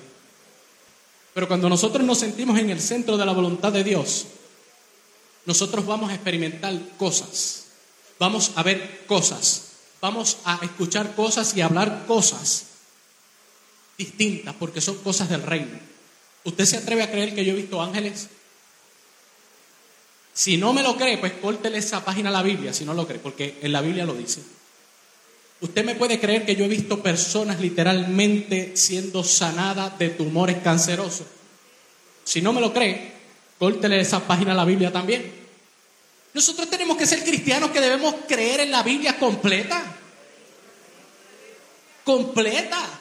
Pero 1.35 1.47
cuando 1.47 1.69
nosotros 1.69 2.03
nos 2.03 2.17
sentimos 2.17 2.57
en 2.57 2.71
el 2.71 2.81
centro 2.81 3.17
de 3.17 3.25
la 3.27 3.33
voluntad 3.33 3.71
de 3.71 3.83
Dios, 3.83 4.25
nosotros 5.45 5.85
vamos 5.85 6.09
a 6.09 6.15
experimentar 6.15 6.73
cosas, 6.97 7.65
vamos 8.17 8.53
a 8.55 8.63
ver 8.63 9.05
cosas, 9.05 9.73
vamos 10.01 10.37
a 10.43 10.57
escuchar 10.63 11.13
cosas 11.13 11.55
y 11.55 11.61
hablar 11.61 12.05
cosas 12.07 12.65
distintas 13.95 14.55
porque 14.55 14.81
son 14.81 14.97
cosas 15.03 15.29
del 15.29 15.43
reino. 15.43 15.94
¿Usted 16.45 16.65
se 16.65 16.77
atreve 16.77 17.03
a 17.03 17.11
creer 17.11 17.35
que 17.35 17.43
yo 17.43 17.53
he 17.53 17.55
visto 17.55 17.81
ángeles? 17.81 18.29
Si 20.33 20.57
no 20.57 20.73
me 20.73 20.83
lo 20.83 20.95
cree, 20.95 21.17
pues 21.17 21.33
córtele 21.33 21.79
esa 21.79 22.05
página 22.05 22.29
a 22.29 22.33
la 22.33 22.43
Biblia, 22.43 22.71
si 22.71 22.85
no 22.85 22.93
lo 22.93 23.07
cree, 23.07 23.19
porque 23.19 23.57
en 23.61 23.71
la 23.71 23.81
Biblia 23.81 24.05
lo 24.05 24.13
dice. 24.13 24.41
Usted 25.61 25.83
me 25.83 25.95
puede 25.95 26.19
creer 26.19 26.45
que 26.45 26.55
yo 26.55 26.65
he 26.65 26.67
visto 26.67 27.01
personas 27.01 27.59
literalmente 27.59 28.77
siendo 28.77 29.23
sanadas 29.23 29.97
de 29.97 30.09
tumores 30.09 30.57
cancerosos. 30.57 31.25
Si 32.23 32.41
no 32.41 32.53
me 32.53 32.61
lo 32.61 32.73
cree, 32.73 33.13
córtele 33.57 33.99
esa 33.99 34.19
página 34.27 34.51
a 34.51 34.55
la 34.55 34.65
Biblia 34.65 34.91
también. 34.91 35.31
Nosotros 36.33 36.69
tenemos 36.69 36.97
que 36.97 37.07
ser 37.07 37.23
cristianos 37.23 37.71
que 37.71 37.79
debemos 37.81 38.13
creer 38.27 38.59
en 38.59 38.71
la 38.71 38.83
Biblia 38.83 39.17
completa. 39.17 39.95
Completa. 42.03 42.99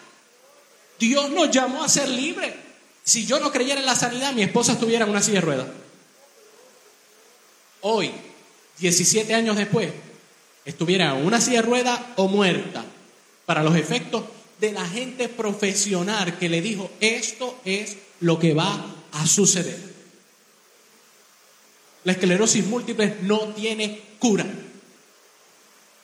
Dios 0.99 1.31
nos 1.31 1.51
llamó 1.51 1.83
a 1.83 1.89
ser 1.89 2.09
libres. 2.09 2.64
Si 3.05 3.27
yo 3.27 3.39
no 3.39 3.53
creyera 3.53 3.81
en 3.81 3.87
la 3.87 3.95
sanidad, 3.95 4.33
mi 4.33 4.43
esposa 4.43 4.73
estuviera 4.73 5.05
en 5.05 5.11
una 5.11 5.21
silla 5.21 5.41
de 5.41 5.47
ruedas. 5.47 5.67
Hoy, 7.83 8.11
17 8.79 9.35
años 9.35 9.57
después, 9.57 9.93
estuviera 10.65 11.17
en 11.19 11.27
una 11.27 11.39
silla 11.39 11.61
de 11.61 11.69
ruedas 11.69 12.01
o 12.17 12.29
muerta 12.29 12.83
para 13.45 13.63
los 13.63 13.77
efectos 13.77 14.25
de 14.59 14.73
la 14.73 14.89
gente 14.89 15.29
profesional 15.29 16.39
que 16.39 16.49
le 16.49 16.63
dijo, 16.63 16.91
esto 17.01 17.61
es 17.67 17.99
lo 18.21 18.39
que 18.39 18.55
va 18.55 18.95
a 19.13 19.27
suceder. 19.27 19.79
La 22.05 22.13
esclerosis 22.13 22.65
múltiple 22.65 23.19
no 23.21 23.49
tiene 23.49 24.01
cura. 24.19 24.47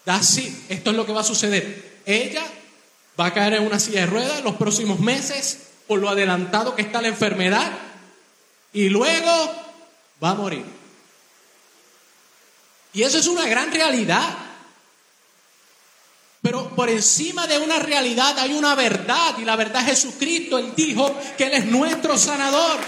Así, 0.04 0.64
esto 0.68 0.90
es 0.90 0.96
lo 0.96 1.06
que 1.06 1.12
va 1.12 1.20
a 1.22 1.24
suceder. 1.24 2.00
Ella 2.04 2.44
va 3.18 3.26
a 3.26 3.34
caer 3.34 3.54
en 3.54 3.66
una 3.66 3.80
silla 3.80 4.00
de 4.00 4.06
ruedas 4.06 4.44
los 4.44 4.56
próximos 4.56 5.00
meses 5.00 5.69
por 5.90 5.98
lo 5.98 6.08
adelantado 6.08 6.76
que 6.76 6.82
está 6.82 7.02
la 7.02 7.08
enfermedad 7.08 7.68
y 8.72 8.88
luego 8.90 9.52
va 10.22 10.30
a 10.30 10.34
morir. 10.34 10.64
Y 12.92 13.02
eso 13.02 13.18
es 13.18 13.26
una 13.26 13.44
gran 13.48 13.72
realidad. 13.72 14.22
Pero 16.42 16.68
por 16.76 16.88
encima 16.90 17.48
de 17.48 17.58
una 17.58 17.80
realidad 17.80 18.38
hay 18.38 18.52
una 18.52 18.76
verdad 18.76 19.36
y 19.38 19.44
la 19.44 19.56
verdad 19.56 19.82
es 19.82 20.00
Jesucristo. 20.00 20.58
Él 20.58 20.74
dijo 20.76 21.12
que 21.36 21.46
Él 21.46 21.54
es 21.54 21.64
nuestro 21.64 22.16
sanador. 22.16 22.78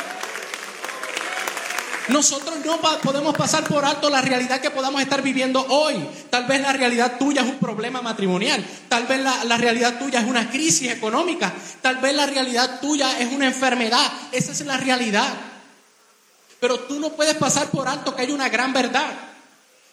Nosotros 2.09 2.57
no 2.65 2.81
podemos 3.01 3.37
pasar 3.37 3.65
por 3.65 3.85
alto 3.85 4.11
la 4.11 4.21
realidad 4.21 4.61
que 4.61 4.71
podamos 4.71 5.01
estar 5.01 5.23
viviendo 5.23 5.65
hoy. 5.69 5.95
Tal 6.31 6.47
vez 6.47 6.61
la 6.61 6.73
realidad 6.73 7.17
tuya 7.19 7.43
es 7.43 7.49
un 7.49 7.59
problema 7.59 8.03
matrimonial. 8.03 8.65
Tal 8.89 9.07
vez 9.07 9.21
la, 9.21 9.45
la, 9.45 9.57
realidad 9.57 9.99
tuya 9.99 10.21
es 10.21 10.27
una 10.27 10.51
crisis 10.51 10.91
económica. 10.91 11.53
Tal 11.81 11.99
vez 11.99 12.15
la 12.15 12.27
realidad 12.27 12.81
tuya 12.81 13.21
es 13.21 13.33
una 13.33 13.47
enfermedad. 13.47 14.05
Esa 14.33 14.51
es 14.51 14.61
la 14.63 14.77
realidad. 14.79 15.29
Pero 16.59 16.81
tú 16.81 16.99
no 16.99 17.11
puedes 17.11 17.37
pasar 17.37 17.71
por 17.71 17.87
alto 17.87 18.17
que 18.17 18.23
hay 18.23 18.33
una 18.33 18.49
gran 18.49 18.73
verdad. 18.73 19.13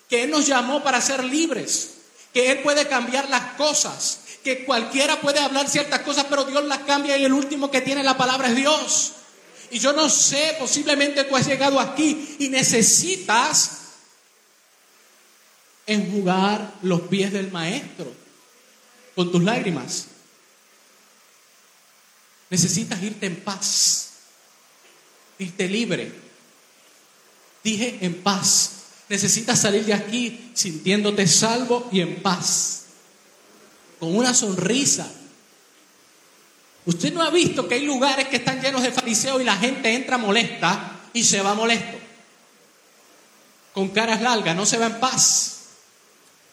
Que 0.09 0.23
Él 0.23 0.31
nos 0.31 0.47
llamó 0.47 0.83
para 0.83 1.01
ser 1.01 1.23
libres. 1.23 1.91
Que 2.33 2.51
Él 2.51 2.59
puede 2.59 2.87
cambiar 2.87 3.29
las 3.29 3.53
cosas. 3.53 4.21
Que 4.43 4.65
cualquiera 4.65 5.21
puede 5.21 5.39
hablar 5.39 5.69
ciertas 5.69 5.99
cosas, 6.01 6.25
pero 6.27 6.45
Dios 6.45 6.63
las 6.65 6.79
cambia 6.79 7.17
y 7.17 7.25
el 7.25 7.33
último 7.33 7.69
que 7.69 7.81
tiene 7.81 8.03
la 8.03 8.17
palabra 8.17 8.47
es 8.47 8.55
Dios. 8.55 9.13
Y 9.71 9.79
yo 9.79 9.93
no 9.93 10.09
sé, 10.09 10.55
posiblemente 10.59 11.23
tú 11.23 11.35
has 11.35 11.47
llegado 11.47 11.79
aquí 11.79 12.35
y 12.39 12.49
necesitas 12.49 13.71
enjugar 15.85 16.75
los 16.81 17.01
pies 17.01 17.31
del 17.31 17.51
maestro 17.51 18.11
con 19.15 19.31
tus 19.31 19.43
lágrimas. 19.43 20.05
Necesitas 22.49 23.01
irte 23.03 23.27
en 23.27 23.37
paz, 23.41 24.09
irte 25.37 25.67
libre. 25.67 26.11
Dije 27.63 27.99
en 28.01 28.21
paz. 28.21 28.71
Necesitas 29.09 29.59
salir 29.59 29.85
de 29.85 29.93
aquí 29.93 30.51
sintiéndote 30.53 31.27
salvo 31.27 31.89
y 31.91 32.01
en 32.01 32.21
paz, 32.21 32.83
con 33.99 34.15
una 34.15 34.35
sonrisa 34.35 35.11
Usted 36.89 37.13
no 37.13 37.21
ha 37.21 37.29
visto 37.29 37.67
que 37.67 37.75
hay 37.75 37.85
lugares 37.85 38.29
que 38.29 38.37
están 38.37 38.59
llenos 38.59 38.81
de 38.81 38.91
fariseos 38.91 39.39
y 39.39 39.43
la 39.43 39.55
gente 39.57 39.93
entra 39.93 40.17
molesta 40.17 41.01
y 41.13 41.23
se 41.23 41.39
va 41.39 41.53
molesto. 41.53 41.99
Con 43.75 43.89
caras 43.89 44.23
largas, 44.23 44.55
no 44.55 44.65
se 44.65 44.79
va 44.79 44.87
en 44.87 44.99
paz. 44.99 45.59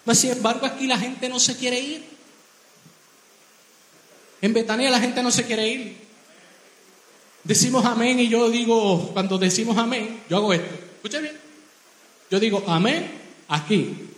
Mas 0.05 0.19
sin 0.19 0.33
embargo 0.33 0.67
aquí 0.67 0.87
la 0.87 0.99
gente 0.99 1.31
no 1.31 1.41
se 1.41 1.57
quiere 1.57 1.81
ir. 1.81 2.05
En 4.43 4.53
Betania 4.53 4.91
la 4.91 5.01
gente 5.01 5.23
no 5.23 5.31
se 5.31 5.47
quiere 5.47 5.69
ir. 5.69 5.97
Decimos 7.43 7.87
amén 7.87 8.21
y 8.21 8.29
yo 8.29 8.51
digo, 8.51 9.13
cuando 9.15 9.39
decimos 9.39 9.79
amén, 9.79 10.23
yo 10.29 10.37
hago 10.37 10.53
esto. 10.53 10.75
Escuchen 10.97 11.23
bien. 11.23 11.41
Yo 12.31 12.39
digo 12.39 12.63
amén 12.67 13.11
aquí. 13.49 14.11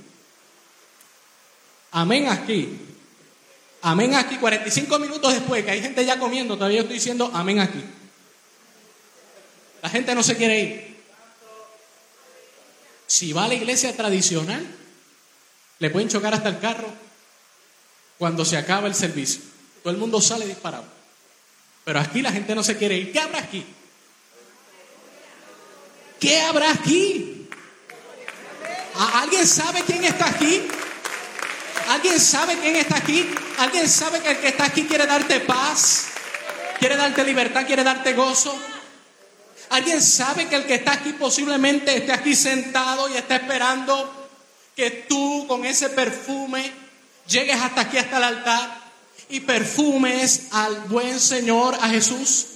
Amén 1.92 2.26
aquí. 2.26 2.87
Amén 3.82 4.14
aquí. 4.14 4.36
45 4.36 4.98
minutos 4.98 5.32
después, 5.32 5.64
que 5.64 5.70
hay 5.70 5.82
gente 5.82 6.04
ya 6.04 6.18
comiendo, 6.18 6.56
todavía 6.56 6.80
estoy 6.80 6.94
diciendo 6.94 7.30
amén 7.32 7.60
aquí. 7.60 7.82
La 9.82 9.88
gente 9.88 10.14
no 10.14 10.22
se 10.22 10.36
quiere 10.36 10.60
ir. 10.60 10.98
Si 13.06 13.32
va 13.32 13.44
a 13.44 13.48
la 13.48 13.54
iglesia 13.54 13.96
tradicional, 13.96 14.66
le 15.78 15.90
pueden 15.90 16.08
chocar 16.08 16.34
hasta 16.34 16.48
el 16.48 16.58
carro 16.58 16.92
cuando 18.18 18.44
se 18.44 18.56
acaba 18.56 18.88
el 18.88 18.94
servicio. 18.94 19.40
Todo 19.82 19.92
el 19.92 19.98
mundo 19.98 20.20
sale 20.20 20.46
disparado. 20.46 20.84
Pero 21.84 22.00
aquí 22.00 22.20
la 22.20 22.32
gente 22.32 22.54
no 22.54 22.62
se 22.62 22.76
quiere 22.76 22.96
ir. 22.98 23.12
¿Qué 23.12 23.20
habrá 23.20 23.38
aquí? 23.38 23.64
¿Qué 26.20 26.40
habrá 26.40 26.72
aquí? 26.72 27.48
¿Alguien 29.14 29.46
sabe 29.46 29.82
quién 29.86 30.04
está 30.04 30.28
aquí? 30.28 30.66
¿Alguien 31.88 32.20
sabe 32.20 32.58
quién 32.58 32.76
está 32.76 32.98
aquí? 32.98 33.26
¿Alguien 33.56 33.88
sabe 33.88 34.20
que 34.20 34.30
el 34.32 34.36
que 34.38 34.48
está 34.48 34.66
aquí 34.66 34.84
quiere 34.84 35.06
darte 35.06 35.40
paz? 35.40 36.08
¿Quiere 36.78 36.96
darte 36.96 37.24
libertad? 37.24 37.66
¿Quiere 37.66 37.82
darte 37.82 38.12
gozo? 38.12 38.54
¿Alguien 39.70 40.02
sabe 40.02 40.48
que 40.48 40.56
el 40.56 40.66
que 40.66 40.74
está 40.74 40.92
aquí 40.92 41.14
posiblemente 41.14 41.96
esté 41.96 42.12
aquí 42.12 42.36
sentado 42.36 43.08
y 43.08 43.16
está 43.16 43.36
esperando 43.36 44.28
que 44.76 44.90
tú 45.08 45.46
con 45.48 45.64
ese 45.64 45.88
perfume 45.88 46.70
llegues 47.26 47.56
hasta 47.56 47.80
aquí, 47.80 47.96
hasta 47.96 48.18
el 48.18 48.24
altar 48.24 48.80
y 49.30 49.40
perfumes 49.40 50.48
al 50.52 50.80
buen 50.88 51.18
Señor, 51.18 51.74
a 51.80 51.88
Jesús? 51.88 52.48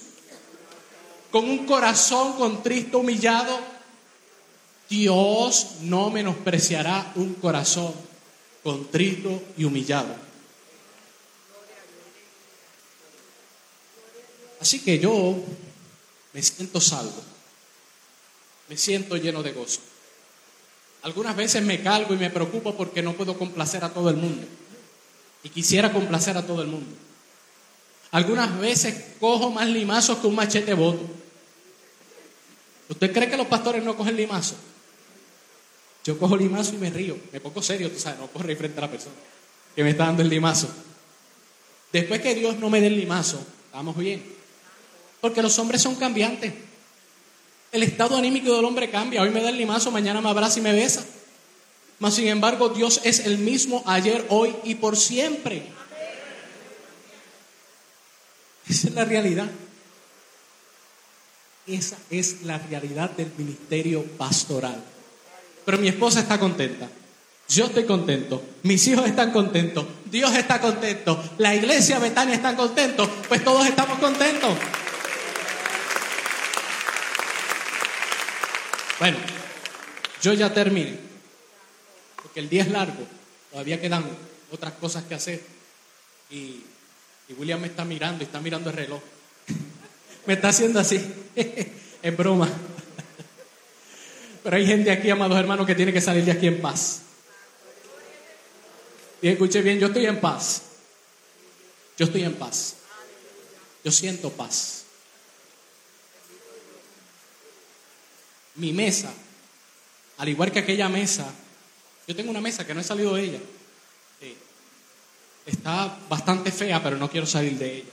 Con 1.30 1.48
un 1.48 1.64
corazón 1.64 2.34
contristo, 2.34 2.98
humillado. 2.98 3.58
Dios 4.90 5.76
no 5.80 6.10
menospreciará 6.10 7.12
un 7.14 7.32
corazón 7.32 8.11
contrito 8.62 9.42
y 9.56 9.64
humillado. 9.64 10.14
Así 14.60 14.80
que 14.80 14.98
yo 14.98 15.36
me 16.32 16.42
siento 16.42 16.80
salvo, 16.80 17.22
me 18.68 18.76
siento 18.76 19.16
lleno 19.16 19.42
de 19.42 19.52
gozo. 19.52 19.80
Algunas 21.02 21.34
veces 21.34 21.62
me 21.62 21.82
calgo 21.82 22.14
y 22.14 22.16
me 22.16 22.30
preocupo 22.30 22.76
porque 22.76 23.02
no 23.02 23.14
puedo 23.14 23.36
complacer 23.36 23.84
a 23.84 23.92
todo 23.92 24.08
el 24.08 24.16
mundo. 24.16 24.46
Y 25.42 25.48
quisiera 25.48 25.92
complacer 25.92 26.36
a 26.36 26.46
todo 26.46 26.62
el 26.62 26.68
mundo. 26.68 26.94
Algunas 28.12 28.56
veces 28.60 29.16
cojo 29.18 29.50
más 29.50 29.66
limazos 29.66 30.18
que 30.18 30.28
un 30.28 30.36
machete 30.36 30.74
voto. 30.74 31.02
¿Usted 32.88 33.12
cree 33.12 33.28
que 33.28 33.36
los 33.36 33.48
pastores 33.48 33.82
no 33.82 33.96
cogen 33.96 34.16
limazos? 34.16 34.58
Yo 36.04 36.18
cojo 36.18 36.36
limazo 36.36 36.74
y 36.74 36.78
me 36.78 36.90
río. 36.90 37.16
Me 37.32 37.40
pongo 37.40 37.62
serio, 37.62 37.90
tú 37.90 37.98
sabes, 37.98 38.18
no 38.18 38.26
puedo 38.26 38.44
frente 38.56 38.78
a 38.78 38.82
la 38.82 38.90
persona 38.90 39.14
que 39.74 39.82
me 39.82 39.90
está 39.90 40.06
dando 40.06 40.22
el 40.22 40.28
limazo. 40.28 40.68
Después 41.92 42.20
que 42.20 42.34
Dios 42.34 42.58
no 42.58 42.70
me 42.70 42.80
dé 42.80 42.88
el 42.88 42.96
limazo, 42.96 43.44
estamos 43.66 43.96
bien. 43.96 44.22
Porque 45.20 45.42
los 45.42 45.58
hombres 45.58 45.82
son 45.82 45.94
cambiantes. 45.96 46.52
El 47.70 47.82
estado 47.82 48.16
anímico 48.16 48.54
del 48.54 48.64
hombre 48.64 48.90
cambia. 48.90 49.22
Hoy 49.22 49.30
me 49.30 49.42
da 49.42 49.50
el 49.50 49.56
limazo, 49.56 49.90
mañana 49.90 50.20
me 50.20 50.28
abraza 50.28 50.58
y 50.58 50.62
me 50.62 50.72
besa. 50.72 51.04
Mas 51.98 52.14
sin 52.14 52.28
embargo, 52.28 52.70
Dios 52.70 53.00
es 53.04 53.20
el 53.20 53.38
mismo 53.38 53.82
ayer, 53.86 54.26
hoy 54.28 54.54
y 54.64 54.74
por 54.74 54.96
siempre. 54.96 55.62
Esa 58.68 58.88
es 58.88 58.94
la 58.94 59.04
realidad. 59.04 59.50
Esa 61.66 61.96
es 62.10 62.42
la 62.42 62.58
realidad 62.58 63.10
del 63.10 63.30
ministerio 63.38 64.04
pastoral. 64.18 64.82
Pero 65.64 65.78
mi 65.78 65.88
esposa 65.88 66.20
está 66.20 66.38
contenta. 66.38 66.88
Yo 67.48 67.66
estoy 67.66 67.84
contento. 67.84 68.42
Mis 68.62 68.86
hijos 68.88 69.06
están 69.06 69.30
contentos. 69.30 69.86
Dios 70.06 70.34
está 70.34 70.60
contento. 70.60 71.22
La 71.38 71.54
iglesia 71.54 71.98
Betania 71.98 72.34
está 72.34 72.56
contento. 72.56 73.08
Pues 73.28 73.44
todos 73.44 73.66
estamos 73.66 73.98
contentos. 73.98 74.56
Bueno, 78.98 79.18
yo 80.22 80.32
ya 80.32 80.54
terminé. 80.54 80.96
Porque 82.22 82.40
el 82.40 82.48
día 82.48 82.62
es 82.62 82.70
largo. 82.70 83.06
Todavía 83.50 83.80
quedan 83.80 84.04
otras 84.50 84.72
cosas 84.74 85.04
que 85.04 85.14
hacer. 85.14 85.42
Y, 86.30 86.62
y 87.28 87.34
William 87.36 87.60
me 87.60 87.66
está 87.66 87.84
mirando 87.84 88.22
y 88.22 88.26
está 88.26 88.40
mirando 88.40 88.70
el 88.70 88.76
reloj. 88.76 89.02
me 90.26 90.34
está 90.34 90.48
haciendo 90.48 90.80
así. 90.80 91.04
es 92.02 92.16
broma. 92.16 92.48
Pero 94.42 94.56
hay 94.56 94.66
gente 94.66 94.90
aquí, 94.90 95.08
amados 95.08 95.38
hermanos, 95.38 95.66
que 95.66 95.74
tiene 95.74 95.92
que 95.92 96.00
salir 96.00 96.24
de 96.24 96.32
aquí 96.32 96.48
en 96.48 96.60
paz. 96.60 97.02
Y 99.20 99.28
escuche 99.28 99.62
bien, 99.62 99.78
yo 99.78 99.86
estoy 99.86 100.06
en 100.06 100.20
paz. 100.20 100.62
Yo 101.96 102.06
estoy 102.06 102.24
en 102.24 102.34
paz. 102.34 102.74
Yo 103.84 103.92
siento 103.92 104.30
paz. 104.30 104.82
Mi 108.56 108.72
mesa, 108.72 109.12
al 110.18 110.28
igual 110.28 110.50
que 110.50 110.58
aquella 110.58 110.88
mesa, 110.88 111.32
yo 112.06 112.16
tengo 112.16 112.30
una 112.30 112.40
mesa 112.40 112.66
que 112.66 112.74
no 112.74 112.80
he 112.80 112.84
salido 112.84 113.14
de 113.14 113.22
ella. 113.22 113.38
Está 115.46 115.98
bastante 116.08 116.52
fea, 116.52 116.82
pero 116.82 116.96
no 116.96 117.08
quiero 117.08 117.26
salir 117.26 117.58
de 117.58 117.76
ella. 117.76 117.90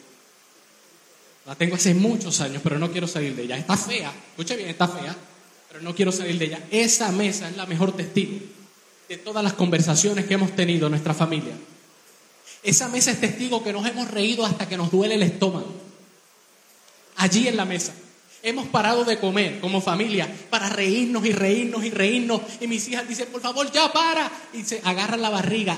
La 1.45 1.55
tengo 1.55 1.75
hace 1.75 1.93
muchos 1.93 2.41
años, 2.41 2.61
pero 2.63 2.77
no 2.77 2.91
quiero 2.91 3.07
salir 3.07 3.35
de 3.35 3.43
ella. 3.43 3.57
Está 3.57 3.77
fea, 3.77 4.11
escuche 4.31 4.55
bien, 4.55 4.69
está 4.69 4.87
fea 4.87 5.15
pero 5.69 5.81
no 5.81 5.95
quiero 5.95 6.11
salir 6.11 6.37
de 6.37 6.45
ella. 6.45 6.59
Esa 6.71 7.11
mesa 7.11 7.47
es 7.47 7.55
la 7.55 7.65
mejor 7.65 7.95
testigo 7.95 8.39
de 9.07 9.17
todas 9.17 9.43
las 9.43 9.53
conversaciones 9.53 10.25
que 10.25 10.33
hemos 10.33 10.55
tenido 10.55 10.87
en 10.87 10.91
nuestra 10.91 11.13
familia. 11.13 11.53
Esa 12.61 12.89
mesa 12.89 13.11
es 13.11 13.21
testigo 13.21 13.63
que 13.63 13.71
nos 13.71 13.87
hemos 13.87 14.09
reído 14.11 14.45
hasta 14.45 14.67
que 14.67 14.77
nos 14.77 14.91
duele 14.91 15.15
el 15.15 15.23
estómago. 15.23 15.73
Allí 17.15 17.47
en 17.47 17.57
la 17.57 17.65
mesa. 17.65 17.93
Hemos 18.41 18.67
parado 18.67 19.03
de 19.03 19.19
comer 19.19 19.59
como 19.59 19.81
familia 19.81 20.33
para 20.49 20.69
reírnos 20.69 21.25
y 21.25 21.33
reírnos 21.33 21.83
y 21.83 21.89
reírnos. 21.89 22.41
Y 22.61 22.67
mis 22.67 22.87
hijas 22.87 23.07
dicen, 23.07 23.27
por 23.31 23.41
favor, 23.41 23.71
ya 23.71 23.91
para. 23.91 24.31
Y 24.53 24.63
se 24.63 24.81
agarran 24.83 25.21
la 25.21 25.29
barriga 25.29 25.77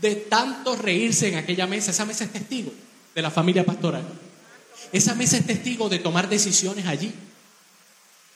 de 0.00 0.14
tanto 0.14 0.76
reírse 0.76 1.28
en 1.28 1.36
aquella 1.36 1.66
mesa. 1.66 1.90
Esa 1.90 2.06
mesa 2.06 2.24
es 2.24 2.32
testigo 2.32 2.72
de 3.14 3.22
la 3.22 3.30
familia 3.30 3.64
pastoral. 3.64 4.04
Esa 4.92 5.14
mesa 5.14 5.36
es 5.36 5.46
testigo 5.46 5.88
de 5.88 5.98
tomar 5.98 6.28
decisiones 6.28 6.86
allí. 6.86 7.12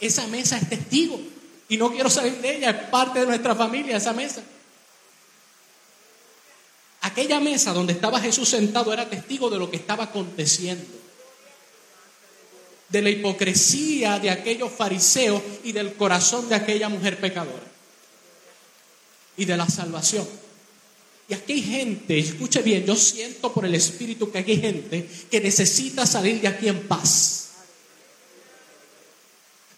Esa 0.02 0.26
mesa 0.26 0.58
es 0.58 0.68
testigo 0.68 1.20
y 1.68 1.76
no 1.76 1.92
quiero 1.92 2.10
salir 2.10 2.34
de 2.38 2.56
ella, 2.56 2.70
es 2.70 2.88
parte 2.90 3.20
de 3.20 3.26
nuestra 3.26 3.54
familia 3.54 3.96
esa 3.96 4.12
mesa. 4.12 4.42
Aquella 7.02 7.38
mesa 7.38 7.72
donde 7.72 7.92
estaba 7.92 8.20
Jesús 8.20 8.48
sentado 8.48 8.92
era 8.92 9.08
testigo 9.08 9.48
de 9.48 9.58
lo 9.58 9.70
que 9.70 9.76
estaba 9.76 10.04
aconteciendo. 10.04 10.84
De 12.88 13.00
la 13.00 13.10
hipocresía 13.10 14.18
de 14.18 14.30
aquellos 14.30 14.72
fariseos 14.72 15.40
y 15.62 15.70
del 15.70 15.94
corazón 15.94 16.48
de 16.48 16.56
aquella 16.56 16.88
mujer 16.88 17.20
pecadora. 17.20 17.62
Y 19.36 19.44
de 19.44 19.56
la 19.56 19.68
salvación. 19.68 20.28
Y 21.28 21.34
aquí 21.34 21.52
hay 21.52 21.62
gente, 21.62 22.18
escuche 22.18 22.60
bien, 22.60 22.84
yo 22.84 22.96
siento 22.96 23.52
por 23.52 23.64
el 23.64 23.74
Espíritu 23.76 24.32
que 24.32 24.38
aquí 24.38 24.50
hay 24.52 24.60
gente 24.60 25.08
que 25.30 25.40
necesita 25.40 26.04
salir 26.06 26.40
de 26.40 26.48
aquí 26.48 26.68
en 26.68 26.88
paz. 26.88 27.41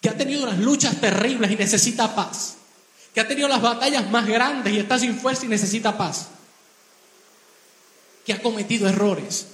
Que 0.04 0.10
ha 0.10 0.16
tenido 0.16 0.42
unas 0.42 0.58
luchas 0.58 1.00
terribles 1.00 1.50
y 1.50 1.56
necesita 1.56 2.14
paz. 2.14 2.56
Que 3.14 3.20
ha 3.20 3.26
tenido 3.26 3.48
las 3.48 3.62
batallas 3.62 4.10
más 4.10 4.26
grandes 4.26 4.74
y 4.74 4.78
está 4.78 4.98
sin 4.98 5.18
fuerza 5.18 5.46
y 5.46 5.48
necesita 5.48 5.96
paz. 5.96 6.28
Que 8.26 8.34
ha 8.34 8.42
cometido 8.42 8.86
errores 8.86 9.46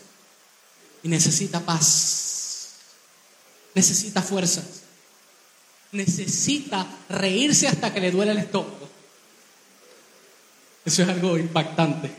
y 1.05 1.09
necesita 1.09 1.61
paz. 1.61 2.71
Necesita 3.75 4.23
fuerzas. 4.23 4.83
Necesita 5.93 6.85
reírse 7.09 7.69
hasta 7.69 7.95
que 7.95 8.01
le 8.01 8.11
duele 8.11 8.33
el 8.33 8.39
estómago 8.39 8.91
eso 10.85 11.03
es 11.03 11.09
algo 11.09 11.37
impactante. 11.39 12.11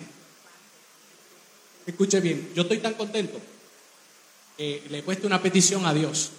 Escuche 1.85 2.19
bien, 2.19 2.51
yo 2.55 2.61
estoy 2.61 2.77
tan 2.77 2.93
contento 2.93 3.39
que 4.55 4.83
le 4.89 4.99
he 4.99 5.03
puesto 5.03 5.25
una 5.27 5.41
petición 5.41 5.85
a 5.85 5.93
Dios 5.93 6.29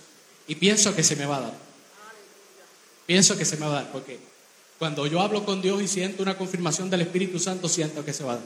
y 0.46 0.54
pienso 0.54 0.94
que 0.94 1.02
se 1.02 1.16
me 1.16 1.26
va 1.26 1.38
a 1.38 1.40
dar. 1.40 1.71
Pienso 3.06 3.36
que 3.36 3.44
se 3.44 3.56
me 3.56 3.66
va 3.66 3.72
a 3.72 3.82
dar, 3.82 3.92
porque 3.92 4.18
cuando 4.78 5.06
yo 5.06 5.20
hablo 5.20 5.44
con 5.44 5.62
Dios 5.62 5.82
y 5.82 5.88
siento 5.88 6.22
una 6.22 6.36
confirmación 6.36 6.90
del 6.90 7.02
Espíritu 7.02 7.38
Santo, 7.38 7.68
siento 7.68 8.04
que 8.04 8.12
se 8.12 8.24
va 8.24 8.32
a 8.32 8.36
dar. 8.36 8.44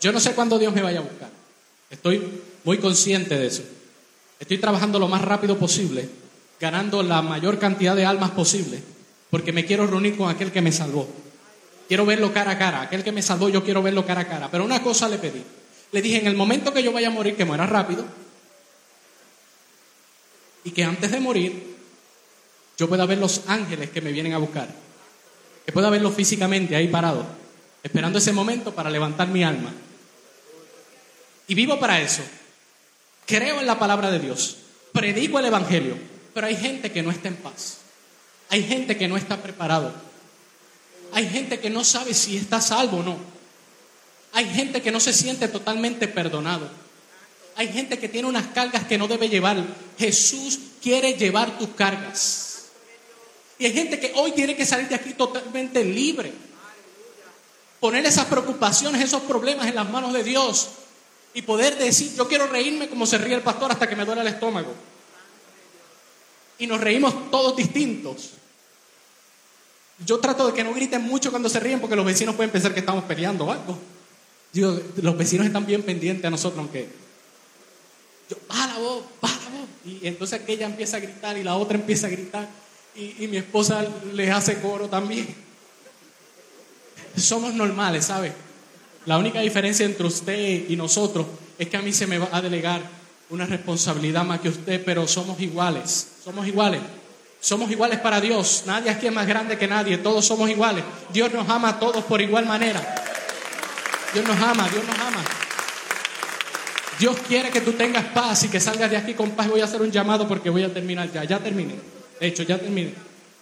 Yo 0.00 0.12
no 0.12 0.20
sé 0.20 0.34
cuándo 0.34 0.58
Dios 0.58 0.74
me 0.74 0.82
vaya 0.82 0.98
a 0.98 1.02
buscar. 1.02 1.30
Estoy 1.90 2.22
muy 2.64 2.78
consciente 2.78 3.38
de 3.38 3.46
eso. 3.46 3.62
Estoy 4.40 4.58
trabajando 4.58 4.98
lo 4.98 5.06
más 5.06 5.22
rápido 5.22 5.56
posible, 5.58 6.08
ganando 6.58 7.02
la 7.02 7.22
mayor 7.22 7.58
cantidad 7.58 7.94
de 7.94 8.04
almas 8.04 8.32
posible, 8.32 8.82
porque 9.30 9.52
me 9.52 9.64
quiero 9.64 9.86
reunir 9.86 10.16
con 10.16 10.28
aquel 10.28 10.50
que 10.50 10.62
me 10.62 10.72
salvó. 10.72 11.08
Quiero 11.86 12.06
verlo 12.06 12.32
cara 12.32 12.52
a 12.52 12.58
cara. 12.58 12.82
Aquel 12.82 13.04
que 13.04 13.12
me 13.12 13.22
salvó, 13.22 13.48
yo 13.48 13.62
quiero 13.62 13.82
verlo 13.82 14.06
cara 14.06 14.22
a 14.22 14.26
cara. 14.26 14.50
Pero 14.50 14.64
una 14.64 14.82
cosa 14.82 15.08
le 15.08 15.18
pedí. 15.18 15.42
Le 15.92 16.02
dije, 16.02 16.18
en 16.18 16.26
el 16.26 16.34
momento 16.34 16.72
que 16.72 16.82
yo 16.82 16.90
vaya 16.90 17.08
a 17.08 17.10
morir, 17.10 17.36
que 17.36 17.44
muera 17.44 17.66
rápido. 17.66 18.04
Y 20.64 20.70
que 20.70 20.84
antes 20.84 21.10
de 21.10 21.20
morir, 21.20 21.71
yo 22.78 22.88
pueda 22.88 23.06
ver 23.06 23.18
los 23.18 23.42
ángeles 23.46 23.90
que 23.90 24.00
me 24.00 24.12
vienen 24.12 24.32
a 24.32 24.38
buscar. 24.38 24.68
Que 25.64 25.72
pueda 25.72 25.90
verlos 25.90 26.14
físicamente 26.14 26.74
ahí 26.74 26.88
parado. 26.88 27.24
Esperando 27.82 28.18
ese 28.18 28.32
momento 28.32 28.74
para 28.74 28.90
levantar 28.90 29.28
mi 29.28 29.44
alma. 29.44 29.72
Y 31.46 31.54
vivo 31.54 31.78
para 31.78 32.00
eso. 32.00 32.22
Creo 33.26 33.60
en 33.60 33.66
la 33.66 33.78
palabra 33.78 34.10
de 34.10 34.18
Dios. 34.18 34.56
Predico 34.92 35.38
el 35.38 35.46
Evangelio. 35.46 35.96
Pero 36.34 36.46
hay 36.46 36.56
gente 36.56 36.90
que 36.90 37.02
no 37.02 37.10
está 37.10 37.28
en 37.28 37.36
paz. 37.36 37.78
Hay 38.48 38.62
gente 38.62 38.96
que 38.96 39.08
no 39.08 39.16
está 39.16 39.36
preparado 39.42 39.92
hay 41.12 41.28
gente 41.28 41.60
que 41.60 41.70
no 41.70 41.84
sabe 41.84 42.14
si 42.14 42.36
está 42.38 42.60
salvo 42.60 42.98
o 42.98 43.02
no. 43.02 43.16
Hay 44.32 44.46
gente 44.46 44.80
que 44.80 44.90
no 44.90 44.98
se 44.98 45.12
siente 45.12 45.46
totalmente 45.46 46.08
perdonado. 46.08 46.68
Hay 47.54 47.68
gente 47.68 47.98
que 47.98 48.08
tiene 48.08 48.28
unas 48.28 48.46
cargas 48.48 48.86
que 48.86 48.96
no 48.96 49.06
debe 49.08 49.28
llevar. 49.28 49.62
Jesús 49.98 50.58
quiere 50.82 51.12
llevar 51.12 51.58
tus 51.58 51.68
cargas. 51.70 52.51
Y 53.62 53.66
hay 53.66 53.72
gente 53.74 54.00
que 54.00 54.10
hoy 54.16 54.32
tiene 54.32 54.56
que 54.56 54.66
salir 54.66 54.88
de 54.88 54.96
aquí 54.96 55.14
totalmente 55.14 55.84
libre. 55.84 56.32
Poner 57.78 58.04
esas 58.04 58.26
preocupaciones, 58.26 59.00
esos 59.00 59.22
problemas 59.22 59.68
en 59.68 59.76
las 59.76 59.88
manos 59.88 60.12
de 60.12 60.24
Dios. 60.24 60.70
Y 61.32 61.42
poder 61.42 61.78
decir, 61.78 62.12
yo 62.16 62.26
quiero 62.26 62.48
reírme 62.48 62.88
como 62.88 63.06
se 63.06 63.18
ríe 63.18 63.36
el 63.36 63.42
pastor 63.42 63.70
hasta 63.70 63.88
que 63.88 63.94
me 63.94 64.04
duele 64.04 64.22
el 64.22 64.26
estómago. 64.26 64.74
Y 66.58 66.66
nos 66.66 66.80
reímos 66.80 67.30
todos 67.30 67.54
distintos. 67.54 68.30
Yo 70.04 70.18
trato 70.18 70.48
de 70.48 70.54
que 70.54 70.64
no 70.64 70.74
griten 70.74 71.02
mucho 71.02 71.30
cuando 71.30 71.48
se 71.48 71.60
ríen 71.60 71.78
porque 71.78 71.94
los 71.94 72.04
vecinos 72.04 72.34
pueden 72.34 72.50
pensar 72.50 72.74
que 72.74 72.80
estamos 72.80 73.04
peleando 73.04 73.44
o 73.44 73.52
algo. 73.52 73.78
Los 74.54 75.16
vecinos 75.16 75.46
están 75.46 75.66
bien 75.66 75.84
pendientes 75.84 76.24
a 76.24 76.30
nosotros, 76.30 76.58
aunque 76.58 76.88
yo, 78.28 78.36
baja 78.48 78.66
la 78.66 78.78
voz, 78.80 79.04
baja 79.20 79.38
la 79.44 79.50
voz. 79.60 79.68
Y 79.84 80.08
entonces 80.08 80.40
aquella 80.40 80.66
empieza 80.66 80.96
a 80.96 81.00
gritar 81.00 81.38
y 81.38 81.44
la 81.44 81.54
otra 81.54 81.78
empieza 81.78 82.08
a 82.08 82.10
gritar 82.10 82.61
y, 82.94 83.26
mi 83.28 83.36
esposa 83.36 83.84
les 84.12 84.30
hace 84.30 84.60
coro 84.60 84.88
también. 84.88 85.34
Somos 87.16 87.54
normales, 87.54 88.06
¿sabe? 88.06 88.32
La 89.06 89.18
única 89.18 89.40
diferencia 89.40 89.84
entre 89.84 90.06
usted 90.06 90.68
y 90.68 90.76
nosotros 90.76 91.26
es 91.58 91.68
que 91.68 91.76
a 91.76 91.82
mí 91.82 91.92
se 91.92 92.06
me 92.06 92.18
va 92.18 92.28
a 92.32 92.40
delegar 92.40 92.80
una 93.30 93.46
responsabilidad 93.46 94.24
más 94.24 94.40
que 94.40 94.50
usted, 94.50 94.82
pero 94.84 95.08
somos 95.08 95.40
iguales, 95.40 96.08
somos 96.24 96.46
iguales. 96.46 96.80
Somos 97.40 97.68
iguales 97.72 97.98
para 97.98 98.20
Dios. 98.20 98.62
Nadie 98.66 98.88
aquí 98.88 99.08
es 99.08 99.12
más 99.12 99.26
grande 99.26 99.58
que 99.58 99.66
nadie. 99.66 99.98
Todos 99.98 100.24
somos 100.24 100.48
iguales. 100.48 100.84
Dios 101.12 101.32
nos 101.32 101.48
ama 101.48 101.70
a 101.70 101.80
todos 101.80 102.04
por 102.04 102.20
igual 102.20 102.46
manera. 102.46 102.80
Dios 104.14 104.24
nos 104.24 104.40
ama, 104.40 104.68
Dios 104.68 104.84
nos 104.86 104.96
ama. 104.96 105.24
Dios 107.00 107.16
quiere 107.26 107.50
que 107.50 107.60
tú 107.60 107.72
tengas 107.72 108.04
paz 108.04 108.44
y 108.44 108.48
que 108.48 108.60
salgas 108.60 108.88
de 108.92 108.96
aquí 108.96 109.14
con 109.14 109.32
paz. 109.32 109.48
Voy 109.48 109.60
a 109.60 109.64
hacer 109.64 109.82
un 109.82 109.90
llamado 109.90 110.28
porque 110.28 110.50
voy 110.50 110.62
a 110.62 110.72
terminar 110.72 111.10
ya. 111.10 111.24
Ya 111.24 111.40
terminé. 111.40 111.74
De 112.22 112.28
hecho, 112.28 112.44
ya 112.44 112.56
terminé. 112.56 112.94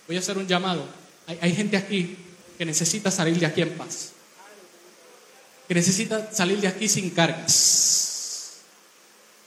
Voy 0.07 0.17
a 0.17 0.21
hacer 0.21 0.39
un 0.39 0.47
llamado. 0.47 0.83
Hay, 1.27 1.39
hay 1.43 1.55
gente 1.55 1.77
aquí 1.77 2.17
que 2.57 2.65
necesita 2.65 3.11
salir 3.11 3.39
de 3.39 3.45
aquí 3.45 3.61
en 3.61 3.77
paz. 3.77 4.13
Que 5.69 5.75
necesita 5.75 6.33
salir 6.33 6.59
de 6.63 6.67
aquí 6.67 6.89
sin 6.89 7.11
cargas. 7.11 8.63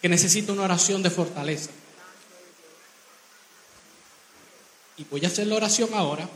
Que 0.04 0.08
necesita 0.08 0.54
una 0.54 0.62
oración 0.62 1.02
de 1.02 1.10
fortaleza. 1.10 1.72
Y 4.98 5.06
voy 5.06 5.26
a 5.26 5.30
hacer 5.30 5.48
la 5.48 5.56
oración 5.56 5.90
ahora, 5.96 6.30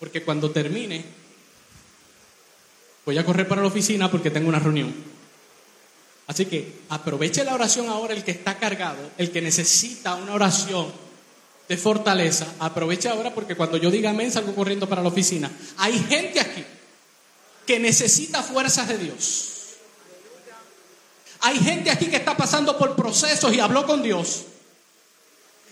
porque 0.00 0.24
cuando 0.24 0.50
termine, 0.50 1.04
voy 3.06 3.16
a 3.16 3.24
correr 3.24 3.46
para 3.46 3.62
la 3.62 3.68
oficina 3.68 4.10
porque 4.10 4.32
tengo 4.32 4.48
una 4.48 4.58
reunión. 4.58 4.92
Así 6.26 6.46
que 6.46 6.80
aproveche 6.88 7.44
la 7.44 7.54
oración 7.54 7.88
ahora 7.88 8.12
el 8.12 8.24
que 8.24 8.32
está 8.32 8.58
cargado, 8.58 9.12
el 9.18 9.30
que 9.30 9.40
necesita 9.40 10.16
una 10.16 10.34
oración 10.34 11.01
de 11.68 11.76
fortaleza, 11.76 12.46
aproveche 12.58 13.08
ahora 13.08 13.34
porque 13.34 13.54
cuando 13.54 13.76
yo 13.76 13.90
diga 13.90 14.10
amén 14.10 14.32
salgo 14.32 14.54
corriendo 14.54 14.88
para 14.88 15.02
la 15.02 15.08
oficina. 15.08 15.50
Hay 15.78 15.98
gente 16.08 16.40
aquí 16.40 16.64
que 17.66 17.78
necesita 17.78 18.42
fuerzas 18.42 18.88
de 18.88 18.98
Dios. 18.98 19.48
Hay 21.40 21.58
gente 21.58 21.90
aquí 21.90 22.06
que 22.06 22.16
está 22.16 22.36
pasando 22.36 22.78
por 22.78 22.94
procesos 22.94 23.52
y 23.52 23.60
habló 23.60 23.86
con 23.86 24.02
Dios. 24.02 24.42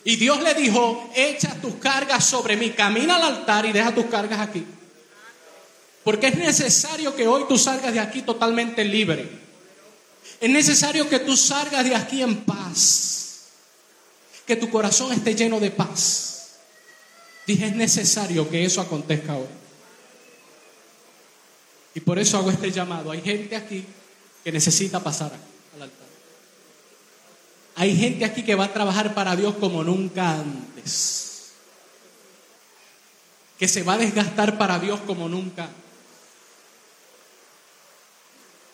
Y 0.04 0.16
Dios 0.16 0.42
le 0.42 0.54
dijo, 0.54 1.10
echa 1.14 1.54
tus 1.60 1.74
cargas 1.74 2.24
sobre 2.24 2.56
mí, 2.56 2.70
camina 2.70 3.16
al 3.16 3.22
altar 3.22 3.66
y 3.66 3.72
deja 3.72 3.94
tus 3.94 4.06
cargas 4.06 4.40
aquí. 4.40 4.64
Porque 6.02 6.28
es 6.28 6.36
necesario 6.36 7.14
que 7.14 7.28
hoy 7.28 7.44
tú 7.46 7.58
salgas 7.58 7.92
de 7.92 8.00
aquí 8.00 8.22
totalmente 8.22 8.84
libre. 8.84 9.28
Es 10.40 10.50
necesario 10.50 11.08
que 11.08 11.20
tú 11.20 11.36
salgas 11.36 11.84
de 11.84 11.94
aquí 11.94 12.22
en 12.22 12.44
paz. 12.44 13.19
Que 14.50 14.56
tu 14.56 14.68
corazón 14.68 15.12
esté 15.12 15.36
lleno 15.36 15.60
de 15.60 15.70
paz. 15.70 16.56
Dije, 17.46 17.66
es 17.66 17.76
necesario 17.76 18.50
que 18.50 18.64
eso 18.64 18.80
acontezca 18.80 19.36
hoy. 19.36 19.46
Y 21.94 22.00
por 22.00 22.18
eso 22.18 22.36
hago 22.36 22.50
este 22.50 22.72
llamado. 22.72 23.12
Hay 23.12 23.20
gente 23.20 23.54
aquí 23.54 23.84
que 24.42 24.50
necesita 24.50 24.98
pasar 24.98 25.30
al 25.76 25.82
altar. 25.82 26.06
Hay 27.76 27.96
gente 27.96 28.24
aquí 28.24 28.42
que 28.42 28.56
va 28.56 28.64
a 28.64 28.72
trabajar 28.72 29.14
para 29.14 29.36
Dios 29.36 29.54
como 29.54 29.84
nunca 29.84 30.40
antes. 30.40 31.52
Que 33.56 33.68
se 33.68 33.84
va 33.84 33.92
a 33.92 33.98
desgastar 33.98 34.58
para 34.58 34.80
Dios 34.80 34.98
como 35.06 35.28
nunca. 35.28 35.68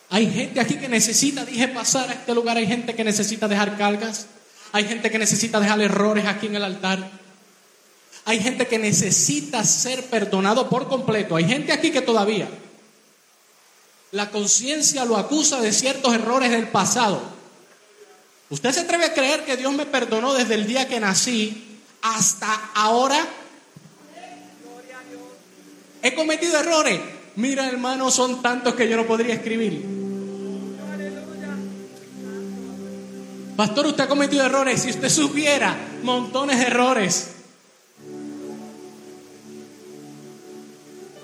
Hay 0.09 0.27
gente 0.31 0.59
aquí 0.59 0.77
que 0.77 0.89
necesita, 0.89 1.45
dije, 1.45 1.67
pasar 1.67 2.09
a 2.09 2.13
este 2.13 2.33
lugar. 2.33 2.57
Hay 2.57 2.65
gente 2.65 2.95
que 2.95 3.03
necesita 3.03 3.47
dejar 3.47 3.77
cargas. 3.77 4.25
Hay 4.71 4.85
gente 4.85 5.09
que 5.09 5.19
necesita 5.19 5.59
dejar 5.59 5.81
errores 5.81 6.25
aquí 6.25 6.47
en 6.47 6.55
el 6.55 6.63
altar. 6.63 7.09
Hay 8.25 8.39
gente 8.39 8.67
que 8.67 8.77
necesita 8.77 9.63
ser 9.63 10.03
perdonado 10.05 10.69
por 10.69 10.87
completo. 10.87 11.35
Hay 11.35 11.45
gente 11.45 11.71
aquí 11.71 11.91
que 11.91 12.01
todavía 12.01 12.47
la 14.11 14.29
conciencia 14.29 15.05
lo 15.05 15.17
acusa 15.17 15.59
de 15.59 15.73
ciertos 15.73 16.13
errores 16.13 16.51
del 16.51 16.67
pasado. 16.67 17.21
¿Usted 18.49 18.71
se 18.71 18.79
atreve 18.81 19.05
a 19.05 19.13
creer 19.13 19.43
que 19.43 19.57
Dios 19.57 19.73
me 19.73 19.85
perdonó 19.85 20.33
desde 20.33 20.55
el 20.55 20.65
día 20.65 20.87
que 20.87 20.99
nací 20.99 21.79
hasta 22.01 22.71
ahora? 22.73 23.27
He 26.01 26.15
cometido 26.15 26.57
errores. 26.57 26.99
Mira, 27.35 27.67
hermano, 27.67 28.09
son 28.09 28.41
tantos 28.41 28.75
que 28.75 28.87
yo 28.87 28.95
no 28.95 29.05
podría 29.05 29.35
escribir. 29.35 30.06
Pastor, 33.57 33.87
usted 33.87 34.03
ha 34.03 34.07
cometido 34.07 34.45
errores. 34.45 34.83
Si 34.83 34.91
usted 34.91 35.09
supiera 35.09 35.75
montones 36.03 36.59
de 36.59 36.67
errores. 36.67 37.29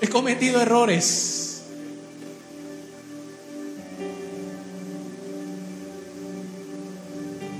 He 0.02 0.08
cometido 0.10 0.60
errores. 0.60 1.62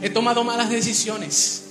He 0.02 0.10
tomado 0.10 0.44
malas 0.44 0.72
decisiones. 0.72 1.66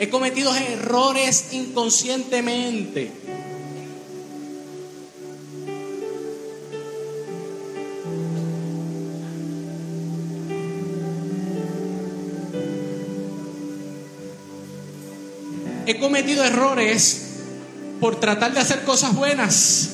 He 0.00 0.10
cometido 0.10 0.52
errores 0.56 1.52
inconscientemente. 1.52 3.12
He 15.86 15.98
cometido 15.98 16.44
errores 16.44 17.22
por 18.00 18.18
tratar 18.18 18.52
de 18.52 18.60
hacer 18.60 18.82
cosas 18.82 19.14
buenas. 19.14 19.90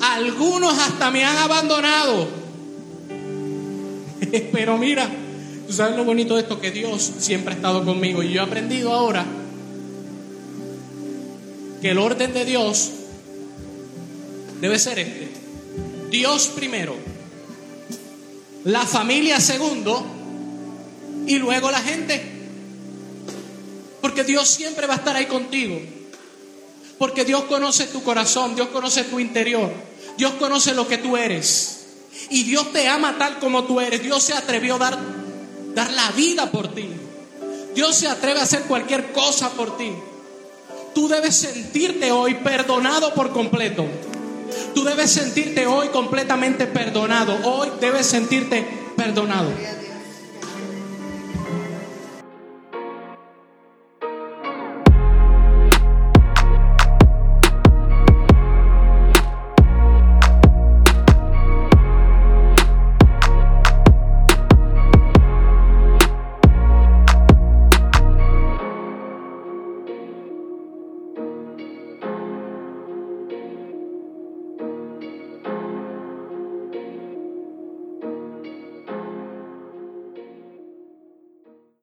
Algunos 0.00 0.78
hasta 0.78 1.10
me 1.10 1.24
han 1.24 1.36
abandonado. 1.36 2.28
Pero 4.52 4.78
mira, 4.78 5.08
tú 5.66 5.72
sabes 5.72 5.96
lo 5.96 6.04
bonito 6.04 6.34
de 6.34 6.42
esto, 6.42 6.60
que 6.60 6.70
Dios 6.70 7.12
siempre 7.18 7.52
ha 7.52 7.56
estado 7.56 7.84
conmigo. 7.84 8.22
Y 8.22 8.32
yo 8.32 8.40
he 8.40 8.44
aprendido 8.44 8.92
ahora 8.92 9.24
que 11.82 11.90
el 11.90 11.98
orden 11.98 12.32
de 12.32 12.44
Dios 12.44 12.90
debe 14.60 14.78
ser 14.78 14.98
este. 14.98 15.28
Dios 16.10 16.48
primero, 16.48 16.96
la 18.68 18.84
familia 18.84 19.40
segundo 19.40 20.04
y 21.26 21.38
luego 21.38 21.70
la 21.70 21.80
gente. 21.80 22.22
Porque 24.02 24.24
Dios 24.24 24.46
siempre 24.46 24.86
va 24.86 24.94
a 24.94 24.96
estar 24.98 25.16
ahí 25.16 25.24
contigo. 25.24 25.80
Porque 26.98 27.24
Dios 27.24 27.44
conoce 27.44 27.86
tu 27.86 28.02
corazón, 28.02 28.54
Dios 28.54 28.68
conoce 28.68 29.04
tu 29.04 29.20
interior, 29.20 29.72
Dios 30.18 30.34
conoce 30.34 30.74
lo 30.74 30.86
que 30.86 30.98
tú 30.98 31.16
eres. 31.16 31.86
Y 32.28 32.42
Dios 32.42 32.70
te 32.72 32.88
ama 32.88 33.16
tal 33.18 33.38
como 33.38 33.64
tú 33.64 33.80
eres. 33.80 34.02
Dios 34.02 34.22
se 34.22 34.34
atrevió 34.34 34.74
a 34.74 34.78
dar, 34.78 34.98
dar 35.74 35.90
la 35.92 36.10
vida 36.10 36.50
por 36.50 36.74
ti. 36.74 36.90
Dios 37.74 37.96
se 37.96 38.08
atreve 38.08 38.40
a 38.40 38.42
hacer 38.42 38.64
cualquier 38.64 39.12
cosa 39.12 39.48
por 39.50 39.78
ti. 39.78 39.92
Tú 40.94 41.08
debes 41.08 41.36
sentirte 41.36 42.12
hoy 42.12 42.34
perdonado 42.34 43.14
por 43.14 43.32
completo. 43.32 43.86
Tú 44.74 44.84
debes 44.84 45.10
sentirte 45.10 45.66
hoy 45.66 45.88
completamente 45.88 46.66
perdonado. 46.66 47.36
Hoy 47.44 47.68
debes 47.80 48.06
sentirte 48.06 48.66
perdonado. 48.96 49.50